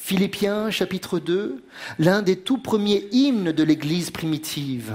Philippiens 0.06 0.70
chapitre 0.70 1.18
2, 1.18 1.64
l'un 1.98 2.20
des 2.20 2.36
tout 2.36 2.58
premiers 2.58 3.08
hymnes 3.10 3.52
de 3.52 3.62
l'Église 3.62 4.10
primitive. 4.10 4.94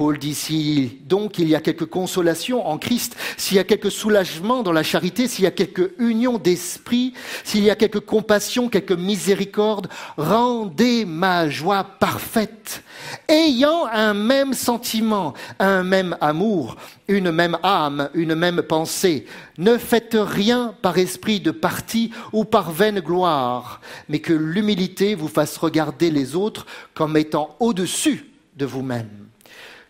Paul 0.00 0.16
dit, 0.16 0.34
si 0.34 0.98
donc 1.04 1.38
il 1.38 1.46
y 1.46 1.54
a 1.54 1.60
quelque 1.60 1.84
consolation 1.84 2.66
en 2.66 2.78
Christ, 2.78 3.18
s'il 3.36 3.58
y 3.58 3.60
a 3.60 3.64
quelque 3.64 3.90
soulagement 3.90 4.62
dans 4.62 4.72
la 4.72 4.82
charité, 4.82 5.28
s'il 5.28 5.44
y 5.44 5.46
a 5.46 5.50
quelque 5.50 5.92
union 5.98 6.38
d'esprit, 6.38 7.12
s'il 7.44 7.64
y 7.64 7.68
a 7.68 7.76
quelque 7.76 7.98
compassion, 7.98 8.70
quelque 8.70 8.94
miséricorde, 8.94 9.88
rendez 10.16 11.04
ma 11.04 11.50
joie 11.50 11.84
parfaite, 11.84 12.82
ayant 13.28 13.84
un 13.92 14.14
même 14.14 14.54
sentiment, 14.54 15.34
un 15.58 15.82
même 15.82 16.16
amour, 16.22 16.76
une 17.06 17.30
même 17.30 17.58
âme, 17.62 18.08
une 18.14 18.34
même 18.34 18.62
pensée. 18.62 19.26
Ne 19.58 19.76
faites 19.76 20.16
rien 20.18 20.74
par 20.80 20.96
esprit 20.96 21.40
de 21.40 21.50
parti 21.50 22.10
ou 22.32 22.46
par 22.46 22.70
vaine 22.70 23.00
gloire, 23.00 23.82
mais 24.08 24.20
que 24.20 24.32
l'humilité 24.32 25.14
vous 25.14 25.28
fasse 25.28 25.58
regarder 25.58 26.10
les 26.10 26.36
autres 26.36 26.64
comme 26.94 27.18
étant 27.18 27.54
au-dessus 27.60 28.30
de 28.56 28.64
vous-même 28.64 29.29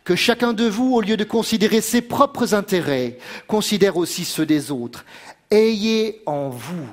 que 0.05 0.17
chacun 0.17 0.53
de 0.53 0.65
vous, 0.65 0.95
au 0.95 1.01
lieu 1.01 1.17
de 1.17 1.25
considérer 1.25 1.81
ses 1.81 2.03
propres 2.03 2.55
intérêts, 2.55 3.19
considère 3.47 3.97
aussi 3.97 4.25
ceux 4.25 4.47
des 4.47 4.71
autres. 4.71 5.05
Ayez 5.51 6.23
en 6.27 6.49
vous 6.49 6.87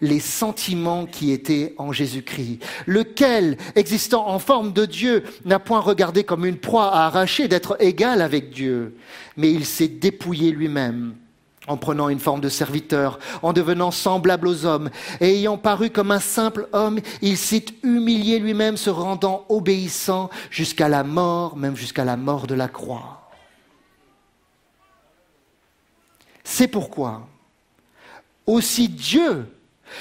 les 0.00 0.20
sentiments 0.20 1.06
qui 1.06 1.32
étaient 1.32 1.74
en 1.78 1.92
Jésus-Christ, 1.92 2.60
lequel, 2.86 3.56
existant 3.76 4.28
en 4.28 4.38
forme 4.38 4.72
de 4.72 4.84
Dieu, 4.84 5.24
n'a 5.44 5.58
point 5.58 5.80
regardé 5.80 6.24
comme 6.24 6.44
une 6.44 6.58
proie 6.58 6.92
à 6.92 7.06
arracher 7.06 7.48
d'être 7.48 7.76
égal 7.80 8.20
avec 8.22 8.50
Dieu, 8.50 8.96
mais 9.36 9.52
il 9.52 9.64
s'est 9.64 9.88
dépouillé 9.88 10.50
lui-même 10.50 11.14
en 11.70 11.76
prenant 11.76 12.08
une 12.08 12.18
forme 12.18 12.40
de 12.40 12.48
serviteur, 12.48 13.20
en 13.42 13.52
devenant 13.52 13.92
semblable 13.92 14.48
aux 14.48 14.66
hommes, 14.66 14.90
et 15.20 15.36
ayant 15.36 15.56
paru 15.56 15.90
comme 15.90 16.10
un 16.10 16.18
simple 16.18 16.68
homme, 16.72 16.98
il 17.22 17.36
s'est 17.36 17.66
humilié 17.84 18.40
lui-même, 18.40 18.76
se 18.76 18.90
rendant 18.90 19.44
obéissant 19.48 20.30
jusqu'à 20.50 20.88
la 20.88 21.04
mort, 21.04 21.56
même 21.56 21.76
jusqu'à 21.76 22.04
la 22.04 22.16
mort 22.16 22.48
de 22.48 22.56
la 22.56 22.66
croix. 22.66 23.30
C'est 26.42 26.66
pourquoi 26.66 27.28
aussi 28.46 28.88
Dieu 28.88 29.46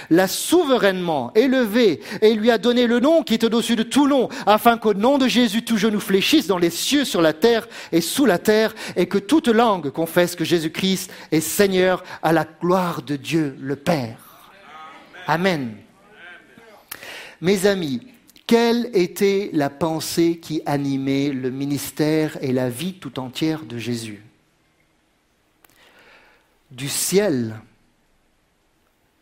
l'a 0.09 0.27
souverainement 0.27 1.31
élevé 1.35 2.01
et 2.21 2.33
lui 2.33 2.51
a 2.51 2.57
donné 2.57 2.87
le 2.87 2.99
nom 2.99 3.23
qui 3.23 3.33
est 3.33 3.43
au-dessus 3.43 3.75
de 3.75 3.83
tout 3.83 4.07
nom, 4.07 4.29
afin 4.45 4.77
qu'au 4.77 4.93
nom 4.93 5.17
de 5.17 5.27
Jésus 5.27 5.63
tout 5.63 5.77
genou 5.77 5.99
fléchisse 5.99 6.47
dans 6.47 6.57
les 6.57 6.69
cieux, 6.69 7.05
sur 7.05 7.21
la 7.21 7.33
terre 7.33 7.67
et 7.91 8.01
sous 8.01 8.25
la 8.25 8.37
terre, 8.37 8.73
et 8.95 9.07
que 9.07 9.17
toute 9.17 9.47
langue 9.47 9.89
confesse 9.89 10.35
que 10.35 10.45
Jésus-Christ 10.45 11.11
est 11.31 11.41
Seigneur 11.41 12.03
à 12.21 12.33
la 12.33 12.45
gloire 12.45 13.01
de 13.01 13.15
Dieu 13.15 13.55
le 13.59 13.75
Père. 13.75 14.17
Amen. 15.27 15.75
Mes 17.41 17.65
amis, 17.65 18.01
quelle 18.47 18.89
était 18.93 19.49
la 19.53 19.69
pensée 19.69 20.39
qui 20.41 20.61
animait 20.65 21.29
le 21.29 21.51
ministère 21.51 22.37
et 22.41 22.51
la 22.51 22.69
vie 22.69 22.93
tout 22.93 23.19
entière 23.19 23.63
de 23.63 23.77
Jésus? 23.77 24.23
Du 26.71 26.89
ciel 26.89 27.55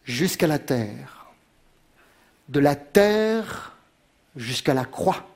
jusqu'à 0.08 0.48
la 0.48 0.58
terre, 0.58 1.28
de 2.50 2.60
la 2.60 2.76
terre 2.76 3.76
jusqu'à 4.36 4.74
la 4.74 4.86
croix, 4.86 5.28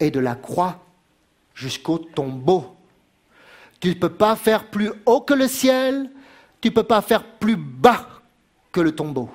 et 0.00 0.10
de 0.10 0.18
la 0.18 0.34
croix 0.34 0.82
jusqu'au 1.54 1.98
tombeau. 1.98 2.74
Tu 3.80 3.88
ne 3.88 3.94
peux 3.94 4.12
pas 4.12 4.34
faire 4.34 4.70
plus 4.70 4.90
haut 5.04 5.20
que 5.20 5.34
le 5.34 5.46
ciel, 5.46 6.10
tu 6.60 6.68
ne 6.68 6.74
peux 6.74 6.84
pas 6.84 7.02
faire 7.02 7.22
plus 7.22 7.56
bas 7.56 8.08
que 8.72 8.80
le 8.80 8.94
tombeau. 8.94 9.30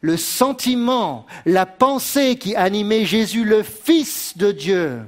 Le 0.00 0.16
sentiment, 0.16 1.26
la 1.44 1.66
pensée 1.66 2.36
qui 2.36 2.54
animait 2.54 3.04
Jésus, 3.04 3.44
le 3.44 3.64
Fils 3.64 4.36
de 4.36 4.52
Dieu, 4.52 5.02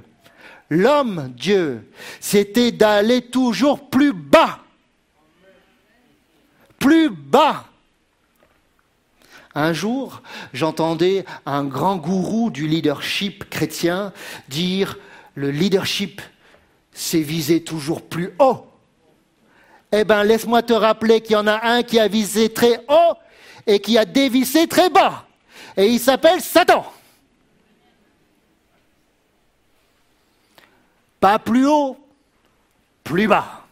l'homme 0.70 1.32
Dieu, 1.36 1.88
c'était 2.20 2.72
d'aller 2.72 3.22
toujours 3.22 3.88
plus 3.88 4.12
bas. 4.12 4.60
Plus 6.78 7.10
bas 7.10 7.67
un 9.54 9.72
jour, 9.72 10.22
j'entendais 10.52 11.24
un 11.46 11.64
grand 11.64 11.96
gourou 11.96 12.50
du 12.50 12.66
leadership 12.66 13.48
chrétien 13.48 14.12
dire 14.48 14.98
le 15.34 15.50
leadership, 15.50 16.20
c'est 16.92 17.20
viser 17.20 17.62
toujours 17.62 18.02
plus 18.02 18.34
haut. 18.38 18.66
Eh 19.92 20.04
bien, 20.04 20.22
laisse-moi 20.22 20.62
te 20.62 20.72
rappeler 20.72 21.20
qu'il 21.20 21.32
y 21.32 21.36
en 21.36 21.46
a 21.46 21.66
un 21.66 21.82
qui 21.82 21.98
a 21.98 22.08
visé 22.08 22.52
très 22.52 22.84
haut 22.88 23.14
et 23.66 23.80
qui 23.80 23.96
a 23.96 24.04
dévissé 24.04 24.66
très 24.66 24.90
bas. 24.90 25.26
Et 25.76 25.86
il 25.86 26.00
s'appelle 26.00 26.40
Satan. 26.40 26.84
Pas 31.20 31.38
plus 31.38 31.66
haut, 31.66 31.96
plus 33.02 33.26
bas. 33.26 33.64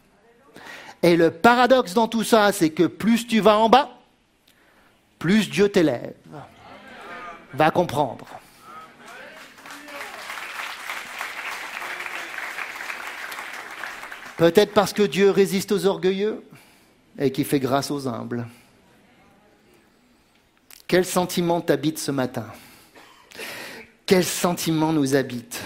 Et 1.02 1.16
le 1.16 1.30
paradoxe 1.30 1.94
dans 1.94 2.08
tout 2.08 2.24
ça, 2.24 2.52
c'est 2.52 2.70
que 2.70 2.84
plus 2.84 3.26
tu 3.26 3.40
vas 3.40 3.58
en 3.58 3.68
bas, 3.68 3.95
plus 5.18 5.48
Dieu 5.50 5.68
t'élève. 5.68 6.14
Va 7.54 7.70
comprendre. 7.70 8.26
Peut-être 14.36 14.74
parce 14.74 14.92
que 14.92 15.02
Dieu 15.02 15.30
résiste 15.30 15.72
aux 15.72 15.86
orgueilleux 15.86 16.44
et 17.18 17.32
qui 17.32 17.44
fait 17.44 17.60
grâce 17.60 17.90
aux 17.90 18.06
humbles. 18.06 18.46
Quel 20.86 21.04
sentiment 21.04 21.60
t'habite 21.60 21.98
ce 21.98 22.10
matin? 22.10 22.46
Quel 24.04 24.24
sentiment 24.24 24.92
nous 24.92 25.16
habite? 25.16 25.62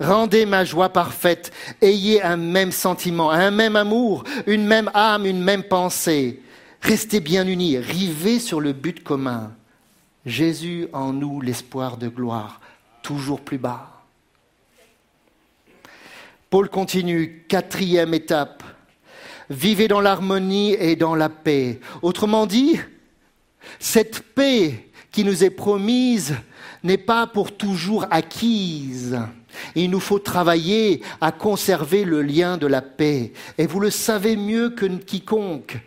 Rendez 0.00 0.46
ma 0.46 0.64
joie 0.64 0.88
parfaite, 0.88 1.52
ayez 1.82 2.22
un 2.22 2.38
même 2.38 2.72
sentiment, 2.72 3.30
un 3.30 3.50
même 3.50 3.76
amour, 3.76 4.24
une 4.46 4.64
même 4.64 4.90
âme, 4.94 5.26
une 5.26 5.42
même 5.42 5.62
pensée. 5.62 6.42
Restez 6.80 7.20
bien 7.20 7.46
unis, 7.46 7.78
rivez 7.78 8.38
sur 8.38 8.60
le 8.60 8.72
but 8.72 9.02
commun. 9.02 9.52
Jésus 10.26 10.88
en 10.92 11.12
nous, 11.12 11.40
l'espoir 11.40 11.96
de 11.96 12.08
gloire, 12.08 12.60
toujours 13.02 13.40
plus 13.40 13.58
bas. 13.58 14.04
Paul 16.50 16.68
continue, 16.68 17.44
quatrième 17.48 18.12
étape. 18.12 18.62
Vivez 19.48 19.88
dans 19.88 20.00
l'harmonie 20.00 20.74
et 20.74 20.96
dans 20.96 21.14
la 21.14 21.28
paix. 21.28 21.80
Autrement 22.02 22.46
dit, 22.46 22.78
cette 23.78 24.20
paix 24.34 24.90
qui 25.10 25.24
nous 25.24 25.44
est 25.44 25.50
promise 25.50 26.36
n'est 26.82 26.98
pas 26.98 27.26
pour 27.26 27.56
toujours 27.56 28.06
acquise. 28.10 29.18
Il 29.74 29.90
nous 29.90 30.00
faut 30.00 30.18
travailler 30.18 31.02
à 31.20 31.32
conserver 31.32 32.04
le 32.04 32.22
lien 32.22 32.56
de 32.56 32.66
la 32.66 32.82
paix. 32.82 33.32
Et 33.58 33.66
vous 33.66 33.80
le 33.80 33.90
savez 33.90 34.36
mieux 34.36 34.70
que 34.70 34.86
quiconque. 34.86 35.78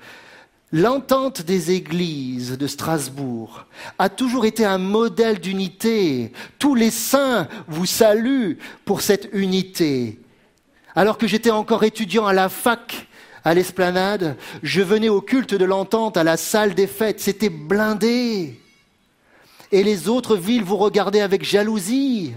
L'entente 0.75 1.43
des 1.43 1.69
églises 1.69 2.57
de 2.57 2.65
Strasbourg 2.65 3.67
a 3.99 4.09
toujours 4.09 4.43
été 4.43 4.65
un 4.65 4.79
modèle 4.79 5.39
d'unité. 5.39 6.31
Tous 6.57 6.73
les 6.73 6.89
saints 6.89 7.47
vous 7.67 7.85
saluent 7.85 8.57
pour 8.83 9.01
cette 9.01 9.29
unité. 9.33 10.19
Alors 10.95 11.19
que 11.19 11.27
j'étais 11.27 11.51
encore 11.51 11.83
étudiant 11.83 12.25
à 12.25 12.33
la 12.33 12.49
fac, 12.49 13.07
à 13.43 13.53
l'esplanade, 13.53 14.35
je 14.63 14.81
venais 14.81 15.09
au 15.09 15.21
culte 15.21 15.53
de 15.53 15.63
l'entente 15.63 16.17
à 16.17 16.23
la 16.23 16.37
salle 16.37 16.73
des 16.73 16.87
fêtes. 16.87 17.19
C'était 17.19 17.49
blindé. 17.49 18.59
Et 19.71 19.83
les 19.83 20.09
autres 20.09 20.35
villes 20.35 20.63
vous 20.63 20.77
regardaient 20.77 21.21
avec 21.21 21.45
jalousie 21.45 22.33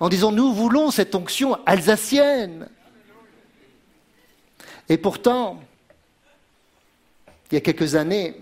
en 0.00 0.08
disant 0.08 0.32
nous 0.32 0.52
voulons 0.52 0.90
cette 0.90 1.14
onction 1.14 1.56
alsacienne. 1.66 2.68
Et 4.88 4.98
pourtant, 4.98 5.60
il 7.50 7.54
y 7.54 7.58
a 7.58 7.60
quelques 7.60 7.94
années, 7.94 8.36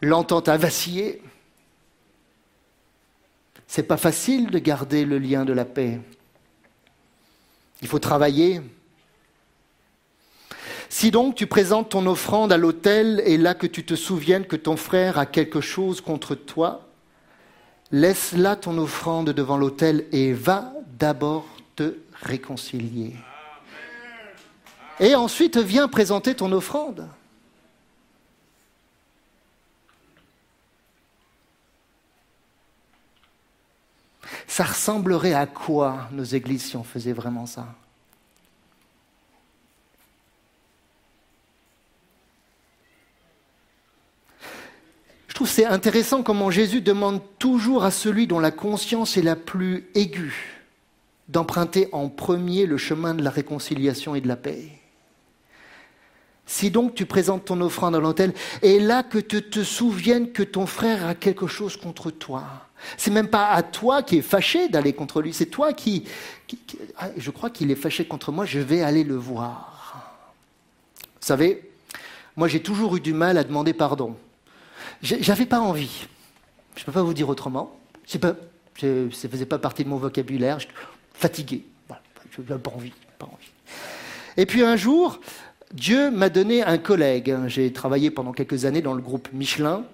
l'entente 0.00 0.48
a 0.48 0.56
vacillé. 0.56 1.22
C'est 3.66 3.82
pas 3.82 3.96
facile 3.96 4.50
de 4.50 4.58
garder 4.58 5.04
le 5.04 5.18
lien 5.18 5.44
de 5.44 5.52
la 5.52 5.64
paix. 5.64 6.00
Il 7.82 7.88
faut 7.88 7.98
travailler. 7.98 8.62
Si 10.88 11.10
donc 11.10 11.34
tu 11.34 11.46
présentes 11.46 11.90
ton 11.90 12.06
offrande 12.06 12.52
à 12.52 12.56
l'autel 12.56 13.20
et 13.26 13.36
là 13.36 13.54
que 13.54 13.66
tu 13.66 13.84
te 13.84 13.94
souviennes 13.94 14.46
que 14.46 14.56
ton 14.56 14.76
frère 14.76 15.18
a 15.18 15.26
quelque 15.26 15.60
chose 15.60 16.00
contre 16.00 16.34
toi, 16.34 16.86
laisse 17.90 18.32
là 18.32 18.56
ton 18.56 18.78
offrande 18.78 19.30
devant 19.30 19.56
l'autel 19.56 20.06
et 20.12 20.32
va 20.32 20.72
d'abord 20.98 21.46
te 21.76 21.96
réconcilier. 22.22 23.14
Et 25.00 25.14
ensuite 25.14 25.58
viens 25.58 25.88
présenter 25.88 26.34
ton 26.34 26.52
offrande. 26.52 27.08
Ça 34.46 34.64
ressemblerait 34.64 35.34
à 35.34 35.46
quoi 35.46 36.08
nos 36.12 36.24
églises 36.24 36.64
si 36.64 36.76
on 36.76 36.84
faisait 36.84 37.12
vraiment 37.12 37.46
ça? 37.46 37.66
Je 45.28 45.34
trouve 45.34 45.48
c'est 45.48 45.66
intéressant 45.66 46.22
comment 46.22 46.50
Jésus 46.50 46.80
demande 46.80 47.20
toujours 47.40 47.82
à 47.82 47.90
celui 47.90 48.28
dont 48.28 48.38
la 48.38 48.52
conscience 48.52 49.16
est 49.16 49.22
la 49.22 49.34
plus 49.34 49.88
aiguë 49.96 50.62
d'emprunter 51.28 51.88
en 51.92 52.08
premier 52.08 52.66
le 52.66 52.76
chemin 52.76 53.14
de 53.14 53.22
la 53.22 53.30
réconciliation 53.30 54.14
et 54.14 54.20
de 54.20 54.28
la 54.28 54.36
paix. 54.36 54.68
Si 56.46 56.70
donc 56.70 56.94
tu 56.94 57.06
présentes 57.06 57.46
ton 57.46 57.60
offrande 57.62 57.96
à 57.96 57.98
l'autel, 57.98 58.32
et 58.62 58.78
là 58.78 59.02
que 59.02 59.18
tu 59.18 59.42
te 59.42 59.64
souviennes 59.64 60.32
que 60.32 60.42
ton 60.42 60.66
frère 60.66 61.06
a 61.06 61.14
quelque 61.14 61.46
chose 61.46 61.76
contre 61.76 62.10
toi. 62.10 62.44
C'est 62.96 63.10
même 63.10 63.28
pas 63.28 63.48
à 63.50 63.62
toi 63.62 64.02
qui 64.02 64.18
est 64.18 64.22
fâché 64.22 64.68
d'aller 64.68 64.92
contre 64.92 65.22
lui, 65.22 65.32
c'est 65.32 65.46
toi 65.46 65.72
qui, 65.72 66.04
ah, 66.98 67.08
je 67.16 67.30
crois 67.30 67.50
qu'il 67.50 67.70
est 67.70 67.74
fâché 67.76 68.04
contre 68.06 68.32
moi, 68.32 68.44
je 68.44 68.58
vais 68.60 68.82
aller 68.82 69.04
le 69.04 69.16
voir. 69.16 70.12
Vous 71.02 71.26
savez, 71.26 71.70
moi 72.36 72.48
j'ai 72.48 72.60
toujours 72.60 72.96
eu 72.96 73.00
du 73.00 73.12
mal 73.14 73.38
à 73.38 73.44
demander 73.44 73.72
pardon. 73.72 74.16
J'avais 75.02 75.46
pas 75.46 75.60
envie. 75.60 76.06
Je 76.76 76.82
ne 76.82 76.86
peux 76.86 76.92
pas 76.92 77.02
vous 77.02 77.14
dire 77.14 77.28
autrement. 77.28 77.78
Pas, 78.20 78.34
je- 78.76 79.10
ça 79.10 79.28
faisait 79.28 79.46
pas 79.46 79.58
partie 79.58 79.84
de 79.84 79.88
mon 79.88 79.96
vocabulaire. 79.96 80.58
J'étais 80.60 80.72
fatigué. 81.14 81.64
Voilà. 81.88 82.02
Je 82.30 82.42
n'avais 82.42 82.58
pas 82.62 82.70
envie, 82.70 82.92
pas 83.18 83.26
envie. 83.26 83.50
Et 84.36 84.46
puis 84.46 84.62
un 84.62 84.76
jour, 84.76 85.20
Dieu 85.72 86.10
m'a 86.10 86.28
donné 86.28 86.62
un 86.62 86.78
collègue. 86.78 87.34
J'ai 87.46 87.72
travaillé 87.72 88.10
pendant 88.10 88.32
quelques 88.32 88.64
années 88.64 88.82
dans 88.82 88.94
le 88.94 89.02
groupe 89.02 89.28
Michelin. 89.32 89.84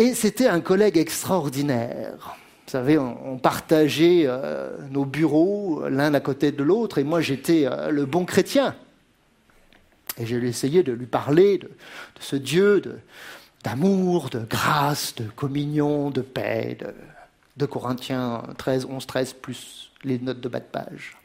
Et 0.00 0.14
c'était 0.14 0.46
un 0.48 0.62
collègue 0.62 0.96
extraordinaire. 0.96 2.38
Vous 2.64 2.70
savez, 2.70 2.96
on, 2.96 3.36
partageait 3.36 4.22
euh, 4.24 4.74
nos 4.90 5.04
bureaux 5.04 5.86
l'un 5.90 6.14
à 6.14 6.20
côté 6.20 6.52
de 6.52 6.62
l'autre, 6.62 6.96
et 6.96 7.04
moi 7.04 7.20
j'étais 7.20 7.66
euh, 7.66 7.90
le 7.90 8.06
bon 8.06 8.24
chrétien. 8.24 8.74
Et 10.16 10.24
j'ai 10.24 10.36
essayé 10.38 10.82
de 10.82 10.92
lui 10.92 11.04
parler 11.04 11.58
de, 11.58 11.70
ce 12.18 12.34
Dieu 12.36 12.80
d'amour, 13.62 14.30
de 14.30 14.38
grâce, 14.38 15.14
de 15.16 15.24
communion, 15.36 16.10
de 16.10 16.22
paix, 16.22 16.78
de, 17.58 17.66
Corinthiens 17.66 18.44
13, 18.56 18.86
11, 18.86 19.06
13, 19.06 19.32
plus 19.34 19.92
les 20.02 20.18
notes 20.18 20.40
de 20.40 20.48
bas 20.48 20.60
de 20.60 20.64
page. 20.64 21.18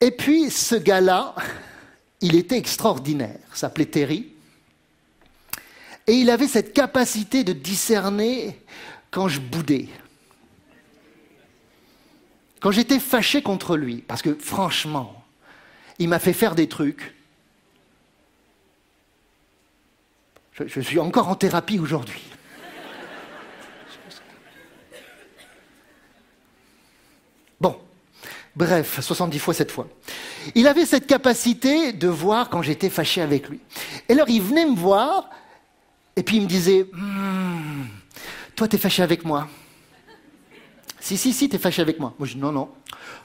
Et 0.00 0.10
puis 0.10 0.50
ce 0.50 0.74
gars-là, 0.74 1.36
il 2.20 2.34
était 2.34 2.58
extraordinaire, 2.58 3.38
s'appelait 3.54 3.86
Terry. 3.86 4.29
Et 6.10 6.14
il 6.14 6.28
avait 6.28 6.48
cette 6.48 6.72
capacité 6.72 7.44
de 7.44 7.52
discerner 7.52 8.58
quand 9.12 9.28
je 9.28 9.38
boudais. 9.38 9.86
Quand 12.58 12.72
j'étais 12.72 12.98
fâché 12.98 13.42
contre 13.42 13.76
lui, 13.76 13.98
parce 13.98 14.20
que 14.20 14.34
franchement, 14.34 15.24
il 16.00 16.08
m'a 16.08 16.18
fait 16.18 16.32
faire 16.32 16.56
des 16.56 16.68
trucs. 16.68 17.14
Je, 20.54 20.64
je 20.66 20.80
suis 20.80 20.98
encore 20.98 21.28
en 21.28 21.36
thérapie 21.36 21.78
aujourd'hui. 21.78 22.22
Bon, 27.60 27.78
bref, 28.56 28.98
70 29.00 29.38
fois 29.38 29.54
cette 29.54 29.70
fois. 29.70 29.86
Il 30.56 30.66
avait 30.66 30.86
cette 30.86 31.06
capacité 31.06 31.92
de 31.92 32.08
voir 32.08 32.48
quand 32.48 32.62
j'étais 32.62 32.90
fâché 32.90 33.22
avec 33.22 33.48
lui. 33.48 33.60
Et 34.08 34.14
alors 34.14 34.28
il 34.28 34.42
venait 34.42 34.66
me 34.66 34.74
voir, 34.74 35.30
et 36.20 36.22
puis 36.22 36.36
il 36.36 36.42
me 36.42 36.46
disait, 36.46 36.86
Hmm, 36.92 37.86
toi 38.54 38.68
t'es 38.68 38.76
fâché 38.76 39.02
avec 39.02 39.24
moi. 39.24 39.48
Si, 41.00 41.16
si, 41.16 41.32
si, 41.32 41.48
t'es 41.48 41.56
fâché 41.56 41.80
avec 41.80 41.98
moi. 41.98 42.12
Moi, 42.18 42.28
je 42.28 42.34
dis 42.34 42.38
non, 42.38 42.52
non. 42.52 42.68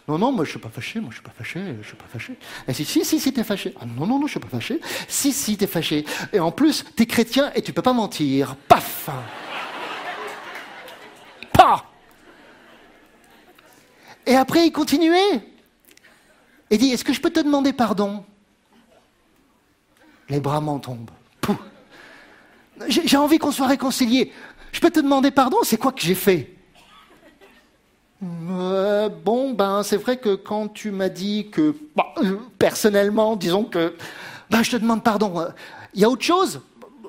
Non, 0.08 0.18
non, 0.18 0.32
moi, 0.32 0.46
je 0.46 0.52
suis 0.52 0.60
pas 0.60 0.70
fâché, 0.70 1.02
moi, 1.02 1.10
je 1.10 1.16
suis 1.16 1.24
pas 1.24 1.34
fâché, 1.38 1.60
je 1.82 1.86
suis 1.86 1.98
pas 1.98 2.06
fâché. 2.08 2.40
Et 2.70 2.74
si, 2.74 2.86
si, 2.86 3.04
si, 3.04 3.20
si, 3.20 3.34
t'es 3.34 3.44
fâché. 3.44 3.74
Ah, 3.82 3.86
non, 3.86 4.08
non, 4.08 4.18
non, 4.18 4.28
je 4.28 4.32
suis 4.32 4.40
pas 4.40 4.48
fâché. 4.48 4.80
Si, 5.10 5.34
si, 5.34 5.58
t'es 5.58 5.68
fâché. 5.68 6.06
Et 6.32 6.40
en 6.40 6.54
plus, 6.54 6.86
t'es 6.96 7.06
chrétien 7.06 7.52
et 7.54 7.62
tu 7.62 7.74
peux 7.74 7.82
pas 7.82 7.92
mentir. 7.92 8.56
Paf 8.70 9.10
Pas 11.52 11.92
Et 14.26 14.36
après, 14.38 14.68
il 14.68 14.72
continuait. 14.72 15.46
Et 16.70 16.78
dit, 16.78 16.92
est-ce 16.92 17.04
que 17.04 17.12
je 17.12 17.20
peux 17.20 17.30
te 17.30 17.42
demander 17.42 17.74
pardon? 17.74 18.24
Les 20.30 20.40
bras 20.40 20.62
m'en 20.62 20.80
tombent. 20.80 21.12
J'ai 22.88 23.18
envie 23.18 23.38
qu'on 23.38 23.52
soit 23.52 23.68
réconciliés. 23.68 24.32
Je 24.72 24.80
peux 24.80 24.90
te 24.90 25.00
demander 25.00 25.32
pardon 25.32 25.58
C'est 25.64 25.78
quoi 25.78 25.92
que 25.92 26.02
j'ai 26.02 26.16
fait 26.16 26.52
euh, 28.24 29.10
bon, 29.10 29.54
ben, 29.54 29.84
c'est 29.84 29.98
vrai 29.98 30.18
que 30.18 30.36
quand 30.36 30.70
tu 30.70 30.90
m'as 30.92 31.10
dit 31.10 31.50
que, 31.52 31.76
bah, 31.96 32.14
euh, 32.24 32.38
personnellement, 32.58 33.36
disons 33.36 33.66
que, 33.66 33.94
ben, 34.50 34.64
je 34.64 34.72
te 34.72 34.78
demande 34.78 35.04
pardon. 35.04 35.46
Il 35.94 36.02
y 36.02 36.06
a 36.06 36.10
autre 36.10 36.24
chose 36.24 36.62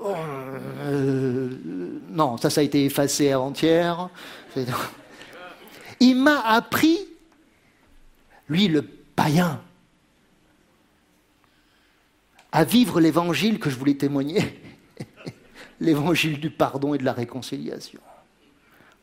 Euh, 0.05 1.49
Non, 2.11 2.37
ça, 2.37 2.51
ça 2.51 2.61
a 2.61 2.65
été 2.65 2.85
effacé 2.85 3.33
avant-hier. 3.33 4.09
Il 6.01 6.17
m'a 6.17 6.41
appris, 6.41 6.99
lui, 8.49 8.69
le 8.69 8.83
païen, 8.83 9.61
à 12.53 12.65
vivre 12.65 13.01
l'évangile 13.01 13.59
que 13.59 13.71
je 13.71 13.77
voulais 13.77 13.95
témoigner. 13.95 14.61
L'évangile 15.81 16.41
du 16.41 16.51
pardon 16.51 16.95
et 16.95 16.99
de 16.99 17.05
la 17.05 17.13
réconciliation. 17.13 18.01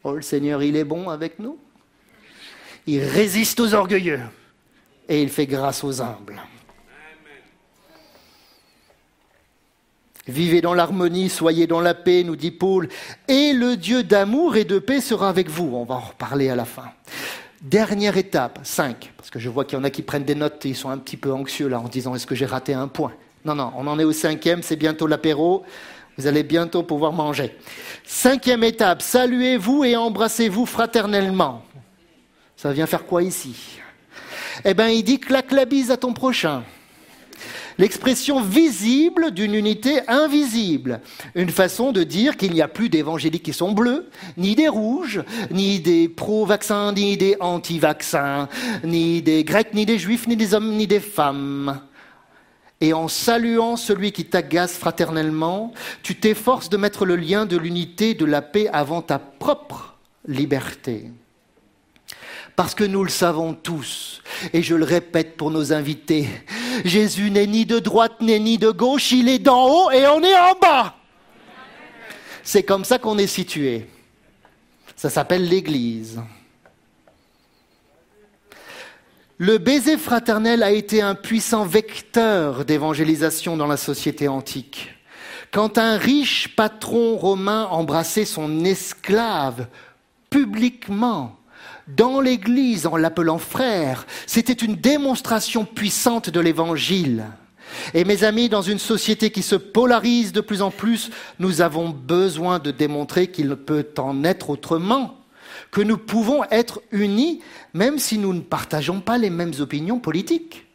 Oh, 0.04 0.14
le 0.14 0.22
Seigneur, 0.22 0.64
il 0.64 0.76
est 0.76 0.84
bon 0.84 1.10
avec 1.10 1.40
nous. 1.40 1.58
Il 2.88 3.04
résiste 3.04 3.60
aux 3.60 3.74
orgueilleux 3.74 4.20
et 5.08 5.22
il 5.22 5.30
fait 5.30 5.46
grâce 5.46 5.84
aux 5.84 6.02
humbles. 6.02 6.42
Vivez 10.28 10.62
dans 10.62 10.74
l'harmonie, 10.74 11.30
soyez 11.30 11.68
dans 11.68 11.82
la 11.82 11.94
paix, 11.94 12.24
nous 12.24 12.38
dit 12.38 12.52
Paul, 12.52 12.88
et 13.28 13.52
le 13.52 13.76
Dieu 13.76 14.04
d'amour 14.04 14.56
et 14.56 14.64
de 14.64 14.80
paix 14.80 15.02
sera 15.02 15.28
avec 15.28 15.50
vous. 15.50 15.76
On 15.76 15.84
va 15.84 15.96
en 15.96 16.00
reparler 16.00 16.50
à 16.50 16.56
la 16.56 16.64
fin. 16.64 16.92
Dernière 17.62 18.16
étape, 18.18 18.60
5, 18.64 19.14
parce 19.18 19.30
que 19.30 19.40
je 19.40 19.50
vois 19.50 19.66
qu'il 19.66 19.78
y 19.78 19.82
en 19.82 19.84
a 19.84 19.90
qui 19.90 20.02
prennent 20.02 20.24
des 20.24 20.36
notes 20.36 20.66
et 20.66 20.70
ils 20.70 20.76
sont 20.76 20.90
un 20.90 20.98
petit 20.98 21.18
peu 21.18 21.32
anxieux 21.32 21.68
là 21.68 21.80
en 21.80 21.88
disant 21.88 22.16
est-ce 22.16 22.28
que 22.28 22.36
j'ai 22.36 22.46
raté 22.46 22.74
un 22.74 22.88
point? 22.88 23.14
Non, 23.44 23.56
non, 23.56 23.74
on 23.76 23.88
en 23.88 24.00
est 24.00 24.04
au 24.06 24.14
cinquième, 24.14 24.64
c'est 24.64 24.78
bientôt 24.78 25.08
l'apéro, 25.08 25.64
vous 26.18 26.28
allez 26.28 26.44
bientôt 26.44 26.84
pouvoir 26.84 27.14
manger. 27.14 27.56
Cinquième 28.06 28.64
étape, 28.64 29.02
saluez-vous 29.02 29.84
et 29.84 29.96
embrassez-vous 29.96 30.66
fraternellement. 30.66 31.64
Ça 32.56 32.72
vient 32.72 32.86
faire 32.86 33.06
quoi 33.06 33.24
ici? 33.24 33.80
Eh 34.64 34.74
bien, 34.74 34.90
il 34.90 35.04
dit 35.04 35.20
claque 35.20 35.52
la 35.52 35.66
bise 35.66 35.92
à 35.92 35.98
ton 35.98 36.14
prochain. 36.14 36.64
L'expression 37.80 38.42
visible 38.42 39.32
d'une 39.32 39.56
unité 39.56 40.02
invisible. 40.08 41.02
Une 41.34 41.50
façon 41.50 41.92
de 41.92 42.04
dire 42.04 42.38
qu'il 42.38 42.54
n'y 42.54 42.62
a 42.62 42.68
plus 42.68 42.90
d'évangéliques 42.90 43.44
qui 43.44 43.54
sont 43.54 43.72
bleus, 43.72 44.10
ni 44.38 44.56
des 44.56 44.68
rouges, 44.68 45.24
ni 45.50 45.80
des 45.80 46.08
pro-vaccins, 46.08 46.94
ni 46.94 47.18
des 47.18 47.36
anti-vaccins, 47.40 48.48
ni 48.84 49.24
des 49.24 49.44
grecs, 49.44 49.74
ni 49.74 49.88
des 49.88 49.98
juifs, 49.98 50.28
ni 50.28 50.36
des 50.36 50.54
hommes, 50.54 50.76
ni 50.76 50.86
des 50.86 51.00
femmes. 51.00 51.82
Et 52.84 52.92
en 52.92 53.08
saluant 53.08 53.78
celui 53.78 54.12
qui 54.12 54.26
t'agace 54.26 54.74
fraternellement, 54.74 55.72
tu 56.02 56.16
t'efforces 56.16 56.68
de 56.68 56.76
mettre 56.76 57.06
le 57.06 57.16
lien 57.16 57.46
de 57.46 57.56
l'unité, 57.56 58.14
de 58.14 58.26
la 58.26 58.42
paix 58.42 58.68
avant 58.74 59.02
ta 59.02 59.20
propre 59.20 59.96
liberté. 60.28 61.10
Parce 62.58 62.76
que 62.76 62.84
nous 62.84 63.06
le 63.06 63.10
savons 63.10 63.54
tous, 63.54 64.22
et 64.52 64.62
je 64.62 64.76
le 64.76 64.84
répète 64.84 65.38
pour 65.38 65.50
nos 65.50 65.72
invités, 65.72 66.28
Jésus 66.84 67.32
n'est 67.32 67.48
ni 67.48 67.66
de 67.66 67.80
droite 67.80 68.20
ni 68.20 68.58
de 68.58 68.70
gauche, 68.70 69.14
il 69.14 69.30
est 69.30 69.40
d'en 69.40 69.66
haut 69.66 69.90
et 69.90 70.06
on 70.06 70.22
est 70.22 70.36
en 70.36 70.60
bas. 70.62 70.94
C'est 72.44 72.64
comme 72.64 72.84
ça 72.84 73.00
qu'on 73.00 73.18
est 73.18 73.28
situé. 73.28 73.88
Ça 74.98 75.10
s'appelle 75.10 75.48
l'Église. 75.48 76.22
Le 79.40 79.58
baiser 79.58 79.98
fraternel 79.98 80.62
a 80.62 80.72
été 80.72 81.02
un 81.02 81.16
puissant 81.16 81.66
vecteur 81.66 82.66
d'évangélisation 82.66 83.58
dans 83.58 83.66
la 83.66 83.78
société 83.78 84.28
antique. 84.28 84.94
Quand 85.52 85.80
un 85.80 85.98
riche 85.98 86.56
patron 86.56 87.18
romain 87.18 87.66
embrassait 87.72 88.26
son 88.26 88.64
esclave 88.64 89.68
publiquement, 90.30 91.40
dans 91.88 92.22
l'Église 92.22 92.86
en 92.86 92.96
l'appelant 92.96 93.40
frère, 93.40 94.06
c'était 94.28 94.54
une 94.54 94.76
démonstration 94.76 95.66
puissante 95.66 96.30
de 96.30 96.40
l'Évangile. 96.40 97.26
Et 97.96 98.06
mes 98.06 98.24
amis, 98.24 98.50
dans 98.50 98.62
une 98.62 98.80
société 98.80 99.32
qui 99.32 99.42
se 99.42 99.56
polarise 99.56 100.32
de 100.32 100.42
plus 100.42 100.62
en 100.62 100.70
plus, 100.70 101.10
nous 101.40 101.62
avons 101.62 101.90
besoin 101.90 102.60
de 102.60 102.70
démontrer 102.70 103.28
qu'il 103.28 103.56
peut 103.56 103.88
en 103.98 104.24
être 104.24 104.52
autrement, 104.52 105.23
que 105.74 105.82
nous 105.82 105.98
pouvons 105.98 106.44
être 106.52 106.82
unis 106.92 107.42
même 107.74 107.98
si 107.98 108.20
nous 108.20 108.32
ne 108.32 108.42
partageons 108.42 109.02
pas 109.02 109.18
les 109.18 109.32
mêmes 109.32 109.54
opinions 109.60 110.00
politiques. 110.00 110.68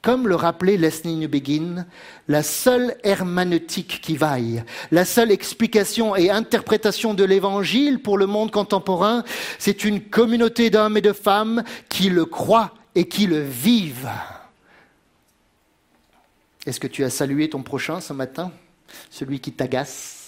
Comme 0.00 0.28
le 0.28 0.36
rappelait 0.36 0.76
Leslie 0.76 1.16
Newbegin, 1.16 1.86
la 2.28 2.44
seule 2.44 2.94
hermaneutique 3.02 4.00
qui 4.00 4.16
vaille, 4.16 4.62
la 4.92 5.04
seule 5.04 5.32
explication 5.32 6.14
et 6.14 6.30
interprétation 6.30 7.14
de 7.14 7.24
l'Évangile 7.24 8.00
pour 8.00 8.16
le 8.16 8.26
monde 8.26 8.52
contemporain, 8.52 9.24
c'est 9.58 9.84
une 9.84 10.02
communauté 10.02 10.70
d'hommes 10.70 10.98
et 10.98 11.02
de 11.02 11.12
femmes 11.12 11.64
qui 11.88 12.10
le 12.10 12.26
croient 12.26 12.74
et 12.94 13.08
qui 13.08 13.26
le 13.26 13.40
vivent. 13.40 14.10
Est-ce 16.64 16.78
que 16.78 16.86
tu 16.86 17.02
as 17.02 17.10
salué 17.10 17.50
ton 17.50 17.64
prochain 17.64 18.00
ce 18.00 18.12
matin 18.12 18.52
Celui 19.10 19.40
qui 19.40 19.50
t'agace? 19.50 20.23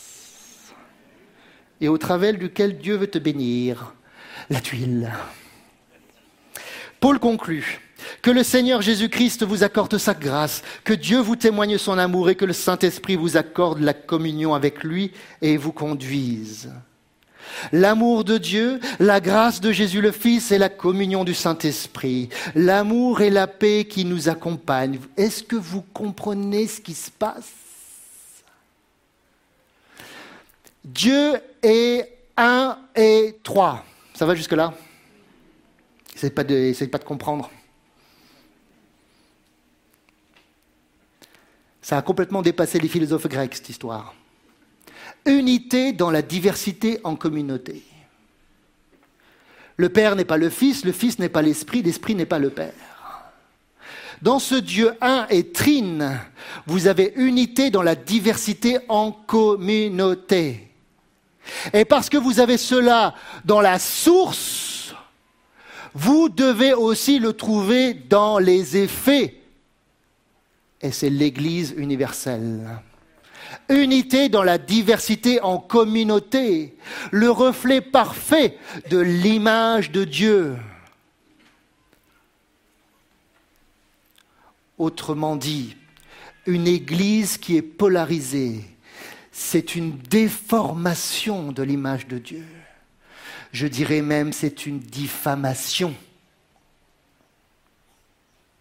Et 1.81 1.89
au 1.89 1.99
travers 1.99 2.35
duquel 2.35 2.79
Dieu 2.79 2.97
veut 2.97 3.07
te 3.07 3.19
bénir, 3.19 3.95
la 4.51 4.61
tuile. 4.61 5.13
Paul 7.01 7.19
conclut. 7.19 7.81
Que 8.23 8.31
le 8.31 8.43
Seigneur 8.43 8.83
Jésus-Christ 8.83 9.43
vous 9.45 9.65
accorde 9.65 9.99
sa 9.99 10.15
grâce, 10.15 10.63
que 10.85 10.93
Dieu 10.93 11.19
vous 11.19 11.37
témoigne 11.37 11.79
son 11.79 11.99
amour 11.99 12.31
et 12.31 12.35
que 12.35 12.45
le 12.45 12.53
Saint-Esprit 12.53 13.17
vous 13.17 13.37
accorde 13.37 13.81
la 13.81 13.95
communion 13.95 14.55
avec 14.55 14.85
lui 14.85 15.13
et 15.43 15.57
vous 15.57 15.73
conduise. 15.73 16.71
L'amour 17.73 18.25
de 18.25 18.39
Dieu, 18.39 18.81
la 18.99 19.21
grâce 19.21 19.61
de 19.61 19.73
Jésus 19.73 20.01
le 20.01 20.13
Fils 20.13 20.53
et 20.53 20.59
la 20.59 20.69
communion 20.69 21.25
du 21.25 21.35
Saint-Esprit. 21.35 22.29
L'amour 22.55 23.21
et 23.21 23.31
la 23.31 23.47
paix 23.47 23.87
qui 23.89 24.05
nous 24.05 24.29
accompagnent. 24.29 24.99
Est-ce 25.17 25.43
que 25.43 25.57
vous 25.57 25.83
comprenez 25.95 26.67
ce 26.67 26.81
qui 26.81 26.95
se 26.95 27.11
passe? 27.11 27.66
Dieu 30.87 31.35
est 31.65 32.17
un 32.37 32.79
et 32.95 33.41
trois. 33.43 33.85
Ça 34.15 34.25
va 34.25 34.37
jusque-là? 34.37 34.73
Essayez 36.15 36.31
pas, 36.31 36.45
de, 36.45 36.85
pas 36.87 36.99
de 36.99 37.05
comprendre. 37.05 37.51
Ça 41.83 41.99
a 41.99 42.03
complètement 42.03 42.41
dépassé 42.41 42.79
les 42.79 42.87
philosophes 42.87 43.27
grecs, 43.27 43.57
cette 43.57 43.69
histoire. 43.69 44.15
Unité 45.25 45.93
dans 45.93 46.13
la 46.13 46.23
diversité 46.23 47.01
en 47.03 47.17
communauté. 47.17 47.83
Le 49.77 49.89
Père 49.89 50.15
n'est 50.15 50.25
pas 50.25 50.39
le 50.39 50.51
Fils, 50.51 50.85
le 50.85 50.93
Fils 50.93 51.19
n'est 51.19 51.29
pas 51.29 51.43
l'Esprit, 51.43 51.83
l'Esprit 51.83 52.15
n'est 52.15 52.27
pas 52.27 52.39
le 52.39 52.51
Père. 52.51 52.73
Dans 54.23 54.39
ce 54.39 54.55
Dieu 54.55 54.93
un 55.01 55.27
et 55.31 55.51
trine, 55.51 56.19
vous 56.67 56.87
avez 56.87 57.13
unité 57.17 57.71
dans 57.71 57.83
la 57.83 57.97
diversité 57.97 58.79
en 58.89 59.11
communauté. 59.11 60.66
Et 61.73 61.85
parce 61.85 62.09
que 62.09 62.17
vous 62.17 62.41
avez 62.41 62.57
cela 62.57 63.15
dans 63.45 63.61
la 63.61 63.79
source, 63.79 64.95
vous 65.95 66.29
devez 66.29 66.75
aussi 66.75 67.19
le 67.19 67.33
trouver 67.33 67.95
dans 67.95 68.39
les 68.39 68.77
effets 68.77 69.41
et 70.81 70.93
c'est 70.93 71.11
l'Église 71.11 71.75
universelle. 71.77 72.81
Unité 73.69 74.29
dans 74.29 74.43
la 74.43 74.59
diversité 74.59 75.41
en 75.41 75.59
communauté, 75.59 76.77
le 77.11 77.31
reflet 77.31 77.81
parfait 77.81 78.59
de 78.91 78.99
l'image 78.99 79.91
de 79.91 80.05
Dieu. 80.05 80.57
Autrement 84.79 85.37
dit, 85.37 85.77
une 86.45 86.67
Église 86.67 87.39
qui 87.39 87.57
est 87.57 87.63
polarisée, 87.63 88.65
c'est 89.39 89.77
une 89.77 89.99
déformation 89.99 91.53
de 91.53 91.63
l'image 91.63 92.07
de 92.07 92.17
Dieu. 92.17 92.47
Je 93.53 93.67
dirais 93.67 94.01
même 94.01 94.33
c'est 94.33 94.65
une 94.65 94.79
diffamation 94.79 95.95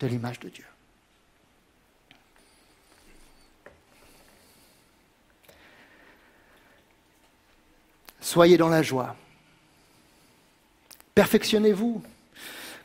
de 0.01 0.07
l'image 0.07 0.37
de 0.41 0.49
Dieu. 0.49 0.65
Soyez 8.19 8.57
dans 8.57 8.67
la 8.67 8.83
joie. 8.83 9.15
Perfectionnez-vous. 11.15 12.03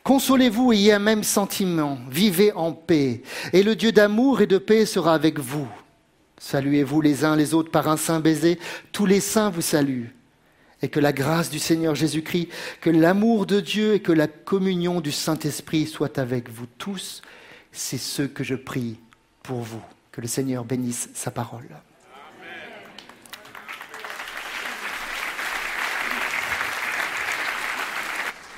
Consolez-vous, 0.01 0.71
ayez 0.71 0.93
un 0.93 0.99
même 0.99 1.25
sentiment. 1.25 1.99
Vivez 2.09 2.53
en 2.53 2.71
paix. 2.71 3.21
Et 3.51 3.63
le 3.63 3.75
Dieu 3.75 3.91
d'amour 3.91 4.39
et 4.39 4.47
de 4.47 4.57
paix 4.57 4.85
sera 4.85 5.13
avec 5.13 5.39
vous. 5.39 5.67
Saluez-vous 6.41 7.01
les 7.01 7.23
uns 7.23 7.35
les 7.35 7.53
autres 7.53 7.69
par 7.69 7.87
un 7.87 7.97
saint 7.97 8.19
baiser. 8.19 8.59
Tous 8.91 9.05
les 9.05 9.19
saints 9.19 9.51
vous 9.51 9.61
saluent. 9.61 10.09
Et 10.81 10.89
que 10.89 10.99
la 10.99 11.13
grâce 11.13 11.51
du 11.51 11.59
Seigneur 11.59 11.93
Jésus-Christ, 11.93 12.49
que 12.81 12.89
l'amour 12.89 13.45
de 13.45 13.59
Dieu 13.59 13.93
et 13.93 13.99
que 14.01 14.11
la 14.11 14.27
communion 14.27 15.01
du 15.01 15.11
Saint-Esprit 15.11 15.85
soient 15.85 16.19
avec 16.19 16.49
vous 16.49 16.65
tous. 16.79 17.21
C'est 17.71 17.99
ce 17.99 18.23
que 18.23 18.43
je 18.43 18.55
prie 18.55 18.99
pour 19.43 19.59
vous. 19.59 19.83
Que 20.11 20.19
le 20.19 20.27
Seigneur 20.27 20.65
bénisse 20.65 21.09
sa 21.13 21.29
parole. 21.29 21.69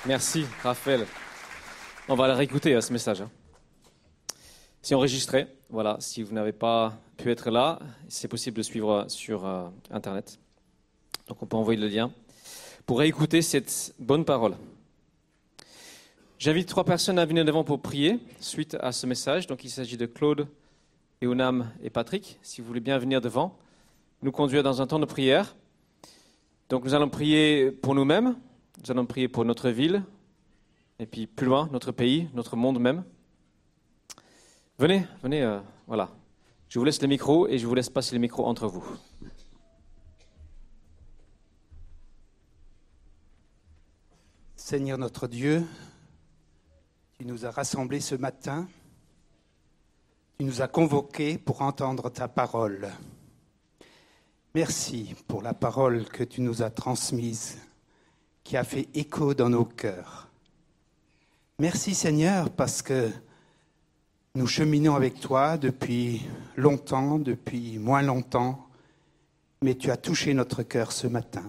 Merci, 0.05 0.45
Raphaël. 0.63 1.05
On 2.07 2.15
va 2.15 2.29
la 2.29 2.35
réécouter, 2.35 2.79
ce 2.79 2.93
message. 2.93 3.19
Hein. 3.19 3.29
C'est 4.81 4.95
enregistré. 4.95 5.47
Voilà, 5.73 5.97
si 5.99 6.21
vous 6.21 6.35
n'avez 6.35 6.51
pas 6.51 6.93
pu 7.17 7.31
être 7.31 7.49
là, 7.49 7.79
c'est 8.07 8.27
possible 8.27 8.55
de 8.57 8.61
suivre 8.61 9.05
sur 9.07 9.43
euh, 9.43 9.69
Internet. 9.89 10.37
Donc 11.27 11.41
on 11.41 11.47
peut 11.47 11.57
envoyer 11.57 11.81
le 11.81 11.87
lien 11.87 12.11
pour 12.85 12.99
réécouter 12.99 13.41
cette 13.41 13.95
bonne 13.97 14.23
parole. 14.23 14.55
J'invite 16.37 16.69
trois 16.69 16.83
personnes 16.83 17.17
à 17.17 17.25
venir 17.25 17.43
devant 17.43 17.63
pour 17.63 17.81
prier 17.81 18.19
suite 18.39 18.77
à 18.81 18.91
ce 18.91 19.07
message. 19.07 19.47
Donc 19.47 19.63
il 19.63 19.71
s'agit 19.71 19.97
de 19.97 20.05
Claude, 20.05 20.45
Eunam 21.23 21.71
et 21.81 21.89
Patrick. 21.89 22.37
Si 22.43 22.61
vous 22.61 22.67
voulez 22.67 22.79
bien 22.79 22.99
venir 22.99 23.19
devant, 23.19 23.57
nous 24.21 24.31
conduire 24.31 24.61
dans 24.61 24.79
un 24.79 24.85
temps 24.85 24.99
de 24.99 25.05
prière. 25.05 25.55
Donc 26.69 26.83
nous 26.83 26.93
allons 26.93 27.09
prier 27.09 27.71
pour 27.71 27.95
nous-mêmes, 27.95 28.35
nous 28.83 28.91
allons 28.91 29.07
prier 29.07 29.27
pour 29.27 29.43
notre 29.43 29.71
ville, 29.71 30.03
et 30.99 31.07
puis 31.07 31.25
plus 31.25 31.47
loin, 31.47 31.67
notre 31.71 31.91
pays, 31.91 32.29
notre 32.35 32.55
monde 32.55 32.79
même. 32.79 33.03
Venez, 34.83 35.07
venez, 35.21 35.41
euh, 35.41 35.61
voilà. 35.87 36.09
Je 36.67 36.77
vous 36.77 36.83
laisse 36.83 37.01
le 37.01 37.07
micro 37.07 37.47
et 37.47 37.57
je 37.57 37.65
vous 37.65 37.73
laisse 37.73 37.89
passer 37.89 38.15
le 38.15 38.19
micro 38.19 38.45
entre 38.45 38.67
vous. 38.67 38.83
Seigneur 44.57 44.97
notre 44.97 45.27
Dieu, 45.27 45.65
tu 47.17 47.25
nous 47.25 47.45
as 47.45 47.51
rassemblés 47.51 48.01
ce 48.01 48.15
matin, 48.15 48.67
tu 50.37 50.43
nous 50.43 50.61
as 50.61 50.67
convoqués 50.67 51.37
pour 51.37 51.61
entendre 51.61 52.09
ta 52.09 52.27
parole. 52.27 52.89
Merci 54.53 55.15
pour 55.29 55.41
la 55.41 55.53
parole 55.53 56.03
que 56.09 56.25
tu 56.25 56.41
nous 56.41 56.61
as 56.61 56.71
transmise 56.71 57.57
qui 58.43 58.57
a 58.57 58.65
fait 58.65 58.89
écho 58.93 59.33
dans 59.33 59.47
nos 59.47 59.63
cœurs. 59.63 60.27
Merci 61.57 61.95
Seigneur 61.95 62.49
parce 62.49 62.81
que 62.81 63.13
nous 64.35 64.47
cheminons 64.47 64.95
avec 64.95 65.19
toi 65.19 65.57
depuis 65.57 66.23
longtemps, 66.57 67.19
depuis 67.19 67.77
moins 67.77 68.01
longtemps, 68.01 68.67
mais 69.61 69.75
tu 69.75 69.91
as 69.91 69.97
touché 69.97 70.33
notre 70.33 70.63
cœur 70.63 70.91
ce 70.91 71.05
matin. 71.05 71.43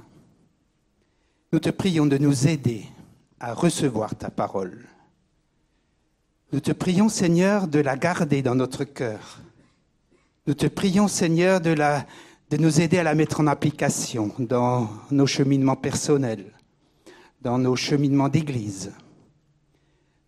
Nous 1.52 1.60
te 1.60 1.70
prions 1.70 2.04
de 2.04 2.18
nous 2.18 2.46
aider 2.46 2.84
à 3.40 3.54
recevoir 3.54 4.14
ta 4.14 4.28
parole. 4.28 4.86
Nous 6.52 6.60
te 6.60 6.72
prions 6.72 7.08
Seigneur 7.08 7.68
de 7.68 7.80
la 7.80 7.96
garder 7.96 8.42
dans 8.42 8.54
notre 8.54 8.84
cœur. 8.84 9.40
Nous 10.46 10.54
te 10.54 10.66
prions 10.66 11.08
Seigneur 11.08 11.60
de, 11.60 11.74
nous 12.58 12.80
aider 12.80 12.98
à 12.98 13.02
la 13.02 13.14
mettre 13.14 13.40
en 13.40 13.46
application 13.46 14.30
dans 14.38 14.90
nos 15.10 15.26
cheminements 15.26 15.76
personnels 15.76 16.52
dans 17.44 17.58
nos 17.58 17.76
cheminements 17.76 18.30
d'Église. 18.30 18.92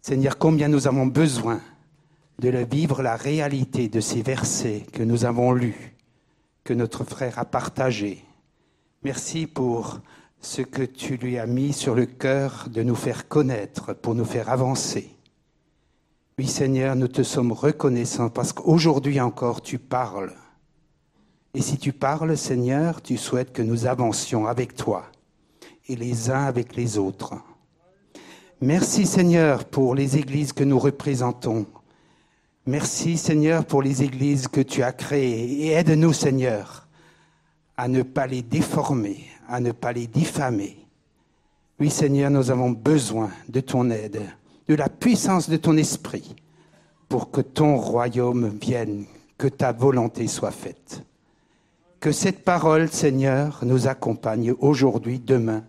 Seigneur, 0.03 0.39
combien 0.39 0.69
nous 0.69 0.87
avons 0.87 1.07
besoin 1.07 1.61
de 2.39 2.49
le 2.49 2.65
vivre 2.65 3.03
la 3.03 3.17
réalité 3.17 3.89
de 3.89 4.01
ces 4.01 4.23
versets 4.23 4.85
que 4.93 5.03
nous 5.03 5.25
avons 5.25 5.53
lus, 5.53 5.97
que 6.65 6.75
notre 6.75 7.05
frère 7.05 7.39
a 7.39 7.45
partagés. 7.45 8.25
Merci 9.03 9.47
pour 9.47 10.01
ce 10.41 10.63
que 10.63 10.83
tu 10.83 11.17
lui 11.17 11.39
as 11.39 11.47
mis 11.47 11.73
sur 11.73 11.95
le 11.95 12.07
cœur 12.07 12.69
de 12.71 12.83
nous 12.83 12.95
faire 12.95 13.29
connaître, 13.29 13.95
pour 13.95 14.15
nous 14.15 14.25
faire 14.25 14.51
avancer. 14.51 15.11
Oui 16.39 16.47
Seigneur, 16.47 16.97
nous 16.97 17.09
te 17.09 17.23
sommes 17.23 17.53
reconnaissants 17.53 18.29
parce 18.29 18.53
qu'aujourd'hui 18.53 19.21
encore 19.21 19.63
tu 19.63 19.79
parles. 19.79 20.35
Et 21.55 21.63
si 21.63 21.79
tu 21.79 21.95
parles, 21.95 22.37
Seigneur, 22.37 23.01
tu 23.01 23.17
souhaites 23.17 23.55
que 23.55 23.63
nous 23.63 23.87
avancions 23.87 24.47
avec 24.47 24.75
toi 24.75 25.07
et 25.89 25.97
les 25.97 26.31
uns 26.31 26.45
avec 26.45 26.77
les 26.77 26.99
autres. 26.99 27.35
Merci 28.61 29.07
Seigneur 29.07 29.65
pour 29.65 29.95
les 29.95 30.19
églises 30.19 30.53
que 30.53 30.65
nous 30.65 30.79
représentons. 30.79 31.67
Merci 32.67 33.17
Seigneur 33.17 33.65
pour 33.65 33.81
les 33.81 34.03
églises 34.03 34.49
que 34.49 34.61
tu 34.61 34.83
as 34.83 34.93
créées. 34.93 35.67
Et 35.67 35.71
aide-nous 35.71 36.13
Seigneur 36.13 36.87
à 37.77 37.89
ne 37.89 38.03
pas 38.03 38.27
les 38.27 38.43
déformer, 38.43 39.25
à 39.49 39.61
ne 39.61 39.71
pas 39.71 39.93
les 39.93 40.07
diffamer. 40.07 40.77
Oui 41.79 41.91
Seigneur, 41.91 42.31
nous 42.31 42.51
avons 42.51 42.71
besoin 42.71 43.31
de 43.49 43.61
ton 43.61 43.91
aide, 43.91 44.23
de 44.67 44.75
la 44.75 44.89
puissance 44.89 45.49
de 45.49 45.57
ton 45.57 45.77
esprit 45.77 46.35
pour 47.09 47.31
que 47.31 47.41
ton 47.41 47.77
royaume 47.77 48.49
vienne, 48.61 49.05
que 49.39 49.47
ta 49.47 49.73
volonté 49.73 50.27
soit 50.27 50.51
faite. 50.51 51.03
Que 52.01 52.13
cette 52.13 52.45
parole, 52.45 52.89
Seigneur, 52.89 53.61
nous 53.63 53.87
accompagne 53.87 54.53
aujourd'hui, 54.59 55.21
demain 55.21 55.63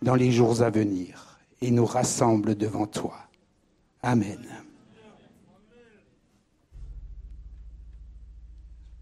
dans 0.00 0.14
les 0.14 0.30
jours 0.30 0.62
à 0.62 0.70
venir 0.70 1.38
et 1.60 1.70
nous 1.70 1.86
rassemble 1.86 2.54
devant 2.54 2.86
toi. 2.86 3.16
Amen. 4.02 4.57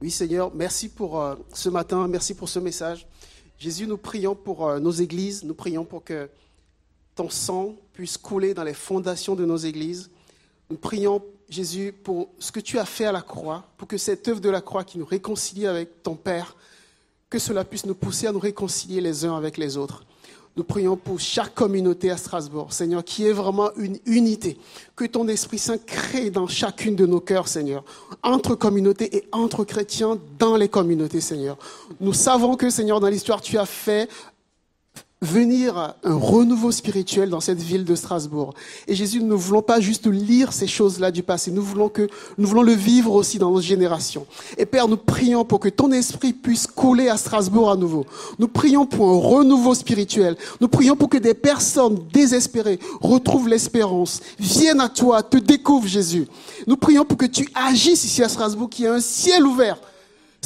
Oui 0.03 0.11
Seigneur, 0.11 0.55
merci 0.55 0.91
pour 0.91 1.19
euh, 1.23 1.37
ce 1.55 1.71
matin, 1.71 2.07
merci 2.07 2.35
pour 2.35 2.51
ce 2.51 2.59
message. 2.59 3.07
Jésus, 3.59 3.87
nous 3.87 3.97
prions 3.97 4.35
pour 4.35 4.69
euh, 4.69 4.79
nos 4.79 4.91
églises, 4.91 5.43
nous 5.43 5.55
prions 5.55 5.87
pour 5.87 6.05
que 6.05 6.29
ton 7.15 7.31
sang 7.31 7.75
puisse 7.95 8.19
couler 8.19 8.53
dans 8.53 8.63
les 8.63 8.75
fondations 8.75 9.35
de 9.35 9.47
nos 9.47 9.57
églises. 9.57 10.11
Nous 10.69 10.77
prions, 10.77 11.25
Jésus, 11.49 11.95
pour 11.95 12.29
ce 12.39 12.53
que 12.53 12.61
tu 12.61 12.79
as 12.79 12.85
fait 12.85 13.07
à 13.07 13.13
la 13.13 13.23
croix, 13.23 13.65
pour 13.79 13.89
que 13.89 13.97
cette 13.97 14.29
œuvre 14.29 14.43
de 14.43 14.51
la 14.51 14.61
croix 14.61 14.85
qui 14.85 14.99
nous 14.99 15.07
réconcilie 15.07 15.67
avec 15.67 16.03
ton 16.03 16.15
Père, 16.15 16.57
que 17.31 17.39
cela 17.39 17.65
puisse 17.65 17.87
nous 17.87 17.95
pousser 17.95 18.27
à 18.27 18.33
nous 18.33 18.39
réconcilier 18.39 19.01
les 19.01 19.25
uns 19.25 19.35
avec 19.35 19.57
les 19.57 19.79
autres. 19.79 20.05
Nous 20.57 20.65
prions 20.65 20.97
pour 20.97 21.21
chaque 21.21 21.55
communauté 21.55 22.11
à 22.11 22.17
Strasbourg, 22.17 22.73
Seigneur, 22.73 23.05
qui 23.05 23.27
est 23.27 23.33
vraiment 23.33 23.71
une 23.77 23.99
unité. 24.07 24.57
Que 24.95 25.05
ton 25.05 25.29
Esprit 25.29 25.59
Saint 25.59 25.77
crée 25.77 26.31
dans 26.31 26.47
chacune 26.47 26.97
de 26.97 27.05
nos 27.05 27.21
cœurs, 27.21 27.47
Seigneur, 27.47 27.85
entre 28.23 28.55
communautés 28.55 29.15
et 29.15 29.29
entre 29.33 29.65
chrétiens 29.65 30.19
dans 30.39 30.57
les 30.57 30.69
communautés, 30.69 31.21
Seigneur. 31.21 31.59
Nous 32.01 32.15
savons 32.15 32.57
que, 32.57 32.71
Seigneur, 32.71 33.01
dans 33.01 33.09
l'histoire, 33.09 33.43
tu 33.43 33.59
as 33.59 33.67
fait 33.67 34.09
venir 35.23 35.95
un 36.05 36.15
renouveau 36.15 36.71
spirituel 36.71 37.31
dans 37.31 37.41
cette 37.41 37.61
ville 37.61 37.85
de 37.85 37.95
Strasbourg. 37.95 38.53
Et 38.87 38.95
Jésus, 38.95 39.21
nous 39.21 39.29
ne 39.29 39.35
voulons 39.35 39.63
pas 39.63 39.81
juste 39.81 40.07
lire 40.07 40.53
ces 40.53 40.67
choses-là 40.67 41.11
du 41.11 41.23
passé, 41.23 41.51
nous 41.51 41.63
voulons 41.63 41.89
que, 41.89 42.07
nous 42.37 42.47
voulons 42.47 42.63
le 42.63 42.75
vivre 42.75 43.15
aussi 43.15 43.39
dans 43.39 43.51
nos 43.51 43.63
générations. 43.63 44.27
Et 44.59 44.67
Père, 44.67 44.89
nous 44.89 44.99
prions 44.99 45.47
pour 45.47 45.61
que 45.61 45.71
ton 45.71 45.91
esprit 45.91 46.35
puisse 46.35 46.67
couler 46.67 47.09
à 47.09 47.17
Strasbourg 47.17 47.71
à 47.71 47.77
nouveau. 47.77 48.05
Nous 48.39 48.49
prions 48.49 48.85
pour 48.85 49.09
un 49.09 49.19
renouveau 49.19 49.75
spirituel. 49.75 50.37
Nous 50.61 50.69
prions 50.69 50.97
pour 50.97 51.09
que 51.09 51.19
des 51.19 51.35
personnes 51.35 51.99
désespérées 52.13 52.79
retrouvent 53.01 53.49
l'espérance, 53.49 54.21
viennent 54.39 54.81
à 54.81 54.91
toi, 54.91 55.23
te 55.23 55.39
découvrent 55.39 55.89
Jésus. 55.89 56.29
Nous 56.67 56.77
prions 56.77 57.07
pour 57.07 57.17
que 57.17 57.27
tu 57.27 57.49
agisses 57.55 58.05
ici 58.05 58.23
à 58.23 58.29
Strasbourg, 58.29 58.69
qu'il 58.69 58.85
y 58.85 58.89
ait 58.89 58.91
un 58.91 59.01
ciel 59.01 59.47
ouvert 59.47 59.79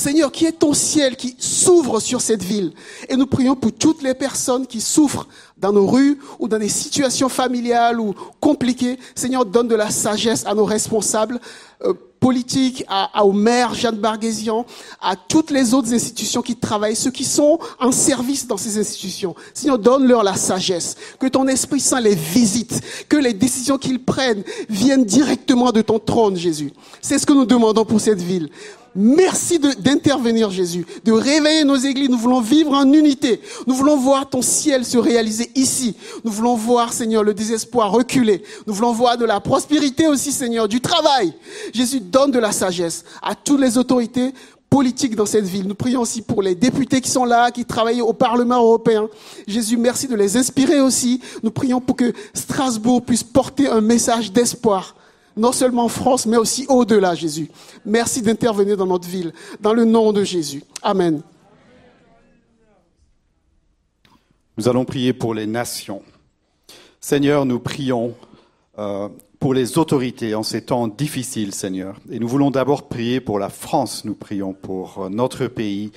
Seigneur, 0.00 0.32
qui 0.32 0.46
est 0.46 0.52
ton 0.52 0.72
ciel 0.72 1.14
qui 1.14 1.36
s'ouvre 1.38 2.00
sur 2.00 2.22
cette 2.22 2.42
ville? 2.42 2.72
Et 3.10 3.16
nous 3.16 3.26
prions 3.26 3.54
pour 3.54 3.70
toutes 3.70 4.02
les 4.02 4.14
personnes 4.14 4.66
qui 4.66 4.80
souffrent 4.80 5.28
dans 5.58 5.74
nos 5.74 5.86
rues 5.86 6.18
ou 6.38 6.48
dans 6.48 6.58
des 6.58 6.70
situations 6.70 7.28
familiales 7.28 8.00
ou 8.00 8.14
compliquées. 8.40 8.98
Seigneur, 9.14 9.44
donne 9.44 9.68
de 9.68 9.74
la 9.74 9.90
sagesse 9.90 10.46
à 10.46 10.54
nos 10.54 10.64
responsables 10.64 11.38
euh, 11.84 11.92
politiques, 12.18 12.82
à, 12.88 13.24
au 13.26 13.32
maire 13.32 13.74
Jeanne 13.74 13.96
Barguésian, 13.96 14.64
à 15.02 15.16
toutes 15.16 15.50
les 15.50 15.74
autres 15.74 15.92
institutions 15.92 16.40
qui 16.40 16.56
travaillent, 16.56 16.96
ceux 16.96 17.10
qui 17.10 17.24
sont 17.24 17.58
en 17.78 17.92
service 17.92 18.46
dans 18.46 18.56
ces 18.56 18.78
institutions. 18.78 19.34
Seigneur, 19.52 19.78
donne-leur 19.78 20.22
la 20.22 20.34
sagesse, 20.34 20.96
que 21.18 21.26
ton 21.26 21.46
Esprit 21.46 21.80
Saint 21.80 22.00
les 22.00 22.14
visite, 22.14 22.80
que 23.06 23.18
les 23.18 23.34
décisions 23.34 23.76
qu'ils 23.76 24.02
prennent 24.02 24.44
viennent 24.70 25.04
directement 25.04 25.72
de 25.72 25.82
ton 25.82 25.98
trône, 25.98 26.36
Jésus. 26.36 26.72
C'est 27.02 27.18
ce 27.18 27.26
que 27.26 27.34
nous 27.34 27.44
demandons 27.44 27.84
pour 27.84 28.00
cette 28.00 28.22
ville. 28.22 28.48
Merci 28.94 29.58
d'intervenir, 29.58 30.50
Jésus, 30.50 30.84
de 31.04 31.12
réveiller 31.12 31.64
nos 31.64 31.76
églises. 31.76 32.08
Nous 32.08 32.18
voulons 32.18 32.40
vivre 32.40 32.72
en 32.72 32.92
unité. 32.92 33.40
Nous 33.66 33.74
voulons 33.74 33.96
voir 33.96 34.28
ton 34.28 34.42
ciel 34.42 34.84
se 34.84 34.98
réaliser 34.98 35.50
ici. 35.54 35.94
Nous 36.24 36.32
voulons 36.32 36.56
voir, 36.56 36.92
Seigneur, 36.92 37.22
le 37.22 37.32
désespoir 37.32 37.92
reculer. 37.92 38.42
Nous 38.66 38.74
voulons 38.74 38.92
voir 38.92 39.16
de 39.16 39.24
la 39.24 39.40
prospérité 39.40 40.08
aussi, 40.08 40.32
Seigneur, 40.32 40.66
du 40.66 40.80
travail. 40.80 41.32
Jésus, 41.72 42.00
donne 42.00 42.32
de 42.32 42.40
la 42.40 42.50
sagesse 42.50 43.04
à 43.22 43.36
toutes 43.36 43.60
les 43.60 43.78
autorités 43.78 44.32
politiques 44.68 45.14
dans 45.14 45.26
cette 45.26 45.44
ville. 45.44 45.68
Nous 45.68 45.74
prions 45.74 46.00
aussi 46.00 46.22
pour 46.22 46.42
les 46.42 46.54
députés 46.56 47.00
qui 47.00 47.10
sont 47.10 47.24
là, 47.24 47.50
qui 47.50 47.64
travaillent 47.64 48.02
au 48.02 48.12
Parlement 48.12 48.62
européen. 48.62 49.08
Jésus, 49.46 49.76
merci 49.76 50.08
de 50.08 50.16
les 50.16 50.36
inspirer 50.36 50.80
aussi. 50.80 51.20
Nous 51.42 51.50
prions 51.50 51.80
pour 51.80 51.96
que 51.96 52.12
Strasbourg 52.34 53.02
puisse 53.02 53.24
porter 53.24 53.68
un 53.68 53.80
message 53.80 54.32
d'espoir 54.32 54.94
non 55.36 55.52
seulement 55.52 55.84
en 55.84 55.88
France, 55.88 56.26
mais 56.26 56.36
aussi 56.36 56.66
au-delà, 56.68 57.14
Jésus. 57.14 57.50
Merci 57.84 58.22
d'intervenir 58.22 58.76
dans 58.76 58.86
notre 58.86 59.08
ville, 59.08 59.32
dans 59.60 59.72
le 59.72 59.84
nom 59.84 60.12
de 60.12 60.24
Jésus. 60.24 60.62
Amen. 60.82 61.22
Nous 64.56 64.68
allons 64.68 64.84
prier 64.84 65.12
pour 65.12 65.34
les 65.34 65.46
nations. 65.46 66.02
Seigneur, 67.00 67.46
nous 67.46 67.60
prions 67.60 68.14
euh, 68.78 69.08
pour 69.38 69.54
les 69.54 69.78
autorités 69.78 70.34
en 70.34 70.42
ces 70.42 70.62
temps 70.62 70.86
difficiles, 70.86 71.54
Seigneur. 71.54 71.96
Et 72.10 72.18
nous 72.18 72.28
voulons 72.28 72.50
d'abord 72.50 72.88
prier 72.88 73.20
pour 73.20 73.38
la 73.38 73.48
France, 73.48 74.04
nous 74.04 74.14
prions 74.14 74.52
pour 74.52 75.04
euh, 75.04 75.08
notre 75.08 75.46
pays. 75.46 75.92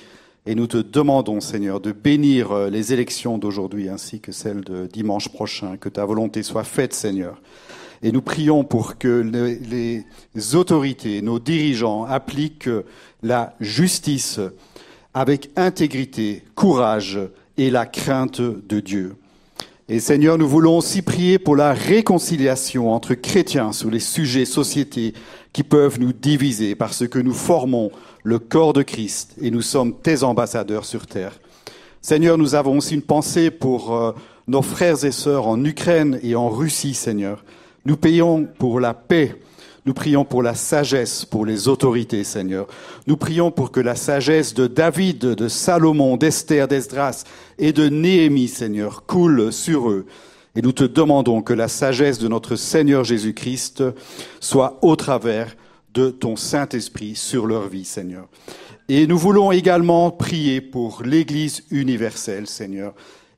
Et 0.46 0.54
nous 0.54 0.66
te 0.66 0.78
demandons, 0.78 1.40
Seigneur, 1.40 1.80
de 1.80 1.92
bénir 1.92 2.52
euh, 2.52 2.70
les 2.70 2.92
élections 2.92 3.36
d'aujourd'hui 3.36 3.88
ainsi 3.88 4.20
que 4.20 4.32
celles 4.32 4.62
de 4.62 4.86
dimanche 4.86 5.28
prochain. 5.28 5.76
Que 5.76 5.90
ta 5.90 6.04
volonté 6.04 6.42
soit 6.42 6.64
faite, 6.64 6.94
Seigneur. 6.94 7.40
Et 8.04 8.12
nous 8.12 8.20
prions 8.20 8.64
pour 8.64 8.98
que 8.98 9.26
les, 9.72 10.54
autorités, 10.54 11.22
nos 11.22 11.38
dirigeants 11.38 12.04
appliquent 12.04 12.68
la 13.22 13.54
justice 13.60 14.40
avec 15.14 15.48
intégrité, 15.56 16.44
courage 16.54 17.18
et 17.56 17.70
la 17.70 17.86
crainte 17.86 18.42
de 18.42 18.80
Dieu. 18.80 19.16
Et 19.88 20.00
Seigneur, 20.00 20.36
nous 20.36 20.46
voulons 20.46 20.76
aussi 20.76 21.00
prier 21.00 21.38
pour 21.38 21.56
la 21.56 21.72
réconciliation 21.72 22.92
entre 22.92 23.14
chrétiens 23.14 23.72
sur 23.72 23.90
les 23.90 24.00
sujets 24.00 24.44
sociétés 24.44 25.14
qui 25.54 25.62
peuvent 25.62 25.98
nous 25.98 26.12
diviser 26.12 26.74
parce 26.74 27.08
que 27.08 27.18
nous 27.18 27.32
formons 27.32 27.90
le 28.22 28.38
corps 28.38 28.74
de 28.74 28.82
Christ 28.82 29.34
et 29.40 29.50
nous 29.50 29.62
sommes 29.62 29.94
tes 29.94 30.24
ambassadeurs 30.24 30.84
sur 30.84 31.06
terre. 31.06 31.40
Seigneur, 32.02 32.36
nous 32.36 32.54
avons 32.54 32.76
aussi 32.76 32.96
une 32.96 33.02
pensée 33.02 33.50
pour 33.50 33.94
euh, 33.94 34.12
nos 34.46 34.60
frères 34.60 35.06
et 35.06 35.12
sœurs 35.12 35.46
en 35.46 35.64
Ukraine 35.64 36.20
et 36.22 36.34
en 36.34 36.50
Russie, 36.50 36.92
Seigneur. 36.92 37.42
Nous 37.86 37.96
payons 37.96 38.48
pour 38.58 38.80
la 38.80 38.94
paix. 38.94 39.36
Nous 39.86 39.92
prions 39.92 40.24
pour 40.24 40.42
la 40.42 40.54
sagesse, 40.54 41.26
pour 41.26 41.44
les 41.44 41.68
autorités, 41.68 42.24
Seigneur. 42.24 42.66
Nous 43.06 43.18
prions 43.18 43.50
pour 43.50 43.70
que 43.70 43.80
la 43.80 43.94
sagesse 43.94 44.54
de 44.54 44.66
David, 44.66 45.18
de 45.18 45.48
Salomon, 45.48 46.16
d'Esther, 46.16 46.66
d'Esdras 46.66 47.24
et 47.58 47.72
de 47.72 47.90
Néhémie, 47.90 48.48
Seigneur, 48.48 49.04
coule 49.04 49.52
sur 49.52 49.90
eux. 49.90 50.06
Et 50.56 50.62
nous 50.62 50.72
te 50.72 50.84
demandons 50.84 51.42
que 51.42 51.52
la 51.52 51.68
sagesse 51.68 52.18
de 52.18 52.28
notre 52.28 52.56
Seigneur 52.56 53.04
Jésus-Christ 53.04 53.84
soit 54.40 54.78
au 54.80 54.96
travers 54.96 55.54
de 55.92 56.08
ton 56.08 56.36
Saint-Esprit 56.36 57.14
sur 57.14 57.46
leur 57.46 57.68
vie, 57.68 57.84
Seigneur. 57.84 58.28
Et 58.88 59.06
nous 59.06 59.18
voulons 59.18 59.52
également 59.52 60.10
prier 60.10 60.62
pour 60.62 61.02
l'Église 61.04 61.64
universelle, 61.70 62.46
Seigneur. 62.46 62.94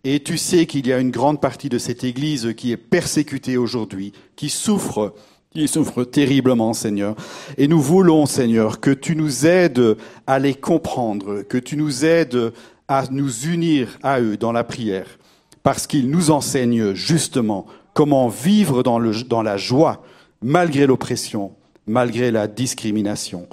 Et 0.09 0.21
tu 0.21 0.39
sais 0.39 0.67
qu'il 0.67 0.87
y 0.87 0.93
a 0.93 1.01
une 1.01 1.11
grande 1.11 1.41
partie 1.41 1.69
de 1.69 1.79
cette 1.79 2.05
Église 2.05 2.55
qui 2.57 2.71
est 2.71 2.77
persécutée 2.77 3.57
aujourd'hui, 3.57 4.13
qui 4.37 4.51
souffre, 4.51 5.17
qui 5.51 5.67
souffre 5.67 6.05
terriblement, 6.05 6.75
Seigneur. 6.75 7.17
Et 7.59 7.67
nous 7.67 7.81
voulons, 7.81 8.25
Seigneur, 8.25 8.79
que 8.79 8.93
tu 8.93 9.17
nous 9.17 9.47
aides 9.47 9.97
à 10.29 10.39
les 10.39 10.55
comprendre, 10.55 11.43
que 11.43 11.59
tu 11.59 11.77
nous 11.77 12.05
aides 12.05 12.53
à 12.87 13.07
nous 13.11 13.47
unir 13.47 13.99
à 14.05 14.21
eux 14.21 14.37
dans 14.37 14.53
la 14.53 14.63
prière, 14.63 15.19
parce 15.65 15.89
qu'ils 15.89 16.09
nous 16.09 16.31
enseignent 16.31 16.95
justement 16.95 17.67
comment 17.93 18.29
vivre 18.29 18.85
dans, 18.85 19.01
dans 19.01 19.43
la 19.43 19.57
joie, 19.57 20.05
malgré 20.41 20.87
l'oppression, 20.87 21.51
malgré 21.89 22.31
la 22.31 22.47
discrimination. 22.47 23.49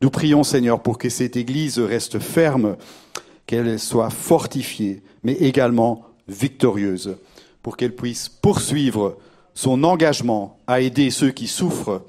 Nous 0.00 0.10
prions, 0.10 0.42
Seigneur, 0.42 0.82
pour 0.82 0.98
que 0.98 1.08
cette 1.08 1.36
Église 1.36 1.78
reste 1.78 2.18
ferme, 2.18 2.76
qu'elle 3.46 3.78
soit 3.78 4.10
fortifiée, 4.10 5.02
mais 5.22 5.34
également 5.34 6.06
victorieuse, 6.28 7.16
pour 7.62 7.76
qu'elle 7.76 7.94
puisse 7.94 8.28
poursuivre 8.28 9.18
son 9.54 9.84
engagement 9.84 10.58
à 10.66 10.80
aider 10.80 11.10
ceux 11.10 11.30
qui 11.30 11.46
souffrent 11.46 12.02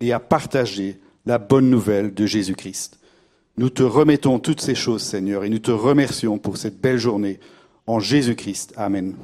et 0.00 0.12
à 0.12 0.20
partager 0.20 0.98
la 1.26 1.38
bonne 1.38 1.68
nouvelle 1.68 2.14
de 2.14 2.26
Jésus-Christ. 2.26 2.98
Nous 3.58 3.70
te 3.70 3.82
remettons 3.82 4.38
toutes 4.38 4.60
ces 4.60 4.74
choses, 4.74 5.02
Seigneur, 5.02 5.44
et 5.44 5.48
nous 5.48 5.58
te 5.58 5.70
remercions 5.70 6.38
pour 6.38 6.56
cette 6.56 6.80
belle 6.80 6.98
journée. 6.98 7.40
En 7.86 8.00
Jésus-Christ. 8.00 8.74
Amen. 8.76 9.14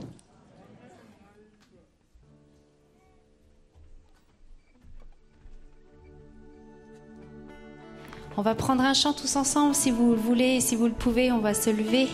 On 8.36 8.42
va 8.42 8.54
prendre 8.54 8.82
un 8.82 8.94
chant 8.94 9.12
tous 9.12 9.36
ensemble 9.36 9.74
si 9.74 9.90
vous 9.90 10.12
le 10.12 10.18
voulez, 10.18 10.60
si 10.60 10.74
vous 10.74 10.86
le 10.86 10.92
pouvez, 10.92 11.30
on 11.32 11.38
va 11.38 11.52
se 11.52 11.68
lever 11.68 12.08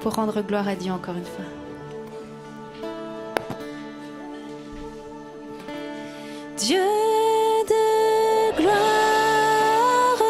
pour 0.00 0.14
rendre 0.14 0.40
gloire 0.42 0.68
à 0.68 0.76
Dieu 0.76 0.92
encore 0.92 1.16
une 1.16 1.24
fois. 1.24 1.44
Dieu 6.56 6.78
de 7.68 8.56
gloire, 8.56 10.22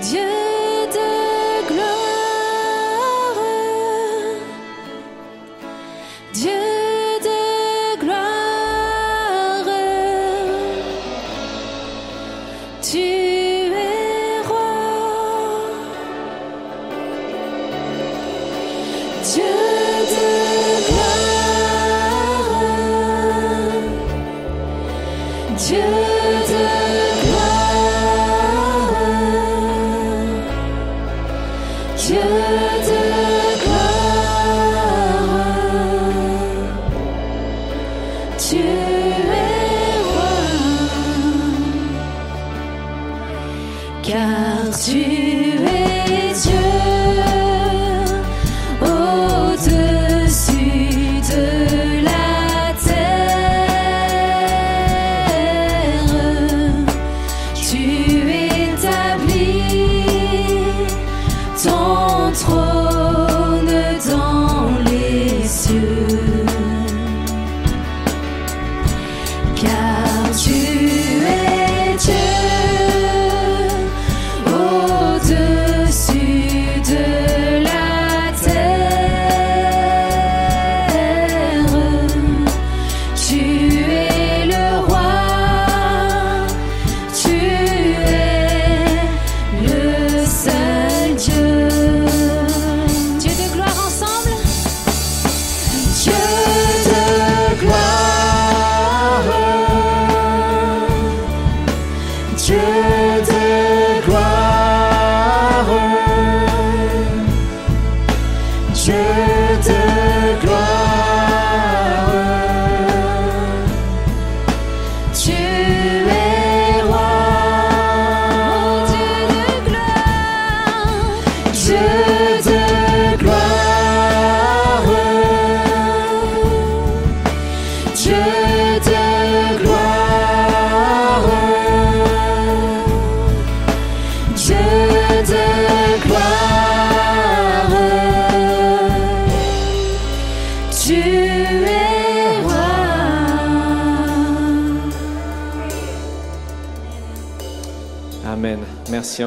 Dieu 0.00 0.43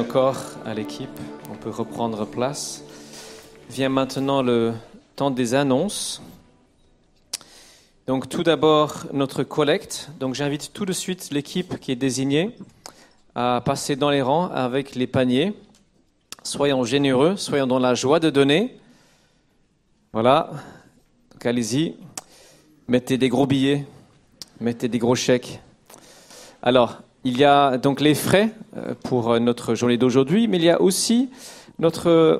encore 0.08 0.40
à 0.64 0.72
l'équipe. 0.72 1.20
On 1.50 1.54
peut 1.54 1.68
reprendre 1.68 2.24
place. 2.24 2.82
Vient 3.68 3.90
maintenant 3.90 4.40
le 4.40 4.72
temps 5.16 5.30
des 5.30 5.52
annonces. 5.52 6.22
Donc 8.06 8.26
tout 8.26 8.42
d'abord 8.42 9.04
notre 9.12 9.42
collecte. 9.42 10.08
Donc 10.18 10.34
j'invite 10.34 10.72
tout 10.72 10.86
de 10.86 10.94
suite 10.94 11.28
l'équipe 11.30 11.78
qui 11.78 11.92
est 11.92 11.96
désignée 11.96 12.56
à 13.34 13.60
passer 13.62 13.96
dans 13.96 14.08
les 14.08 14.22
rangs 14.22 14.48
avec 14.48 14.94
les 14.94 15.06
paniers. 15.06 15.52
Soyons 16.42 16.84
généreux, 16.84 17.36
soyons 17.36 17.66
dans 17.66 17.78
la 17.78 17.94
joie 17.94 18.18
de 18.18 18.30
donner. 18.30 18.78
Voilà. 20.14 20.48
Donc 21.32 21.44
allez-y. 21.44 21.96
Mettez 22.88 23.18
des 23.18 23.28
gros 23.28 23.46
billets, 23.46 23.84
mettez 24.58 24.88
des 24.88 24.98
gros 24.98 25.16
chèques. 25.16 25.60
Alors, 26.62 27.02
il 27.28 27.36
y 27.38 27.44
a 27.44 27.76
donc 27.76 28.00
les 28.00 28.14
frais 28.14 28.54
euh, 28.76 28.94
pour 29.04 29.30
euh, 29.30 29.38
notre 29.38 29.74
journée 29.74 29.98
d'aujourd'hui, 29.98 30.48
mais 30.48 30.56
il 30.56 30.64
y 30.64 30.70
a 30.70 30.80
aussi 30.80 31.28
notre 31.78 32.08
euh, 32.08 32.38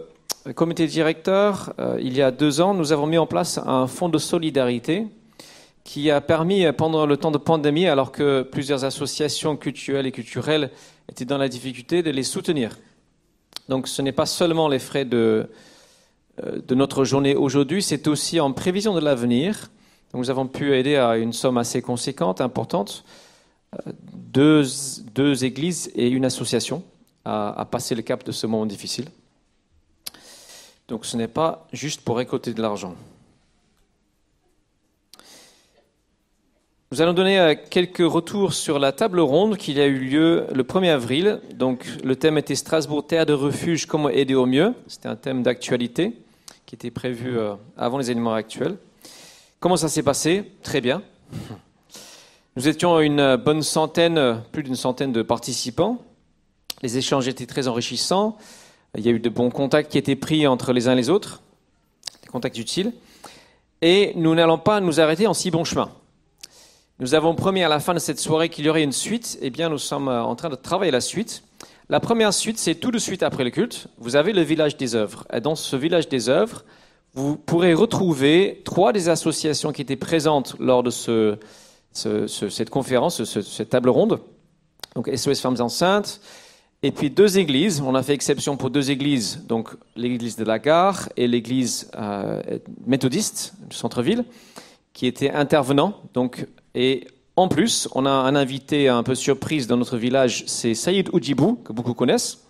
comité 0.54 0.86
directeur. 0.86 1.74
Il 2.00 2.16
y 2.16 2.22
a 2.22 2.30
deux 2.30 2.62
ans, 2.62 2.72
nous 2.72 2.92
avons 2.92 3.06
mis 3.06 3.18
en 3.18 3.26
place 3.26 3.58
un 3.58 3.86
fonds 3.86 4.08
de 4.08 4.16
solidarité 4.16 5.06
qui 5.84 6.10
a 6.10 6.22
permis, 6.22 6.64
pendant 6.72 7.04
le 7.04 7.18
temps 7.18 7.30
de 7.30 7.36
pandémie, 7.36 7.86
alors 7.86 8.12
que 8.12 8.42
plusieurs 8.42 8.84
associations 8.84 9.58
culturelles 9.58 10.06
et 10.06 10.12
culturelles 10.12 10.70
étaient 11.10 11.26
dans 11.26 11.36
la 11.36 11.50
difficulté, 11.50 12.02
de 12.02 12.10
les 12.10 12.22
soutenir. 12.22 12.78
Donc 13.68 13.88
ce 13.88 14.00
n'est 14.00 14.12
pas 14.12 14.24
seulement 14.24 14.68
les 14.68 14.78
frais 14.78 15.04
de, 15.04 15.50
de 16.42 16.74
notre 16.74 17.04
journée 17.04 17.34
aujourd'hui, 17.34 17.82
c'est 17.82 18.06
aussi 18.06 18.40
en 18.40 18.52
prévision 18.52 18.94
de 18.94 19.00
l'avenir. 19.00 19.70
Nous 20.14 20.30
avons 20.30 20.46
pu 20.46 20.74
aider 20.74 20.96
à 20.96 21.18
une 21.18 21.34
somme 21.34 21.58
assez 21.58 21.82
conséquente, 21.82 22.40
importante, 22.40 23.04
deux, 24.12 25.44
églises 25.44 25.90
et 25.94 26.08
une 26.08 26.24
association 26.24 26.82
à, 27.24 27.60
à 27.60 27.64
passer 27.64 27.94
le 27.94 28.02
cap 28.02 28.24
de 28.24 28.32
ce 28.32 28.46
moment 28.46 28.66
difficile. 28.66 29.06
Donc 30.88 31.04
ce 31.04 31.16
n'est 31.16 31.28
pas 31.28 31.66
juste 31.72 32.00
pour 32.00 32.16
récolter 32.16 32.54
de 32.54 32.62
l'argent. 32.62 32.94
Nous 36.90 37.02
allons 37.02 37.12
donner 37.12 37.38
euh, 37.38 37.54
quelques 37.68 37.98
retours 37.98 38.54
sur 38.54 38.78
la 38.78 38.92
table 38.92 39.20
ronde 39.20 39.58
qui 39.58 39.78
a 39.78 39.84
eu 39.84 39.98
lieu 39.98 40.46
le 40.54 40.62
1er 40.62 40.88
avril. 40.88 41.38
Donc, 41.52 41.84
le 42.02 42.16
thème 42.16 42.38
était 42.38 42.54
Strasbourg, 42.54 43.06
terre 43.06 43.26
de 43.26 43.34
refuge, 43.34 43.84
comment 43.84 44.08
aider 44.08 44.34
au 44.34 44.46
mieux. 44.46 44.72
C'était 44.86 45.08
un 45.08 45.16
thème 45.16 45.42
d'actualité 45.42 46.14
qui 46.64 46.76
était 46.76 46.90
prévu 46.90 47.36
euh, 47.36 47.56
avant 47.76 47.98
les 47.98 48.10
événements 48.10 48.32
actuels. 48.32 48.78
Comment 49.60 49.76
ça 49.76 49.88
s'est 49.88 50.02
passé? 50.02 50.50
Très 50.62 50.80
bien. 50.80 51.02
Nous 52.58 52.66
étions 52.66 52.98
une 52.98 53.36
bonne 53.36 53.62
centaine, 53.62 54.42
plus 54.50 54.64
d'une 54.64 54.74
centaine 54.74 55.12
de 55.12 55.22
participants. 55.22 55.98
Les 56.82 56.98
échanges 56.98 57.28
étaient 57.28 57.46
très 57.46 57.68
enrichissants. 57.68 58.36
Il 58.96 59.06
y 59.06 59.08
a 59.08 59.12
eu 59.12 59.20
de 59.20 59.28
bons 59.28 59.50
contacts 59.50 59.92
qui 59.92 59.96
étaient 59.96 60.16
pris 60.16 60.44
entre 60.44 60.72
les 60.72 60.88
uns 60.88 60.94
et 60.94 60.96
les 60.96 61.08
autres, 61.08 61.40
des 62.20 62.26
contacts 62.26 62.58
utiles. 62.58 62.92
Et 63.80 64.12
nous 64.16 64.34
n'allons 64.34 64.58
pas 64.58 64.80
nous 64.80 64.98
arrêter 64.98 65.28
en 65.28 65.34
si 65.34 65.52
bon 65.52 65.62
chemin. 65.62 65.88
Nous 66.98 67.14
avons 67.14 67.36
promis 67.36 67.62
à 67.62 67.68
la 67.68 67.78
fin 67.78 67.94
de 67.94 68.00
cette 68.00 68.18
soirée 68.18 68.48
qu'il 68.48 68.66
y 68.66 68.68
aurait 68.68 68.82
une 68.82 68.90
suite. 68.90 69.38
Eh 69.40 69.50
bien, 69.50 69.68
nous 69.68 69.78
sommes 69.78 70.08
en 70.08 70.34
train 70.34 70.48
de 70.48 70.56
travailler 70.56 70.90
la 70.90 71.00
suite. 71.00 71.44
La 71.88 72.00
première 72.00 72.34
suite, 72.34 72.58
c'est 72.58 72.74
tout 72.74 72.90
de 72.90 72.98
suite 72.98 73.22
après 73.22 73.44
le 73.44 73.50
culte. 73.50 73.86
Vous 73.98 74.16
avez 74.16 74.32
le 74.32 74.42
village 74.42 74.76
des 74.76 74.96
œuvres. 74.96 75.28
Et 75.32 75.40
dans 75.40 75.54
ce 75.54 75.76
village 75.76 76.08
des 76.08 76.28
œuvres, 76.28 76.64
vous 77.14 77.36
pourrez 77.36 77.72
retrouver 77.72 78.62
trois 78.64 78.92
des 78.92 79.08
associations 79.08 79.70
qui 79.70 79.80
étaient 79.80 79.94
présentes 79.94 80.56
lors 80.58 80.82
de 80.82 80.90
ce, 80.90 81.38
ce- 81.92 82.26
ce- 82.26 82.48
cette 82.48 82.70
conférence, 82.70 83.24
ce- 83.24 83.42
cette 83.42 83.70
table 83.70 83.88
ronde. 83.88 84.20
Donc 84.94 85.08
SOS 85.08 85.40
Femmes 85.40 85.60
Enceintes. 85.60 86.20
Et 86.84 86.92
puis 86.92 87.10
deux 87.10 87.38
églises. 87.38 87.82
On 87.84 87.94
a 87.96 88.02
fait 88.04 88.14
exception 88.14 88.56
pour 88.56 88.70
deux 88.70 88.90
églises. 88.90 89.44
Donc 89.48 89.70
l'église 89.96 90.36
de 90.36 90.44
la 90.44 90.58
gare 90.60 91.08
et 91.16 91.26
l'église 91.26 91.90
euh, 91.98 92.40
méthodiste 92.86 93.54
du 93.68 93.74
centre-ville 93.76 94.24
qui 94.92 95.06
étaient 95.06 95.30
intervenants. 95.30 95.94
Donc, 96.14 96.46
et 96.74 97.06
en 97.36 97.48
plus, 97.48 97.88
on 97.94 98.06
a 98.06 98.10
un 98.10 98.34
invité 98.36 98.88
un 98.88 99.02
peu 99.02 99.14
surprise 99.14 99.66
dans 99.66 99.76
notre 99.76 99.96
village, 99.96 100.44
c'est 100.46 100.74
Saïd 100.74 101.08
Oudjibou, 101.12 101.54
que 101.64 101.72
beaucoup 101.72 101.94
connaissent. 101.94 102.44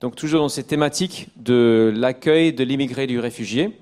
Donc 0.00 0.16
toujours 0.16 0.40
dans 0.40 0.48
cette 0.50 0.66
thématique 0.66 1.28
de 1.36 1.92
l'accueil 1.94 2.52
de 2.52 2.64
l'immigré 2.64 3.04
et 3.04 3.06
du 3.06 3.18
réfugié. 3.18 3.78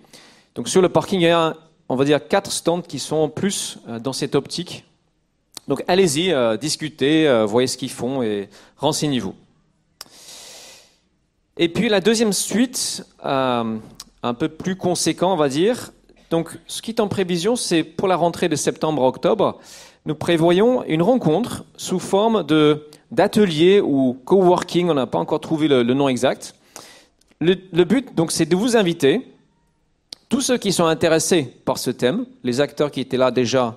Donc 0.54 0.68
sur 0.68 0.80
le 0.82 0.88
parking, 0.88 1.20
il 1.20 1.24
y 1.24 1.28
a, 1.28 1.56
on 1.92 1.96
va 1.96 2.06
dire, 2.06 2.26
quatre 2.26 2.50
stands 2.50 2.80
qui 2.80 2.98
sont 2.98 3.28
plus 3.28 3.76
euh, 3.86 3.98
dans 3.98 4.14
cette 4.14 4.34
optique. 4.34 4.86
Donc 5.68 5.84
allez-y, 5.88 6.32
euh, 6.32 6.56
discutez, 6.56 7.28
euh, 7.28 7.44
voyez 7.44 7.66
ce 7.66 7.76
qu'ils 7.76 7.90
font 7.90 8.22
et 8.22 8.48
renseignez-vous. 8.78 9.34
Et 11.58 11.68
puis 11.68 11.90
la 11.90 12.00
deuxième 12.00 12.32
suite, 12.32 13.04
un 13.22 14.34
peu 14.38 14.48
plus 14.48 14.74
conséquent, 14.76 15.34
on 15.34 15.36
va 15.36 15.50
dire. 15.50 15.90
Donc, 16.30 16.58
ce 16.66 16.80
qui 16.80 16.92
est 16.92 16.98
en 16.98 17.08
prévision, 17.08 17.56
c'est 17.56 17.82
pour 17.84 18.08
la 18.08 18.16
rentrée 18.16 18.48
de 18.48 18.56
septembre-octobre, 18.56 19.60
nous 20.06 20.14
prévoyons 20.14 20.82
une 20.84 21.02
rencontre 21.02 21.66
sous 21.76 21.98
forme 21.98 22.46
d'atelier 23.10 23.82
ou 23.82 24.18
coworking. 24.24 24.88
On 24.88 24.94
n'a 24.94 25.06
pas 25.06 25.18
encore 25.18 25.40
trouvé 25.40 25.68
le, 25.68 25.82
le 25.82 25.92
nom 25.92 26.08
exact. 26.08 26.54
Le, 27.38 27.56
le 27.70 27.84
but, 27.84 28.14
donc, 28.14 28.32
c'est 28.32 28.46
de 28.46 28.56
vous 28.56 28.78
inviter, 28.78 29.26
tous 30.32 30.40
ceux 30.40 30.56
qui 30.56 30.72
sont 30.72 30.86
intéressés 30.86 31.42
par 31.42 31.76
ce 31.76 31.90
thème, 31.90 32.24
les 32.42 32.62
acteurs 32.62 32.90
qui 32.90 33.00
étaient 33.00 33.18
là 33.18 33.30
déjà 33.30 33.76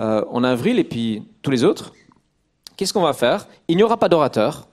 euh, 0.00 0.24
en 0.28 0.42
avril 0.42 0.80
et 0.80 0.84
puis 0.84 1.22
tous 1.40 1.52
les 1.52 1.62
autres. 1.62 1.92
Qu'est-ce 2.76 2.92
qu'on 2.92 3.02
va 3.02 3.12
faire? 3.12 3.46
Il 3.68 3.76
n'y 3.76 3.84
aura 3.84 3.96
pas 3.96 4.08
d'orateur. 4.08 4.66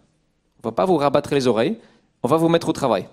On 0.63 0.69
va 0.69 0.71
pas 0.71 0.85
vous 0.85 0.97
rabattre 0.97 1.31
les 1.35 1.45
oreilles. 1.45 1.77
On 2.23 2.27
va 2.27 2.37
vous 2.37 2.49
mettre 2.49 2.69
au 2.69 2.73
travail. 2.73 3.07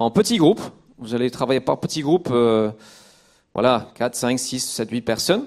en 0.00 0.10
petits 0.10 0.38
groupes. 0.38 0.60
Vous 0.98 1.14
allez 1.14 1.30
travailler 1.30 1.60
par 1.60 1.78
petits 1.78 2.02
groupes, 2.02 2.30
euh, 2.32 2.72
voilà, 3.54 3.92
4, 3.94 4.16
5, 4.16 4.36
6, 4.36 4.58
7, 4.58 4.90
8 4.90 5.00
personnes, 5.02 5.46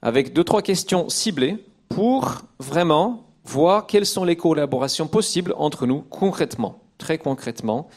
avec 0.00 0.32
deux, 0.32 0.44
trois 0.44 0.62
questions 0.62 1.10
ciblées 1.10 1.62
pour 1.90 2.36
vraiment 2.58 3.26
voir 3.44 3.86
quelles 3.86 4.06
sont 4.06 4.24
les 4.24 4.36
collaborations 4.36 5.08
possibles 5.08 5.52
entre 5.58 5.86
nous 5.86 6.00
concrètement, 6.08 6.80
très 6.96 7.18
concrètement. 7.18 7.90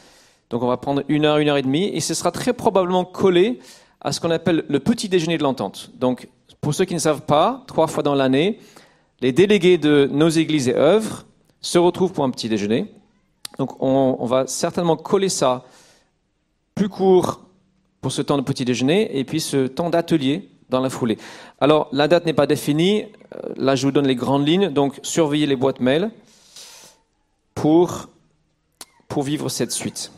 Donc 0.50 0.62
on 0.62 0.66
va 0.66 0.76
prendre 0.76 1.02
une 1.08 1.24
heure, 1.24 1.38
une 1.38 1.48
heure 1.48 1.56
et 1.56 1.62
demie, 1.62 1.86
et 1.94 2.00
ce 2.00 2.12
sera 2.12 2.32
très 2.32 2.52
probablement 2.52 3.04
collé 3.04 3.60
à 4.00 4.12
ce 4.12 4.20
qu'on 4.20 4.30
appelle 4.30 4.64
le 4.68 4.80
petit 4.80 5.08
déjeuner 5.08 5.38
de 5.38 5.42
l'entente. 5.44 5.90
Donc 5.94 6.28
pour 6.60 6.74
ceux 6.74 6.84
qui 6.84 6.94
ne 6.94 6.98
savent 6.98 7.22
pas, 7.22 7.62
trois 7.66 7.86
fois 7.86 8.02
dans 8.02 8.14
l'année, 8.14 8.58
les 9.20 9.32
délégués 9.32 9.78
de 9.78 10.08
nos 10.10 10.28
églises 10.28 10.68
et 10.68 10.74
œuvres 10.74 11.24
se 11.60 11.78
retrouvent 11.78 12.12
pour 12.12 12.24
un 12.24 12.30
petit 12.30 12.48
déjeuner. 12.48 12.92
Donc 13.58 13.80
on, 13.82 14.24
va 14.26 14.46
certainement 14.46 14.96
coller 14.96 15.28
ça 15.28 15.64
plus 16.74 16.88
court 16.88 17.40
pour 18.00 18.10
ce 18.10 18.22
temps 18.22 18.38
de 18.38 18.42
petit 18.42 18.64
déjeuner 18.64 19.18
et 19.18 19.24
puis 19.24 19.40
ce 19.40 19.66
temps 19.66 19.90
d'atelier 19.90 20.48
dans 20.70 20.80
la 20.80 20.88
foulée. 20.88 21.18
Alors 21.60 21.88
la 21.92 22.08
date 22.08 22.24
n'est 22.24 22.32
pas 22.32 22.46
définie, 22.46 23.04
euh, 23.34 23.52
là 23.56 23.76
je 23.76 23.86
vous 23.86 23.92
donne 23.92 24.06
les 24.06 24.14
grandes 24.14 24.48
lignes, 24.48 24.70
donc 24.70 24.98
surveillez 25.02 25.46
les 25.46 25.56
boîtes 25.56 25.80
mail 25.80 26.10
pour, 27.54 28.08
pour 29.08 29.22
vivre 29.22 29.48
cette 29.50 29.72
suite. 29.72 30.10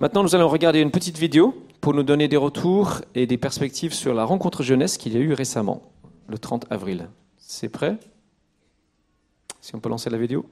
Maintenant 0.00 0.22
nous 0.22 0.36
allons 0.36 0.48
regarder 0.48 0.80
une 0.80 0.92
petite 0.92 1.18
vidéo 1.18 1.60
pour 1.80 1.92
nous 1.92 2.04
donner 2.04 2.28
des 2.28 2.36
retours 2.36 3.00
et 3.16 3.26
des 3.26 3.36
perspectives 3.36 3.92
sur 3.92 4.14
la 4.14 4.24
rencontre 4.24 4.62
jeunesse 4.62 4.96
qu'il 4.96 5.12
y 5.12 5.16
a 5.16 5.20
eu 5.20 5.32
récemment, 5.32 5.82
le 6.28 6.38
30 6.38 6.66
avril. 6.70 7.08
C'est 7.36 7.68
prêt? 7.68 7.98
Si 9.60 9.74
on 9.74 9.80
peut 9.80 9.88
lancer 9.88 10.08
la 10.08 10.18
vidéo. 10.18 10.46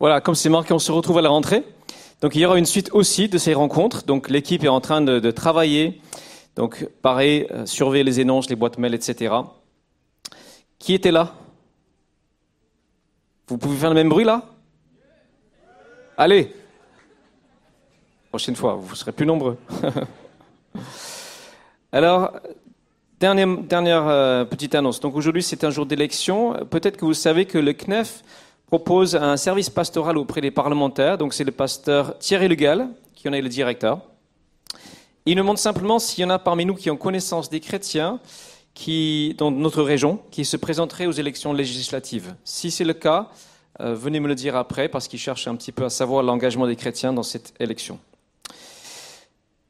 Voilà, 0.00 0.20
comme 0.20 0.36
c'est 0.36 0.48
marqué, 0.48 0.72
on 0.72 0.78
se 0.78 0.92
retrouve 0.92 1.18
à 1.18 1.22
la 1.22 1.28
rentrée. 1.28 1.64
Donc 2.20 2.36
il 2.36 2.40
y 2.40 2.46
aura 2.46 2.56
une 2.56 2.66
suite 2.66 2.90
aussi 2.92 3.28
de 3.28 3.36
ces 3.36 3.52
rencontres. 3.52 4.04
Donc 4.04 4.30
l'équipe 4.30 4.62
est 4.62 4.68
en 4.68 4.80
train 4.80 5.00
de, 5.00 5.30
travailler. 5.32 6.00
Donc 6.54 6.88
pareil, 7.02 7.46
euh, 7.50 7.66
surveiller 7.66 8.04
les 8.04 8.20
énonces, 8.20 8.48
les 8.48 8.54
boîtes 8.54 8.78
mail, 8.78 8.94
etc. 8.94 9.34
Qui 10.78 10.94
était 10.94 11.10
là? 11.10 11.34
Vous 13.48 13.58
pouvez 13.58 13.76
faire 13.76 13.88
le 13.88 13.96
même 13.96 14.08
bruit 14.08 14.24
là? 14.24 14.44
Allez 16.16 16.52
Prochaine 18.30 18.56
fois, 18.56 18.74
vous 18.74 18.94
serez 18.94 19.12
plus 19.12 19.26
nombreux. 19.26 19.56
Alors, 21.92 22.32
dernière, 23.18 23.48
dernière 23.48 24.06
euh, 24.06 24.44
petite 24.44 24.74
annonce. 24.74 25.00
Donc 25.00 25.16
aujourd'hui, 25.16 25.42
c'est 25.42 25.64
un 25.64 25.70
jour 25.70 25.86
d'élection. 25.86 26.52
Peut-être 26.70 26.98
que 26.98 27.04
vous 27.04 27.14
savez 27.14 27.46
que 27.46 27.58
le 27.58 27.72
CNEF 27.72 28.22
propose 28.68 29.16
un 29.16 29.38
service 29.38 29.70
pastoral 29.70 30.18
auprès 30.18 30.42
des 30.42 30.50
parlementaires. 30.50 31.16
Donc 31.16 31.32
c'est 31.32 31.44
le 31.44 31.52
pasteur 31.52 32.18
Thierry 32.18 32.48
Legal 32.48 32.88
qui 33.14 33.28
en 33.28 33.32
est 33.32 33.40
le 33.40 33.48
directeur. 33.48 34.00
Il 35.24 35.36
nous 35.36 35.42
demande 35.42 35.58
simplement 35.58 35.98
s'il 35.98 36.22
y 36.22 36.24
en 36.26 36.30
a 36.30 36.38
parmi 36.38 36.64
nous 36.64 36.74
qui 36.74 36.90
ont 36.90 36.96
connaissance 36.96 37.50
des 37.50 37.60
chrétiens 37.60 38.20
qui, 38.74 39.34
dans 39.38 39.50
notre 39.50 39.82
région 39.82 40.20
qui 40.30 40.44
se 40.44 40.56
présenteraient 40.56 41.06
aux 41.06 41.12
élections 41.12 41.52
législatives. 41.52 42.34
Si 42.44 42.70
c'est 42.70 42.84
le 42.84 42.92
cas, 42.92 43.30
euh, 43.80 43.94
venez 43.94 44.20
me 44.20 44.28
le 44.28 44.34
dire 44.34 44.54
après 44.54 44.88
parce 44.88 45.08
qu'il 45.08 45.18
cherche 45.18 45.48
un 45.48 45.56
petit 45.56 45.72
peu 45.72 45.84
à 45.84 45.90
savoir 45.90 46.22
l'engagement 46.22 46.66
des 46.66 46.76
chrétiens 46.76 47.12
dans 47.12 47.22
cette 47.22 47.54
élection. 47.58 47.98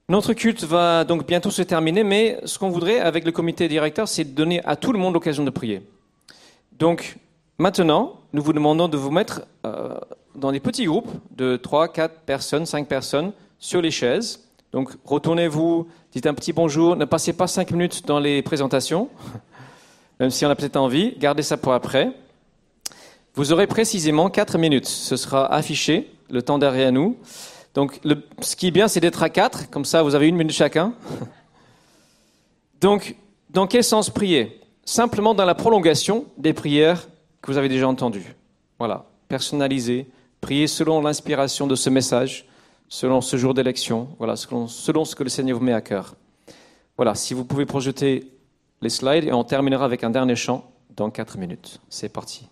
Notre 0.09 0.33
culte 0.33 0.65
va 0.65 1.05
donc 1.05 1.27
bientôt 1.27 1.51
se 1.51 1.62
terminer, 1.62 2.03
mais 2.03 2.41
ce 2.45 2.59
qu'on 2.59 2.70
voudrait 2.70 2.99
avec 2.99 3.25
le 3.25 3.33
comité 3.33 3.69
directeur, 3.69 4.09
c'est 4.09 4.25
de 4.25 4.31
donner 4.31 4.65
à 4.65 4.75
tout 4.75 4.93
le 4.93 4.99
monde 4.99 5.15
l'occasion 5.15 5.45
de 5.45 5.51
prier. 5.51 5.83
Donc 6.73 7.16
maintenant, 7.59 8.20
nous 8.32 8.43
vous 8.43 8.52
demandons 8.52 8.89
de 8.89 8.97
vous 8.97 9.10
mettre 9.10 9.43
euh, 9.66 9.98
dans 10.35 10.52
des 10.52 10.60
petits 10.60 10.86
groupes 10.86 11.10
de 11.36 11.56
3, 11.56 11.89
4 11.89 12.20
personnes, 12.20 12.66
5 12.66 12.89
personnes 12.89 13.32
sur 13.59 13.82
les 13.82 13.90
chaises. 13.90 14.48
Donc 14.72 14.90
retournez-vous, 15.05 15.89
dites 16.12 16.26
un 16.26 16.35
petit 16.35 16.52
bonjour, 16.52 16.97
ne 16.97 17.05
passez 17.05 17.32
pas 17.32 17.47
5 17.47 17.70
minutes 17.72 18.06
dans 18.06 18.20
les 18.20 18.43
présentations, 18.43 19.09
même 20.20 20.30
si 20.30 20.47
on 20.47 20.51
a 20.51 20.55
peut-être 20.55 20.76
envie, 20.76 21.14
gardez 21.18 21.43
ça 21.43 21.56
pour 21.56 21.72
après. 21.72 22.12
Vous 23.35 23.52
aurez 23.52 23.66
précisément 23.66 24.30
4 24.30 24.59
minutes, 24.59 24.86
ce 24.86 25.16
sera 25.16 25.52
affiché, 25.52 26.10
le 26.30 26.43
temps 26.43 26.59
derrière 26.59 26.93
nous. 26.93 27.16
Donc, 27.74 28.01
ce 28.40 28.56
qui 28.56 28.68
est 28.68 28.70
bien, 28.70 28.89
c'est 28.89 29.01
d'être 29.01 29.22
à 29.22 29.30
quatre, 29.30 29.70
comme 29.70 29.85
ça 29.85 30.02
vous 30.02 30.14
avez 30.14 30.26
une 30.26 30.36
minute 30.36 30.55
chacun. 30.55 30.94
Donc, 32.80 33.14
dans 33.51 33.66
quel 33.66 33.85
sens 33.85 34.10
prier? 34.10 34.60
Simplement 34.85 35.35
dans 35.35 35.44
la 35.44 35.55
prolongation 35.55 36.26
des 36.39 36.52
prières 36.52 37.06
vous 37.51 37.59
avez 37.59 37.69
déjà 37.69 37.89
entendues. 37.89 38.35
Voilà, 38.79 39.07
personnalisé, 39.29 40.07
Priez 40.41 40.69
selon 40.69 41.01
l'inspiration 41.01 41.66
de 41.66 41.75
ce 41.75 41.91
message, 41.91 42.47
selon 42.89 43.20
ce 43.20 43.37
jour 43.37 43.55
d'élection, 43.55 44.09
voilà, 44.19 44.37
selon, 44.37 44.69
selon 44.69 45.05
ce 45.05 45.15
que 45.15 45.25
le 45.25 45.29
Seigneur 45.29 45.59
vous 45.59 45.65
met 45.65 45.73
à 45.73 45.81
cœur. 45.81 46.15
Voilà, 46.97 47.15
si 47.15 47.35
vous 47.35 47.45
pouvez 47.45 47.66
projeter 47.66 48.33
les 48.81 48.89
slides 48.89 49.25
et 49.25 49.33
on 49.33 49.45
terminera 49.45 49.85
avec 49.85 50.05
un 50.05 50.11
dernier 50.11 50.37
chant 50.37 50.70
dans 50.97 51.11
4 51.11 51.39
minutes. 51.39 51.81
C'est 51.89 52.09
parti. 52.09 52.49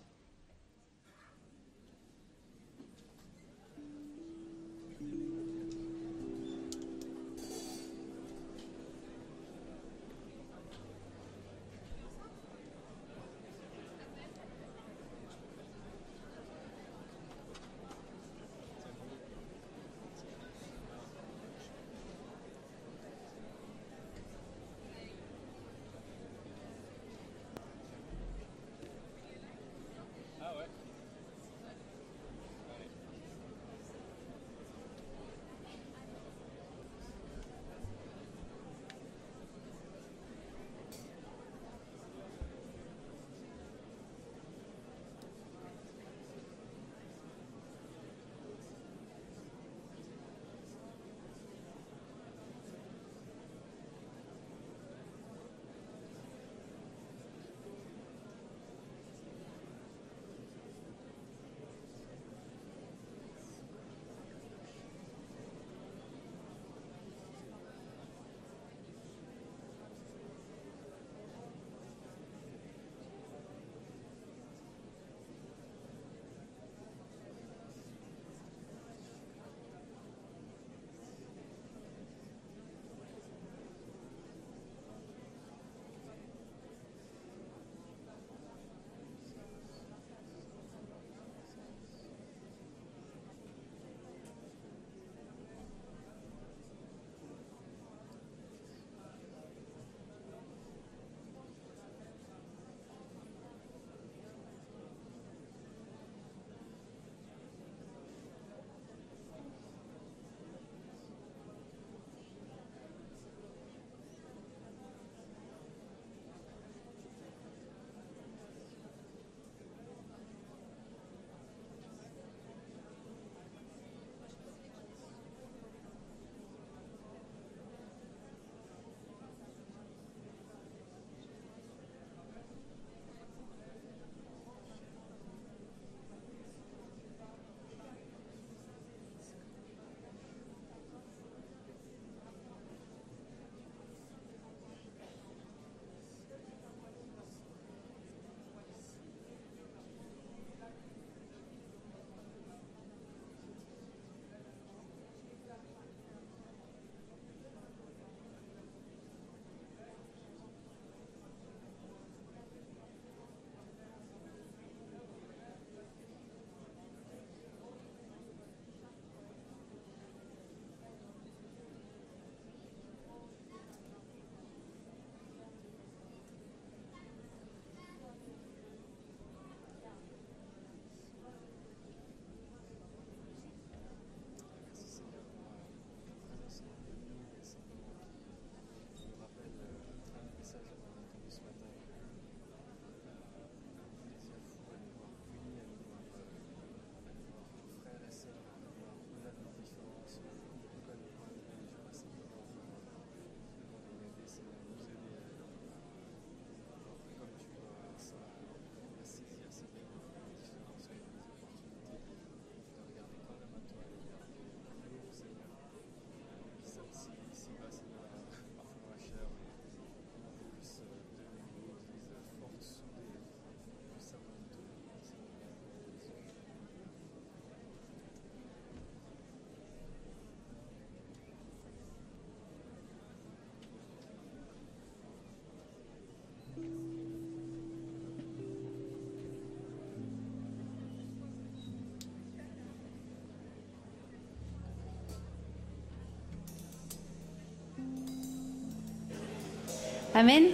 Amen. 250.17 250.45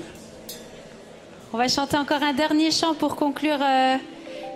On 1.53 1.57
va 1.57 1.69
chanter 1.69 1.95
encore 1.95 2.21
un 2.21 2.33
dernier 2.33 2.69
chant 2.69 2.95
pour 2.95 3.15
conclure 3.15 3.59
euh, 3.61 3.95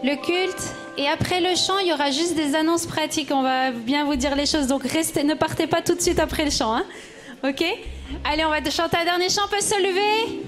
le 0.04 0.16
culte. 0.22 0.74
Et 0.98 1.08
après 1.08 1.40
le 1.40 1.56
chant, 1.56 1.80
il 1.80 1.88
y 1.88 1.94
aura 1.94 2.12
juste 2.12 2.36
des 2.36 2.56
annonces 2.56 2.86
pratiques. 2.86 3.30
On 3.32 3.42
va 3.42 3.72
bien 3.72 4.04
vous 4.04 4.18
dire 4.18 4.36
les 4.36 4.46
choses. 4.46 4.68
Donc 4.68 4.84
restez, 4.84 5.24
ne 5.24 5.34
partez 5.34 5.66
pas 5.66 5.82
tout 5.82 5.96
de 5.96 6.02
suite 6.02 6.20
après 6.20 6.44
le 6.44 6.52
chant. 6.52 6.76
hein. 6.76 6.84
Ok? 7.42 7.64
Allez, 8.26 8.44
on 8.44 8.50
va 8.50 8.60
te 8.60 8.70
chanter 8.70 8.98
un 8.98 9.06
dernier 9.06 9.30
chant. 9.30 9.44
On 9.46 9.50
peut 9.50 9.62
se 9.62 9.76
lever? 9.82 10.44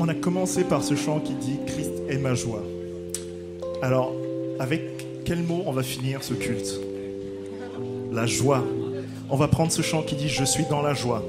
On 0.00 0.08
a 0.08 0.14
commencé 0.14 0.64
par 0.64 0.82
ce 0.82 0.96
chant 0.96 1.20
qui 1.20 1.34
dit 1.34 1.58
Christ 1.66 1.92
est 2.08 2.16
ma 2.16 2.32
joie. 2.32 2.62
Alors, 3.82 4.14
avec 4.58 5.24
quel 5.26 5.42
mot 5.42 5.62
on 5.66 5.72
va 5.72 5.82
finir 5.82 6.22
ce 6.22 6.32
culte? 6.32 6.80
La 8.12 8.24
joie. 8.24 8.64
On 9.28 9.36
va 9.36 9.48
prendre 9.48 9.72
ce 9.72 9.82
chant 9.82 10.02
qui 10.02 10.14
dit 10.14 10.28
Je 10.28 10.44
suis 10.44 10.64
dans 10.70 10.82
la 10.82 10.94
joie. 10.94 11.24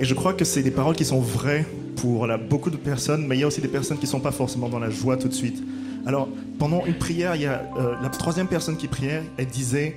Et 0.00 0.04
je 0.04 0.14
crois 0.14 0.32
que 0.32 0.44
c'est 0.44 0.62
des 0.62 0.70
paroles 0.70 0.96
qui 0.96 1.04
sont 1.04 1.20
vraies 1.20 1.64
pour 1.96 2.26
beaucoup 2.48 2.70
de 2.70 2.76
personnes, 2.76 3.26
mais 3.26 3.36
il 3.36 3.40
y 3.40 3.44
a 3.44 3.46
aussi 3.46 3.60
des 3.60 3.68
personnes 3.68 3.98
qui 3.98 4.06
ne 4.06 4.10
sont 4.10 4.20
pas 4.20 4.30
forcément 4.30 4.68
dans 4.68 4.78
la 4.78 4.90
joie 4.90 5.16
tout 5.16 5.28
de 5.28 5.34
suite. 5.34 5.62
Alors, 6.06 6.28
pendant 6.58 6.84
une 6.86 6.94
prière, 6.94 7.34
il 7.36 7.42
y 7.42 7.46
a 7.46 7.62
euh, 7.76 7.94
la 8.00 8.08
troisième 8.08 8.46
personne 8.46 8.76
qui 8.76 8.86
priait, 8.86 9.22
elle 9.36 9.46
disait, 9.46 9.96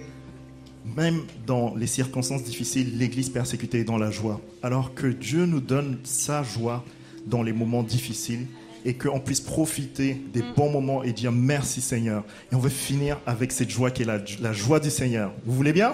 même 0.95 1.21
dans 1.45 1.75
les 1.75 1.87
circonstances 1.87 2.43
difficiles, 2.43 2.97
l'Église 2.97 3.29
persécutée 3.29 3.79
est 3.79 3.83
dans 3.83 3.97
la 3.97 4.09
joie. 4.09 4.41
Alors 4.63 4.93
que 4.93 5.07
Dieu 5.07 5.45
nous 5.45 5.61
donne 5.61 5.99
sa 6.03 6.43
joie 6.43 6.83
dans 7.27 7.43
les 7.43 7.53
moments 7.53 7.83
difficiles 7.83 8.47
et 8.83 8.95
qu'on 8.95 9.19
puisse 9.19 9.41
profiter 9.41 10.19
des 10.33 10.41
bons 10.55 10.71
moments 10.71 11.03
et 11.03 11.13
dire 11.13 11.31
merci 11.31 11.81
Seigneur. 11.81 12.23
Et 12.51 12.55
on 12.55 12.59
veut 12.59 12.69
finir 12.69 13.19
avec 13.27 13.51
cette 13.51 13.69
joie 13.69 13.91
qui 13.91 14.01
est 14.01 14.39
la 14.41 14.53
joie 14.53 14.79
du 14.79 14.89
Seigneur. 14.89 15.31
Vous 15.45 15.53
voulez 15.53 15.73
bien? 15.73 15.93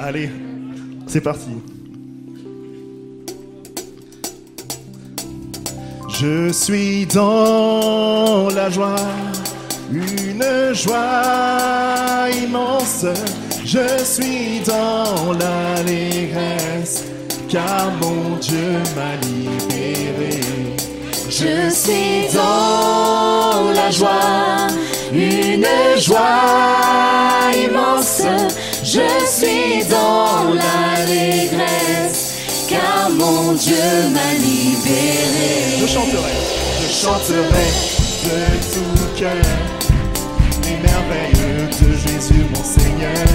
Allez, 0.00 0.30
c'est 1.06 1.20
parti. 1.20 1.50
Je 6.20 6.52
suis 6.52 7.06
dans 7.06 8.48
la 8.54 8.70
joie, 8.70 8.96
une 9.92 10.44
joie 10.74 12.28
immense. 12.42 13.06
Je 13.64 14.02
suis 14.04 14.60
dans 14.66 15.32
l'allégresse, 15.32 17.04
car 17.48 17.90
mon 18.00 18.36
Dieu 18.36 18.80
m'a 18.96 19.14
libéré. 19.26 20.40
Je 21.28 21.70
suis 21.70 22.34
dans 22.34 23.70
la 23.74 23.90
joie, 23.90 24.66
une 25.12 25.66
joie 25.98 27.52
immense. 27.54 28.22
Je 28.90 29.00
suis 29.26 29.84
dans 29.90 30.54
l'allégresse, 30.54 32.36
car 32.70 33.10
mon 33.10 33.52
Dieu 33.52 33.76
m'a 34.14 34.32
libéré. 34.32 35.76
Je 35.78 35.86
chanterai, 35.86 36.32
je 36.80 36.88
chanterai 36.90 37.68
de 38.24 38.38
tout 38.72 39.06
cœur 39.14 39.44
les 40.64 40.78
merveilles 40.78 41.68
de 41.82 41.88
Jésus 41.98 42.46
mon 42.54 42.64
Seigneur. 42.64 43.26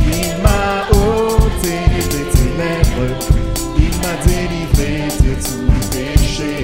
Il 0.00 0.42
m'a 0.42 0.88
ôté 0.90 1.76
des 2.10 2.26
ténèbres, 2.36 3.14
il 3.78 3.94
m'a 4.02 4.16
délivré 4.26 4.94
de 5.20 5.32
tout 5.44 5.70
péché. 5.92 6.54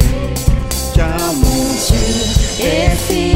Car 0.97 1.21
mon 1.35 1.67
Dieu 1.87 2.09
est 2.67 2.97
fidèle, 3.07 3.32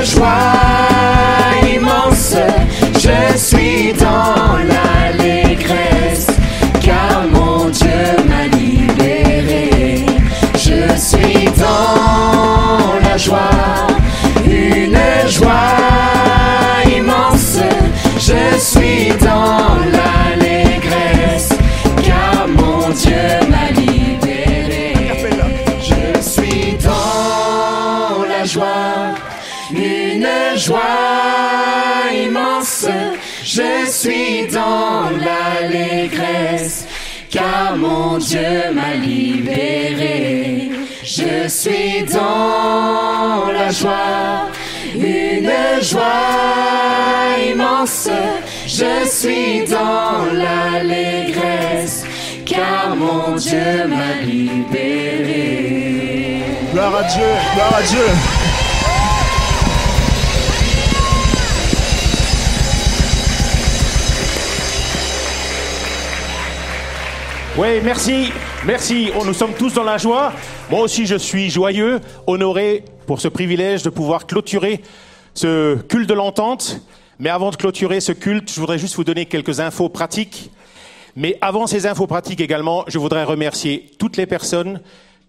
une 0.00 0.06
joie 0.06 0.69
Dieu 53.50 53.88
m'a 53.88 54.22
libéré. 54.22 55.24
Gloire 56.70 56.94
à 56.94 57.02
Dieu, 57.02 57.26
gloire 57.52 57.74
à 57.74 57.82
Dieu. 57.82 57.98
Oui, 67.58 67.80
merci, 67.82 68.32
merci. 68.64 69.10
Oh, 69.18 69.24
nous 69.24 69.34
sommes 69.34 69.54
tous 69.54 69.74
dans 69.74 69.82
la 69.82 69.98
joie. 69.98 70.32
Moi 70.70 70.82
aussi, 70.82 71.06
je 71.06 71.16
suis 71.16 71.50
joyeux, 71.50 71.98
honoré 72.28 72.84
pour 73.08 73.20
ce 73.20 73.26
privilège 73.26 73.82
de 73.82 73.90
pouvoir 73.90 74.28
clôturer 74.28 74.80
ce 75.34 75.74
culte 75.74 76.08
de 76.08 76.14
l'entente. 76.14 76.80
Mais 77.18 77.30
avant 77.30 77.50
de 77.50 77.56
clôturer 77.56 77.98
ce 77.98 78.12
culte, 78.12 78.48
je 78.54 78.60
voudrais 78.60 78.78
juste 78.78 78.94
vous 78.94 79.02
donner 79.02 79.26
quelques 79.26 79.58
infos 79.58 79.88
pratiques. 79.88 80.52
Mais 81.16 81.38
avant 81.40 81.66
ces 81.66 81.86
infos 81.86 82.06
pratiques 82.06 82.40
également, 82.40 82.84
je 82.86 82.98
voudrais 82.98 83.24
remercier 83.24 83.90
toutes 83.98 84.16
les 84.16 84.26
personnes 84.26 84.80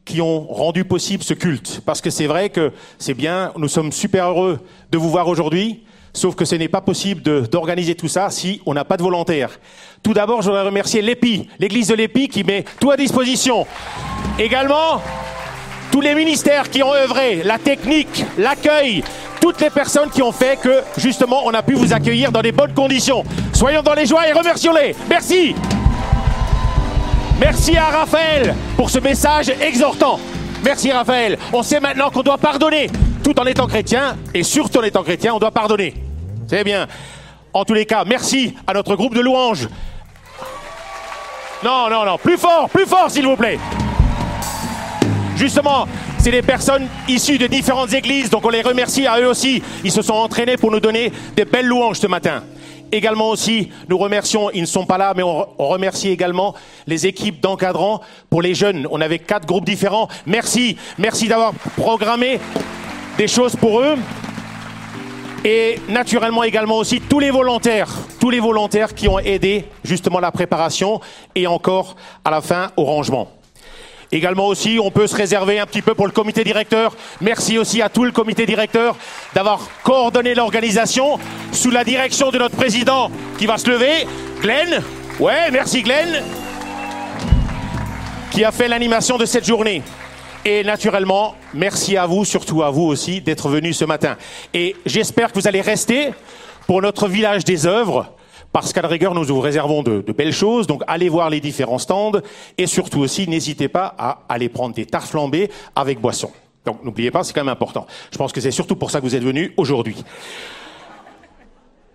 qui 0.05 0.21
ont 0.21 0.47
rendu 0.47 0.85
possible 0.85 1.23
ce 1.23 1.33
culte. 1.33 1.81
Parce 1.85 2.01
que 2.01 2.09
c'est 2.09 2.27
vrai 2.27 2.49
que 2.49 2.71
c'est 2.97 3.13
bien, 3.13 3.51
nous 3.57 3.67
sommes 3.67 3.91
super 3.91 4.29
heureux 4.29 4.59
de 4.91 4.97
vous 4.97 5.09
voir 5.09 5.27
aujourd'hui, 5.27 5.83
sauf 6.13 6.35
que 6.35 6.45
ce 6.45 6.55
n'est 6.55 6.67
pas 6.67 6.81
possible 6.81 7.21
d'organiser 7.47 7.95
tout 7.95 8.07
ça 8.07 8.29
si 8.29 8.61
on 8.65 8.73
n'a 8.73 8.85
pas 8.85 8.97
de 8.97 9.03
volontaires. 9.03 9.59
Tout 10.03 10.13
d'abord, 10.13 10.41
je 10.41 10.47
voudrais 10.47 10.65
remercier 10.65 11.01
l'EPI, 11.01 11.47
l'église 11.59 11.87
de 11.87 11.95
l'EPI 11.95 12.27
qui 12.27 12.43
met 12.43 12.65
tout 12.79 12.91
à 12.91 12.97
disposition. 12.97 13.65
Également, 14.39 15.01
tous 15.91 16.01
les 16.01 16.15
ministères 16.15 16.69
qui 16.69 16.81
ont 16.83 16.93
œuvré, 16.93 17.43
la 17.43 17.59
technique, 17.59 18.25
l'accueil, 18.37 19.03
toutes 19.41 19.59
les 19.59 19.71
personnes 19.71 20.09
qui 20.09 20.21
ont 20.21 20.31
fait 20.31 20.57
que, 20.57 20.83
justement, 20.97 21.41
on 21.45 21.53
a 21.53 21.63
pu 21.63 21.73
vous 21.73 21.91
accueillir 21.91 22.31
dans 22.31 22.41
des 22.41 22.51
bonnes 22.51 22.73
conditions. 22.73 23.25
Soyons 23.51 23.81
dans 23.81 23.95
les 23.95 24.05
joies 24.05 24.29
et 24.29 24.31
remercions-les. 24.31 24.95
Merci. 25.09 25.55
Merci 27.39 27.75
à 27.75 27.85
Raphaël 27.85 28.55
pour 28.77 28.89
ce 28.89 28.99
message 28.99 29.51
exhortant. 29.59 30.19
Merci 30.63 30.91
Raphaël. 30.91 31.39
On 31.51 31.63
sait 31.63 31.79
maintenant 31.79 32.11
qu'on 32.11 32.21
doit 32.21 32.37
pardonner, 32.37 32.87
tout 33.23 33.37
en 33.39 33.45
étant 33.45 33.65
chrétien, 33.65 34.15
et 34.33 34.43
surtout 34.43 34.79
en 34.79 34.83
étant 34.83 35.01
chrétien, 35.01 35.33
on 35.33 35.39
doit 35.39 35.51
pardonner. 35.51 35.95
C'est 36.47 36.63
bien. 36.63 36.87
En 37.51 37.65
tous 37.65 37.73
les 37.73 37.85
cas, 37.85 38.03
merci 38.05 38.55
à 38.67 38.73
notre 38.73 38.95
groupe 38.95 39.15
de 39.15 39.21
louanges. 39.21 39.67
Non, 41.63 41.89
non, 41.89 42.05
non, 42.05 42.17
plus 42.17 42.37
fort, 42.37 42.69
plus 42.69 42.85
fort, 42.85 43.09
s'il 43.09 43.25
vous 43.25 43.35
plaît. 43.35 43.59
Justement, 45.35 45.87
c'est 46.23 46.29
des 46.29 46.43
personnes 46.43 46.87
issues 47.07 47.39
de 47.39 47.47
différentes 47.47 47.93
églises, 47.93 48.29
donc 48.29 48.45
on 48.45 48.49
les 48.49 48.61
remercie 48.61 49.07
à 49.07 49.19
eux 49.19 49.27
aussi. 49.27 49.63
Ils 49.83 49.91
se 49.91 50.03
sont 50.03 50.13
entraînés 50.13 50.55
pour 50.55 50.69
nous 50.69 50.79
donner 50.79 51.11
des 51.35 51.45
belles 51.45 51.65
louanges 51.65 51.99
ce 51.99 52.05
matin. 52.05 52.43
Également 52.91 53.29
aussi, 53.29 53.71
nous 53.89 53.97
remercions, 53.97 54.51
ils 54.51 54.61
ne 54.61 54.67
sont 54.67 54.85
pas 54.85 54.99
là, 54.99 55.13
mais 55.15 55.23
on, 55.23 55.47
remercie 55.57 56.09
également 56.09 56.53
les 56.85 57.07
équipes 57.07 57.41
d'encadrants 57.41 58.01
pour 58.29 58.43
les 58.43 58.53
jeunes. 58.53 58.87
On 58.91 59.01
avait 59.01 59.17
quatre 59.17 59.47
groupes 59.47 59.65
différents. 59.65 60.09
Merci, 60.27 60.77
merci 60.99 61.27
d'avoir 61.27 61.53
programmé 61.75 62.39
des 63.17 63.27
choses 63.27 63.55
pour 63.55 63.79
eux. 63.79 63.95
Et 65.43 65.79
naturellement 65.89 66.43
également 66.43 66.77
aussi 66.77 67.01
tous 67.01 67.19
les 67.19 67.31
volontaires, 67.31 67.89
tous 68.19 68.29
les 68.29 68.39
volontaires 68.39 68.93
qui 68.93 69.07
ont 69.07 69.17
aidé 69.17 69.65
justement 69.83 70.19
la 70.19 70.31
préparation 70.31 71.01
et 71.33 71.47
encore 71.47 71.95
à 72.23 72.29
la 72.29 72.41
fin 72.41 72.69
au 72.77 72.83
rangement. 72.83 73.40
Également 74.13 74.47
aussi, 74.47 74.77
on 74.77 74.91
peut 74.91 75.07
se 75.07 75.15
réserver 75.15 75.59
un 75.59 75.65
petit 75.65 75.81
peu 75.81 75.93
pour 75.93 76.05
le 76.05 76.11
comité 76.11 76.43
directeur. 76.43 76.95
Merci 77.21 77.57
aussi 77.57 77.81
à 77.81 77.87
tout 77.87 78.03
le 78.03 78.11
comité 78.11 78.45
directeur 78.45 78.97
d'avoir 79.33 79.61
coordonné 79.83 80.35
l'organisation 80.35 81.17
sous 81.53 81.71
la 81.71 81.85
direction 81.85 82.29
de 82.29 82.37
notre 82.37 82.57
président 82.57 83.09
qui 83.37 83.45
va 83.45 83.57
se 83.57 83.69
lever, 83.69 84.05
Glenn. 84.41 84.83
Ouais, 85.17 85.49
merci 85.51 85.81
Glenn, 85.81 86.23
qui 88.31 88.43
a 88.43 88.51
fait 88.51 88.67
l'animation 88.67 89.17
de 89.17 89.25
cette 89.25 89.45
journée. 89.45 89.81
Et 90.43 90.63
naturellement, 90.65 91.35
merci 91.53 91.95
à 91.95 92.05
vous, 92.05 92.25
surtout 92.25 92.63
à 92.63 92.69
vous 92.69 92.83
aussi, 92.83 93.21
d'être 93.21 93.47
venus 93.47 93.77
ce 93.77 93.85
matin. 93.85 94.17
Et 94.53 94.75
j'espère 94.85 95.31
que 95.31 95.39
vous 95.39 95.47
allez 95.47 95.61
rester 95.61 96.09
pour 96.67 96.81
notre 96.81 97.07
village 97.07 97.45
des 97.45 97.65
œuvres, 97.65 98.13
parce 98.51 98.73
qu'à 98.73 98.81
la 98.81 98.87
rigueur, 98.87 99.13
nous 99.13 99.23
vous 99.23 99.39
réservons 99.39 99.83
de, 99.83 100.01
de 100.01 100.11
belles 100.11 100.33
choses. 100.33 100.67
Donc, 100.67 100.83
allez 100.87 101.09
voir 101.09 101.29
les 101.29 101.39
différents 101.39 101.79
stands. 101.79 102.19
Et 102.57 102.67
surtout 102.67 102.99
aussi, 102.99 103.27
n'hésitez 103.27 103.67
pas 103.67 103.95
à 103.97 104.19
aller 104.29 104.49
prendre 104.49 104.75
des 104.75 104.85
tartes 104.85 105.07
flambées 105.07 105.49
avec 105.75 105.99
boisson. 105.99 106.31
Donc, 106.65 106.83
n'oubliez 106.83 107.11
pas, 107.11 107.23
c'est 107.23 107.33
quand 107.33 107.41
même 107.41 107.49
important. 107.49 107.87
Je 108.11 108.17
pense 108.17 108.31
que 108.31 108.41
c'est 108.41 108.51
surtout 108.51 108.75
pour 108.75 108.91
ça 108.91 108.99
que 108.99 109.05
vous 109.05 109.15
êtes 109.15 109.23
venus 109.23 109.51
aujourd'hui. 109.57 109.95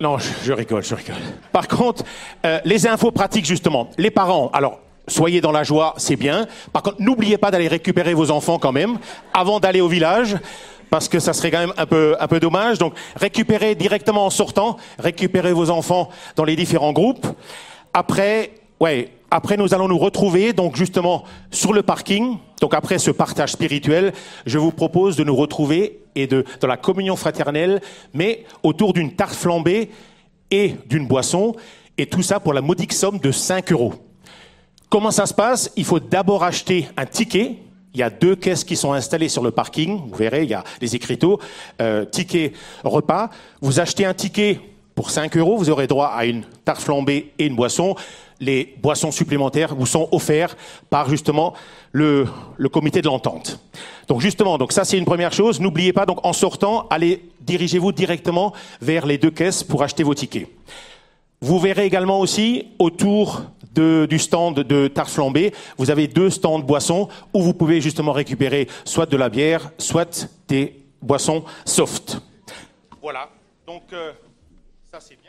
Non, 0.01 0.19
je, 0.19 0.29
je 0.45 0.53
rigole, 0.53 0.83
je 0.83 0.95
rigole. 0.95 1.17
Par 1.53 1.69
contre, 1.69 2.05
euh, 2.45 2.61
les 2.65 2.87
infos 2.87 3.11
pratiques, 3.13 3.47
justement. 3.47 3.89
Les 3.97 4.11
parents, 4.11 4.51
alors, 4.53 4.81
soyez 5.09 5.41
dans 5.41 5.53
la 5.53 5.63
joie, 5.63 5.95
c'est 5.97 6.17
bien. 6.17 6.47
Par 6.73 6.83
contre, 6.83 6.97
n'oubliez 7.01 7.39
pas 7.39 7.51
d'aller 7.51 7.69
récupérer 7.69 8.13
vos 8.13 8.31
enfants 8.31 8.59
quand 8.59 8.73
même, 8.73 8.99
avant 9.33 9.61
d'aller 9.61 9.81
au 9.81 9.89
village, 9.89 10.37
parce 10.91 11.09
que 11.09 11.19
ça 11.19 11.33
serait 11.33 11.51
quand 11.51 11.61
même 11.61 11.73
un 11.77 11.87
peu, 11.87 12.41
dommage. 12.41 12.79
Donc, 12.79 12.95
récupérez 13.17 13.75
directement 13.75 14.27
en 14.27 14.31
sortant, 14.31 14.77
récupérez 14.99 15.53
vos 15.53 15.71
enfants 15.71 16.09
dans 16.37 16.45
les 16.45 16.57
différents 16.57 16.93
groupes. 16.93 17.27
Après, 17.93 18.53
après, 19.31 19.57
nous 19.57 19.75
allons 19.75 19.89
nous 19.89 19.99
retrouver, 19.99 20.53
donc 20.53 20.77
justement, 20.77 21.25
sur 21.51 21.73
le 21.73 21.83
parking. 21.83 22.39
Donc, 22.61 22.75
après 22.75 22.99
ce 22.99 23.11
partage 23.11 23.53
spirituel, 23.53 24.13
je 24.45 24.59
vous 24.59 24.73
propose 24.73 25.17
de 25.17 25.25
nous 25.25 25.37
retrouver 25.37 26.01
et 26.15 26.27
de, 26.27 26.45
dans 26.61 26.69
la 26.69 26.77
communion 26.77 27.17
fraternelle, 27.17 27.81
mais 28.15 28.45
autour 28.63 28.93
d'une 28.93 29.15
tarte 29.15 29.35
flambée 29.35 29.91
et 30.51 30.77
d'une 30.87 31.07
boisson, 31.07 31.55
et 31.99 32.07
tout 32.07 32.23
ça 32.23 32.41
pour 32.41 32.53
la 32.53 32.61
modique 32.61 32.93
somme 32.93 33.19
de 33.19 33.33
5 33.33 33.73
euros. 33.73 33.95
Comment 34.89 35.11
ça 35.11 35.27
se 35.27 35.35
passe? 35.35 35.71
Il 35.77 35.85
faut 35.85 36.01
d'abord 36.01 36.45
acheter 36.45 36.89
un 36.97 37.07
ticket. 37.07 37.57
Il 37.97 38.01
y 38.01 38.03
a 38.03 38.11
deux 38.11 38.37
caisses 38.37 38.63
qui 38.63 38.77
sont 38.77 38.93
installées 38.93 39.31
sur 39.31 39.43
le 39.43 39.51
parking. 39.51 40.11
Vous 40.11 40.17
verrez, 40.17 40.43
il 40.43 40.51
y 40.51 40.55
a 40.55 40.63
les 40.83 40.95
écriteaux, 40.95 41.41
euh, 41.81 42.05
ticket 42.05 42.53
repas. 42.85 43.31
Vous 43.63 43.81
achetez 43.81 44.05
un 44.05 44.13
ticket 44.13 44.61
pour 44.95 45.09
5 45.09 45.35
euros, 45.39 45.57
vous 45.57 45.71
aurez 45.71 45.87
droit 45.87 46.09
à 46.09 46.27
une 46.27 46.45
tarte 46.67 46.83
flambée 46.83 47.33
et 47.39 47.47
une 47.47 47.57
boisson. 47.57 47.95
Les 48.39 48.75
boissons 48.83 49.11
supplémentaires 49.11 49.75
vous 49.75 49.87
sont 49.87 50.11
offertes 50.13 50.59
par 50.91 51.09
justement 51.09 51.55
le, 51.93 52.27
le 52.59 52.69
comité 52.69 53.01
de 53.01 53.07
l'entente. 53.07 53.61
Donc 54.09 54.21
justement, 54.21 54.59
donc 54.59 54.73
ça 54.73 54.85
c'est 54.85 54.99
une 54.99 55.07
première 55.07 55.33
chose. 55.33 55.59
N'oubliez 55.59 55.95
pas 55.95 56.05
donc 56.05 56.19
en 56.23 56.35
sortant, 56.35 56.87
allez 56.91 57.23
dirigez-vous 57.41 57.93
directement 57.93 58.53
vers 58.83 59.07
les 59.07 59.17
deux 59.17 59.31
caisses 59.31 59.65
pour 59.65 59.83
acheter 59.83 60.03
vos 60.03 60.15
tickets. 60.15 60.49
Vous 61.41 61.59
verrez 61.59 61.87
également 61.87 62.21
aussi 62.21 62.67
autour 62.79 63.43
du 63.79 64.19
stand 64.19 64.61
de 64.61 64.89
tarte 64.89 65.11
flambée, 65.11 65.53
vous 65.79 65.91
avez 65.91 66.07
deux 66.09 66.31
stands 66.31 66.59
de 66.59 66.65
boissons 66.65 67.09
où 67.33 67.43
vous 67.43 67.55
pouvez 67.55 67.81
justement 67.81 68.13
récupérer 68.13 68.69
soit 68.85 69.07
de 69.07 69.17
la 69.17 69.29
bière, 69.29 69.71
soit 69.79 70.29
des 70.49 70.83
boissons 71.03 71.45
soft. 71.65 72.19
Voilà. 73.01 73.29
Donc 73.67 73.93
euh, 73.93 74.13
ça 74.91 75.01
c'est 75.01 75.21
bien. 75.21 75.26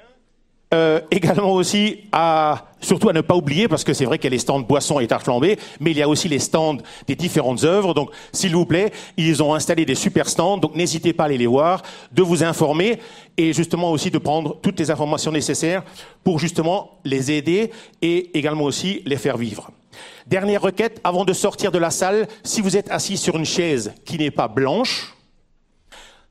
Euh, 0.74 1.00
également 1.12 1.54
aussi 1.54 2.00
à 2.12 2.66
surtout 2.82 3.08
à 3.08 3.14
ne 3.14 3.22
pas 3.22 3.36
oublier 3.36 3.70
parce 3.70 3.86
que 3.86 3.94
c'est 3.94 4.04
vrai 4.04 4.18
qu'il 4.18 4.26
y 4.26 4.34
a 4.34 4.36
les 4.36 4.40
stands 4.40 4.60
boissons 4.60 5.00
et 5.00 5.08
tarte 5.08 5.24
flambée, 5.24 5.58
mais 5.80 5.92
il 5.92 5.98
y 5.98 6.02
a 6.02 6.10
aussi 6.10 6.28
les 6.28 6.40
stands 6.40 6.78
des 7.08 7.16
différentes 7.16 7.64
œuvres. 7.64 7.94
Donc 7.94 8.12
s'il 8.34 8.54
vous 8.54 8.66
plaît, 8.66 8.92
ils 9.16 9.42
ont 9.42 9.54
installé 9.54 9.86
des 9.86 9.96
super 9.96 10.28
stands, 10.28 10.58
donc 10.58 10.76
n'hésitez 10.76 11.14
pas 11.14 11.24
à 11.24 11.26
aller 11.28 11.38
les 11.38 11.48
voir, 11.48 11.84
de 12.12 12.22
vous 12.22 12.44
informer 12.44 13.00
et 13.38 13.54
justement 13.54 13.92
aussi 13.92 14.12
de 14.12 14.18
prendre 14.18 14.58
toutes 14.62 14.78
les 14.78 14.92
informations 14.92 15.32
nécessaires 15.32 15.84
pour 16.26 16.38
justement 16.38 17.00
les 17.06 17.32
aider 17.32 17.72
et 18.02 18.38
également 18.38 18.66
aussi 18.66 19.02
les 19.06 19.16
faire 19.18 19.38
vivre. 19.38 19.72
Dernière 20.28 20.62
requête, 20.62 21.00
avant 21.06 21.24
de 21.24 21.32
sortir 21.32 21.72
de 21.72 21.78
la 21.78 21.92
salle, 21.92 22.28
si 22.44 22.60
vous 22.60 22.76
êtes 22.76 22.92
assis 22.92 23.16
sur 23.16 23.38
une 23.38 23.46
chaise 23.46 23.94
qui 24.04 24.18
n'est 24.18 24.32
pas 24.32 24.50
blanche, 24.50 25.16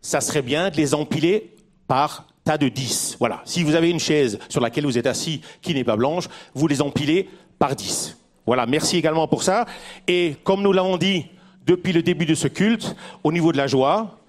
ça 0.02 0.20
serait 0.20 0.42
bien 0.42 0.68
de 0.68 0.76
les 0.76 0.94
empiler 0.94 1.54
par 1.88 2.26
tas 2.47 2.56
de 2.56 2.68
10. 2.68 3.16
Voilà. 3.18 3.43
Si 3.44 3.62
vous 3.62 3.74
avez 3.74 3.90
une 3.90 4.01
chaise 4.01 4.39
sur 4.48 4.60
laquelle 4.62 4.86
vous 4.86 4.97
êtes 4.97 5.06
assis 5.06 5.43
qui 5.60 5.74
n'est 5.74 5.85
pas 5.85 5.97
blanche, 5.97 6.28
vous 6.55 6.66
les 6.68 6.81
empilez 6.81 7.28
par 7.59 7.77
10. 7.77 8.16
Voilà. 8.47 8.64
Merci 8.64 8.97
également 8.97 9.28
pour 9.28 9.43
ça. 9.43 9.66
Et 10.06 10.36
comme 10.44 10.62
nous 10.62 10.73
l'avons 10.73 10.97
dit 10.97 11.27
depuis 11.66 11.93
le 11.93 12.02
début 12.02 12.24
de 12.24 12.35
ce 12.35 12.48
culte, 12.48 12.97
au 13.24 13.32
niveau 13.32 13.52
de 13.52 13.56
la 13.59 13.66
joie, 13.66 14.20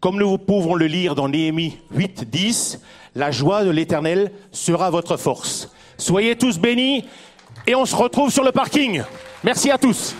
comme 0.00 0.18
nous 0.18 0.36
pouvons 0.36 0.74
le 0.74 0.86
lire 0.86 1.14
dans 1.14 1.28
Néhémie 1.28 1.78
8, 1.94 2.28
10, 2.28 2.80
la 3.14 3.30
joie 3.30 3.64
de 3.64 3.70
l'éternel 3.70 4.32
sera 4.50 4.90
votre 4.90 5.16
force. 5.16 5.70
Soyez 5.96 6.36
tous 6.36 6.58
bénis 6.58 7.04
et 7.68 7.76
on 7.76 7.86
se 7.86 7.94
retrouve 7.94 8.32
sur 8.32 8.42
le 8.42 8.50
parking. 8.50 9.02
Merci 9.44 9.70
à 9.70 9.78
tous. 9.78 10.16